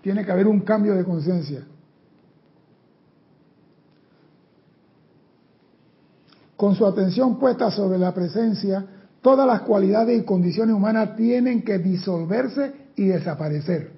Tiene 0.00 0.24
que 0.24 0.32
haber 0.32 0.46
un 0.46 0.60
cambio 0.60 0.94
de 0.94 1.04
conciencia. 1.04 1.62
Con 6.62 6.76
su 6.76 6.86
atención 6.86 7.40
puesta 7.40 7.72
sobre 7.72 7.98
la 7.98 8.14
presencia, 8.14 8.86
todas 9.20 9.48
las 9.48 9.62
cualidades 9.62 10.22
y 10.22 10.24
condiciones 10.24 10.76
humanas 10.76 11.16
tienen 11.16 11.62
que 11.62 11.80
disolverse 11.80 12.90
y 12.94 13.06
desaparecer. 13.06 13.90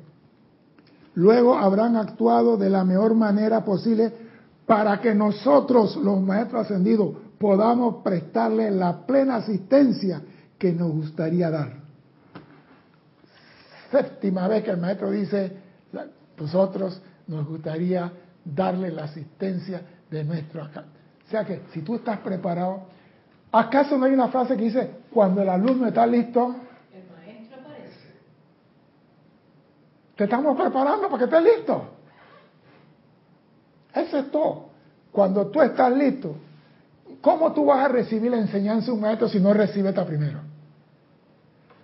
Luego 1.12 1.58
habrán 1.58 1.94
actuado 1.96 2.56
de 2.56 2.70
la 2.70 2.82
mejor 2.82 3.14
manera 3.16 3.62
posible 3.66 4.10
para 4.64 4.98
que 5.02 5.14
nosotros, 5.14 5.96
los 5.96 6.22
maestros 6.22 6.62
ascendidos, 6.62 7.14
podamos 7.36 8.02
prestarle 8.02 8.70
la 8.70 9.04
plena 9.04 9.36
asistencia 9.36 10.22
que 10.56 10.72
nos 10.72 10.90
gustaría 10.90 11.50
dar. 11.50 11.70
Séptima 13.90 14.48
vez 14.48 14.64
que 14.64 14.70
el 14.70 14.78
maestro 14.78 15.10
dice, 15.10 15.52
nosotros 16.40 16.98
nos 17.26 17.46
gustaría 17.46 18.10
darle 18.42 18.90
la 18.90 19.04
asistencia 19.04 19.82
de 20.10 20.24
nuestro 20.24 20.62
acá. 20.62 20.84
O 21.26 21.30
sea 21.30 21.44
que 21.44 21.62
si 21.72 21.82
tú 21.82 21.96
estás 21.96 22.18
preparado, 22.18 22.82
¿acaso 23.50 23.96
no 23.96 24.04
hay 24.04 24.12
una 24.12 24.28
frase 24.28 24.56
que 24.56 24.64
dice, 24.64 24.90
cuando 25.10 25.42
el 25.42 25.48
alumno 25.48 25.86
está 25.86 26.06
listo, 26.06 26.54
el 26.92 27.04
maestro 27.10 27.60
aparece? 27.60 28.14
Te 30.16 30.24
estamos 30.24 30.56
preparando 30.56 31.08
para 31.08 31.18
que 31.18 31.24
estés 31.24 31.56
listo. 31.56 31.84
Eso 33.94 34.18
es 34.18 34.30
todo. 34.30 34.70
Cuando 35.12 35.46
tú 35.46 35.62
estás 35.62 35.92
listo, 35.96 36.36
¿cómo 37.20 37.52
tú 37.52 37.66
vas 37.66 37.84
a 37.84 37.88
recibir 37.88 38.30
la 38.30 38.38
enseñanza 38.38 38.86
de 38.86 38.92
un 38.92 39.00
maestro 39.00 39.28
si 39.28 39.40
no 39.40 39.54
recibes 39.54 39.90
esta 39.90 40.04
primero? 40.04 40.40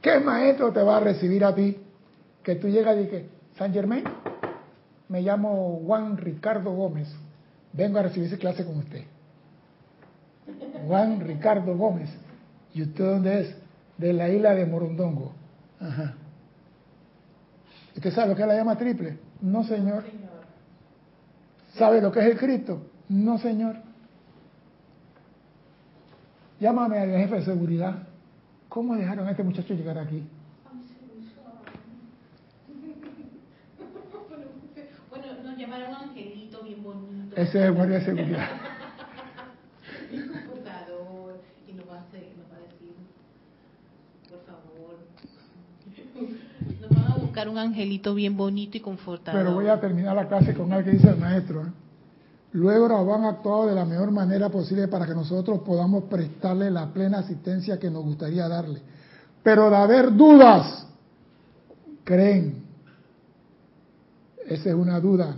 ¿Qué 0.02 0.18
maestro 0.18 0.72
te 0.72 0.82
va 0.82 0.96
a 0.96 1.00
recibir 1.00 1.44
a 1.44 1.54
ti? 1.54 1.78
Que 2.42 2.56
tú 2.56 2.68
llegas 2.68 2.96
y 2.96 3.00
dices, 3.00 3.24
San 3.56 3.72
Germain, 3.72 4.04
me 5.08 5.22
llamo 5.22 5.80
Juan 5.86 6.16
Ricardo 6.16 6.72
Gómez, 6.72 7.08
vengo 7.72 7.98
a 7.98 8.02
recibir 8.02 8.36
clase 8.38 8.64
con 8.64 8.78
usted. 8.78 9.04
Juan 10.86 11.20
Ricardo 11.20 11.77
Gómez, 11.77 12.10
¿y 12.74 12.82
usted 12.82 13.05
dónde 13.05 13.40
es? 13.40 13.56
De 13.98 14.12
la 14.12 14.28
isla 14.28 14.55
de 14.55 14.66
Morondongo. 14.66 15.32
Ajá. 15.78 16.14
¿Usted 17.97 18.12
sabe 18.12 18.28
lo 18.28 18.36
que 18.36 18.43
es 18.43 18.48
la 18.48 18.56
llama 18.56 18.78
triple? 18.78 19.18
No, 19.40 19.64
señor. 19.64 20.05
¿Sabe 21.74 22.01
lo 22.01 22.10
que 22.10 22.20
es 22.20 22.27
el 22.27 22.39
Cristo? 22.39 22.82
No, 23.09 23.39
señor. 23.39 23.77
Llámame 26.60 26.98
al 26.98 27.10
jefe 27.10 27.36
de 27.36 27.44
seguridad. 27.44 28.09
¿Cómo 28.68 28.94
dejaron 28.94 29.27
a 29.27 29.32
este 29.32 29.43
muchacho 29.43 29.74
llegar 29.74 29.98
aquí? 29.98 30.24
llamaron 35.60 35.94
Angelito, 35.94 36.62
bien 36.62 36.82
bonito. 36.82 37.36
Ese 37.36 37.59
es 37.59 37.64
el 37.66 37.72
guardia 37.72 37.98
de 37.98 38.05
seguridad. 38.05 38.48
y 40.12 40.20
confortador, 40.27 41.40
y 41.68 41.72
nos 41.74 41.89
va, 41.89 41.97
a 41.97 42.01
hacer, 42.01 42.28
nos 42.39 42.51
va 42.51 42.56
a 42.56 42.60
decir, 42.60 42.94
por 44.31 44.40
favor, 44.47 44.97
un 47.48 47.58
angelito 47.58 48.14
bien 48.14 48.36
bonito 48.36 48.76
y 48.76 48.80
confortador. 48.80 49.40
Pero 49.40 49.54
voy 49.54 49.68
a 49.68 49.80
terminar 49.80 50.14
la 50.16 50.28
clase 50.28 50.54
con 50.54 50.72
algo 50.72 50.84
que 50.84 50.92
dice 50.92 51.08
el 51.08 51.18
maestro. 51.18 51.62
¿eh? 51.62 51.70
Luego 52.52 52.88
nos 52.88 53.08
han 53.16 53.24
actuado 53.24 53.66
de 53.66 53.74
la 53.74 53.84
mejor 53.84 54.10
manera 54.10 54.48
posible 54.48 54.88
para 54.88 55.06
que 55.06 55.14
nosotros 55.14 55.60
podamos 55.60 56.04
prestarle 56.04 56.70
la 56.70 56.92
plena 56.92 57.18
asistencia 57.18 57.78
que 57.78 57.90
nos 57.90 58.04
gustaría 58.04 58.48
darle. 58.48 58.80
Pero 59.42 59.70
de 59.70 59.76
haber 59.76 60.14
dudas, 60.14 60.86
creen. 62.04 62.64
Esa 64.46 64.68
es 64.70 64.74
una 64.74 64.98
duda 64.98 65.36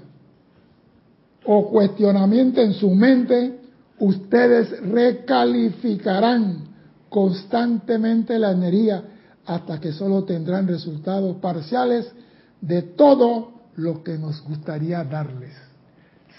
o 1.44 1.68
cuestionamiento 1.68 2.60
en 2.60 2.74
su 2.74 2.90
mente, 2.90 3.58
ustedes 3.98 4.80
recalificarán 4.82 6.68
constantemente 7.08 8.38
la 8.38 8.52
energía 8.52 9.02
hasta 9.46 9.80
que 9.80 9.92
solo 9.92 10.24
tendrán 10.24 10.68
resultados 10.68 11.36
parciales 11.36 12.12
de 12.60 12.82
todo 12.82 13.52
lo 13.76 14.02
que 14.04 14.18
nos 14.18 14.42
gustaría 14.42 15.02
darles. 15.04 15.56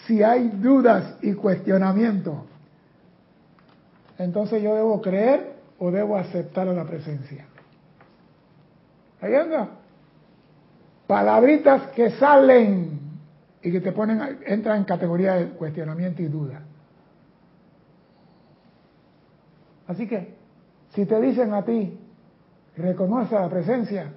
Si 0.06 0.24
hay 0.24 0.50
dudas 0.50 1.16
y 1.22 1.34
cuestionamientos, 1.34 2.36
entonces 4.18 4.62
yo 4.62 4.76
debo 4.76 5.02
creer 5.02 5.54
o 5.80 5.92
debo 5.92 6.18
aceptar 6.18 6.68
a 6.68 6.74
la 6.74 6.86
presencia. 6.86 7.46
Ahí 9.22 9.36
anda. 9.36 9.70
Palabritas 11.08 11.92
que 11.92 12.12
salen 12.12 13.00
y 13.62 13.72
que 13.72 13.82
te 13.82 13.92
ponen, 13.92 14.40
entran 14.46 14.80
en 14.80 14.84
categoría 14.84 15.36
de 15.36 15.50
cuestionamiento 15.50 16.22
y 16.22 16.28
duda. 16.28 16.62
Así 19.88 20.08
que, 20.08 20.36
si 20.94 21.06
te 21.06 21.20
dicen 21.20 21.54
a 21.54 21.64
ti, 21.64 21.98
reconoce 22.78 23.36
la 23.36 23.50
presencia, 23.50 24.12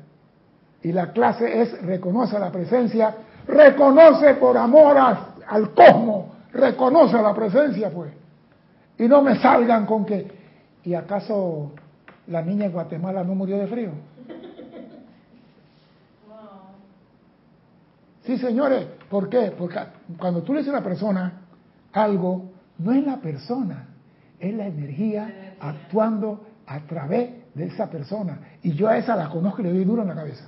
y 0.82 0.92
la 0.92 1.12
clase 1.12 1.62
es 1.62 1.82
reconoce 1.82 2.38
la 2.38 2.50
presencia, 2.52 3.14
reconoce 3.48 4.34
por 4.34 4.56
amor 4.56 4.96
al 4.98 5.74
cosmos, 5.74 6.26
reconoce 6.52 7.20
la 7.20 7.34
presencia, 7.34 7.90
pues. 7.90 8.12
Y 8.98 9.08
no 9.08 9.22
me 9.22 9.36
salgan 9.36 9.84
con 9.84 10.04
que, 10.04 10.26
¿y 10.84 10.94
acaso 10.94 11.72
la 12.28 12.42
niña 12.42 12.66
en 12.66 12.72
Guatemala 12.72 13.24
no 13.24 13.34
murió 13.34 13.58
de 13.58 13.66
frío? 13.66 13.90
Sí, 18.24 18.38
señores, 18.38 18.86
¿por 19.08 19.28
qué? 19.28 19.52
Porque 19.56 19.78
cuando 20.18 20.42
tú 20.42 20.52
le 20.52 20.60
dices 20.60 20.74
a 20.74 20.78
una 20.78 20.84
persona 20.84 21.32
algo, 21.92 22.50
no 22.78 22.92
es 22.92 23.04
la 23.06 23.18
persona, 23.18 23.88
es 24.40 24.54
la 24.54 24.66
energía 24.66 25.54
actuando 25.60 26.44
a 26.66 26.80
través 26.80 27.30
de 27.56 27.64
esa 27.64 27.88
persona. 27.88 28.38
Y 28.62 28.74
yo 28.74 28.86
a 28.86 28.98
esa 28.98 29.16
la 29.16 29.30
conozco 29.30 29.62
y 29.62 29.64
le 29.64 29.72
doy 29.72 29.84
duro 29.84 30.02
en 30.02 30.08
la 30.08 30.14
cabeza. 30.14 30.46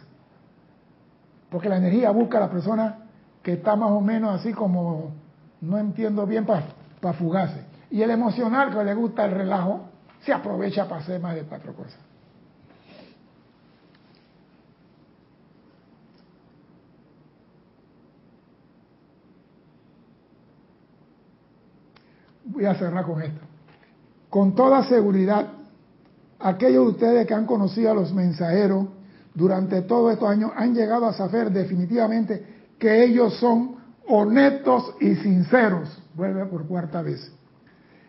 Porque 1.50 1.68
la 1.68 1.78
energía 1.78 2.10
busca 2.10 2.36
a 2.36 2.42
la 2.42 2.50
persona 2.50 2.98
que 3.42 3.54
está 3.54 3.74
más 3.76 3.90
o 3.90 4.00
menos 4.02 4.38
así 4.38 4.52
como, 4.52 5.14
no 5.62 5.78
entiendo 5.78 6.26
bien, 6.26 6.44
para 6.44 7.14
fugarse. 7.14 7.64
Y 7.90 8.02
el 8.02 8.10
emocional, 8.10 8.76
que 8.76 8.84
le 8.84 8.94
gusta 8.94 9.24
el 9.24 9.30
relajo, 9.30 9.86
se 10.20 10.34
aprovecha 10.34 10.86
para 10.86 11.00
hacer 11.00 11.18
más 11.18 11.34
de 11.34 11.44
cuatro 11.44 11.74
cosas. 11.74 11.98
Voy 22.44 22.66
a 22.66 22.74
cerrar 22.74 23.06
con 23.06 23.22
esto. 23.22 23.40
Con 24.28 24.54
toda 24.54 24.84
seguridad, 24.84 25.57
aquellos 26.40 26.84
de 26.84 26.90
ustedes 26.92 27.26
que 27.26 27.34
han 27.34 27.46
conocido 27.46 27.90
a 27.90 27.94
los 27.94 28.12
mensajeros 28.12 28.86
durante 29.34 29.82
todos 29.82 30.12
estos 30.12 30.28
años 30.28 30.52
han 30.56 30.74
llegado 30.74 31.06
a 31.06 31.12
saber 31.12 31.50
definitivamente 31.50 32.44
que 32.78 33.04
ellos 33.04 33.34
son 33.38 33.76
honestos 34.06 34.94
y 35.00 35.14
sinceros. 35.16 35.88
Vuelve 36.14 36.46
por 36.46 36.66
cuarta 36.66 37.02
vez. 37.02 37.32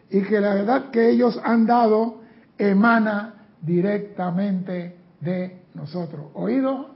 Y 0.09 0.21
que 0.21 0.39
la 0.39 0.55
verdad 0.55 0.89
que 0.91 1.09
ellos 1.09 1.39
han 1.43 1.65
dado 1.65 2.21
emana 2.57 3.45
directamente 3.61 4.97
de 5.21 5.61
nosotros. 5.73 6.27
¿Oído? 6.33 6.89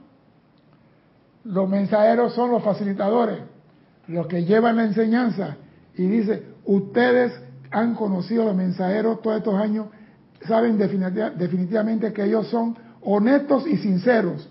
Los 1.44 1.68
mensajeros 1.68 2.34
son 2.34 2.50
los 2.50 2.62
facilitadores, 2.64 3.40
los 4.08 4.26
que 4.26 4.44
llevan 4.44 4.76
la 4.76 4.84
enseñanza. 4.84 5.56
Y 5.96 6.06
dice, 6.06 6.42
ustedes 6.64 7.32
han 7.70 7.94
conocido 7.94 8.42
a 8.42 8.46
los 8.46 8.56
mensajeros 8.56 9.20
todos 9.20 9.38
estos 9.38 9.54
años, 9.54 9.88
saben 10.46 10.78
definitivamente 10.78 12.12
que 12.12 12.24
ellos 12.24 12.48
son 12.48 12.76
honestos 13.02 13.66
y 13.66 13.76
sinceros 13.76 14.48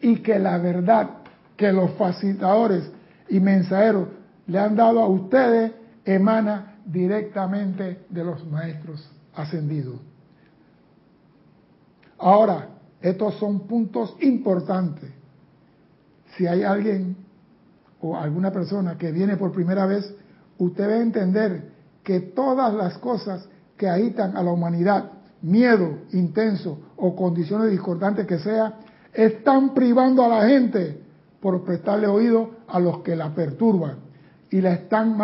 y 0.00 0.16
que 0.16 0.38
la 0.38 0.58
verdad 0.58 1.10
que 1.56 1.72
los 1.72 1.92
facilitadores 1.92 2.90
y 3.28 3.40
mensajeros 3.40 4.08
le 4.46 4.58
han 4.58 4.74
dado 4.74 5.00
a 5.00 5.06
ustedes 5.06 5.72
emana 6.04 6.76
directamente 6.84 8.04
de 8.08 8.24
los 8.24 8.44
maestros 8.46 9.08
ascendidos. 9.34 10.00
Ahora, 12.18 12.68
estos 13.00 13.34
son 13.36 13.60
puntos 13.60 14.16
importantes. 14.20 15.10
Si 16.36 16.46
hay 16.46 16.62
alguien 16.62 17.16
o 18.00 18.16
alguna 18.16 18.50
persona 18.50 18.96
que 18.98 19.12
viene 19.12 19.36
por 19.36 19.52
primera 19.52 19.86
vez, 19.86 20.14
usted 20.58 20.84
debe 20.88 21.02
entender 21.02 21.70
que 22.02 22.20
todas 22.20 22.72
las 22.74 22.98
cosas 22.98 23.48
que 23.76 23.88
agitan 23.88 24.36
a 24.36 24.42
la 24.42 24.50
humanidad, 24.50 25.10
miedo 25.42 25.98
intenso 26.12 26.78
o 26.96 27.16
condiciones 27.16 27.70
discordantes 27.70 28.26
que 28.26 28.38
sea, 28.38 28.74
están 29.12 29.74
privando 29.74 30.24
a 30.24 30.28
la 30.28 30.48
gente 30.48 31.00
por 31.40 31.64
prestarle 31.64 32.06
oído 32.06 32.50
a 32.68 32.78
los 32.78 32.98
que 32.98 33.16
la 33.16 33.34
perturban 33.34 33.98
y 34.50 34.60
la 34.60 34.72
están 34.72 35.16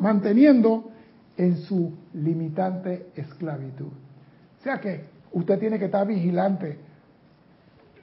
manteniendo 0.00 0.90
en 1.36 1.56
su 1.58 1.92
limitante 2.14 3.10
esclavitud. 3.14 3.86
O 3.86 4.62
sea 4.62 4.80
que 4.80 5.04
usted 5.32 5.58
tiene 5.58 5.78
que 5.78 5.86
estar 5.86 6.06
vigilante. 6.06 6.78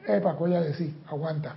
Epa, 0.07 0.33
¿qué 0.33 0.39
voy 0.39 0.53
a 0.55 0.61
decir? 0.61 0.93
Aguanta. 1.07 1.55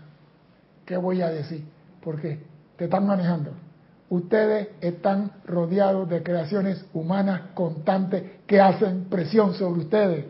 ¿Qué 0.85 0.97
voy 0.97 1.21
a 1.21 1.31
decir? 1.31 1.65
Porque 2.03 2.39
te 2.77 2.85
están 2.85 3.07
manejando 3.07 3.66
ustedes 4.09 4.69
están 4.81 5.33
rodeados 5.45 6.09
de 6.09 6.23
creaciones 6.23 6.85
humanas 6.93 7.43
constantes 7.55 8.23
que 8.47 8.61
hacen 8.61 9.05
presión 9.05 9.55
sobre 9.55 9.81
ustedes. 9.81 10.25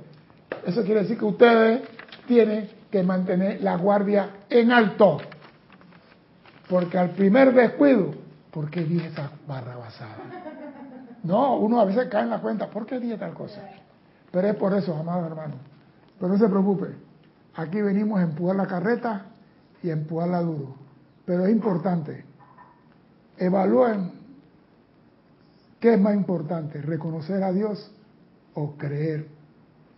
Eso 0.64 0.82
quiere 0.84 1.02
decir 1.02 1.18
que 1.18 1.24
ustedes 1.24 1.82
tienen 2.26 2.68
que 2.90 3.02
mantener 3.02 3.62
la 3.62 3.76
guardia 3.76 4.30
en 4.48 4.72
alto. 4.72 5.18
Porque 6.68 6.98
al 6.98 7.10
primer 7.10 7.54
descuido, 7.54 8.14
¿por 8.50 8.70
qué 8.70 8.82
dije 8.82 9.08
esa 9.08 9.30
barra 9.46 9.76
basada? 9.76 10.16
No, 11.22 11.56
uno 11.56 11.80
a 11.80 11.84
veces 11.84 12.08
cae 12.08 12.22
en 12.22 12.30
la 12.30 12.40
cuenta, 12.40 12.68
¿por 12.68 12.86
qué 12.86 12.98
dije 12.98 13.16
tal 13.16 13.34
cosa? 13.34 13.60
Pero 14.30 14.48
es 14.48 14.56
por 14.56 14.72
eso, 14.74 14.94
amado 14.94 15.26
hermano. 15.26 15.54
Pero 16.18 16.32
no 16.32 16.38
se 16.38 16.48
preocupe, 16.48 16.86
aquí 17.54 17.80
venimos 17.82 18.18
a 18.18 18.22
empujar 18.22 18.56
la 18.56 18.66
carreta 18.66 19.26
y 19.82 19.90
a 19.90 19.92
empujarla 19.92 20.40
duro. 20.40 20.74
Pero 21.24 21.46
es 21.46 21.52
importante, 21.52 22.24
Evalúen 23.38 24.12
qué 25.80 25.94
es 25.94 26.00
más 26.00 26.14
importante, 26.14 26.80
reconocer 26.80 27.42
a 27.42 27.52
Dios 27.52 27.90
o 28.54 28.72
creer 28.76 29.28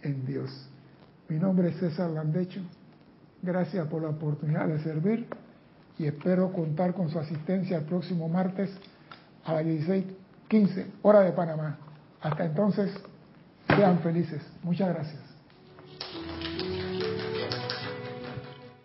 en 0.03 0.27
Dios. 0.27 0.69
Mi 1.29 1.39
nombre 1.39 1.69
es 1.69 1.77
César 1.77 2.11
Landecho. 2.11 2.61
Gracias 3.43 3.87
por 3.87 4.03
la 4.03 4.09
oportunidad 4.09 4.67
de 4.67 4.81
servir 4.81 5.27
y 5.99 6.07
espero 6.07 6.53
contar 6.53 6.95
con 6.95 7.09
su 7.11 7.19
asistencia 7.19 7.79
el 7.79 7.85
próximo 7.85 8.29
martes 8.29 8.71
a 9.45 9.55
las 9.55 9.65
16:15 9.65 10.87
hora 11.03 11.21
de 11.21 11.33
Panamá. 11.33 11.79
Hasta 12.21 12.45
entonces, 12.45 12.93
sean 13.69 14.01
felices. 14.01 14.43
Muchas 14.63 14.89
gracias. 14.89 15.28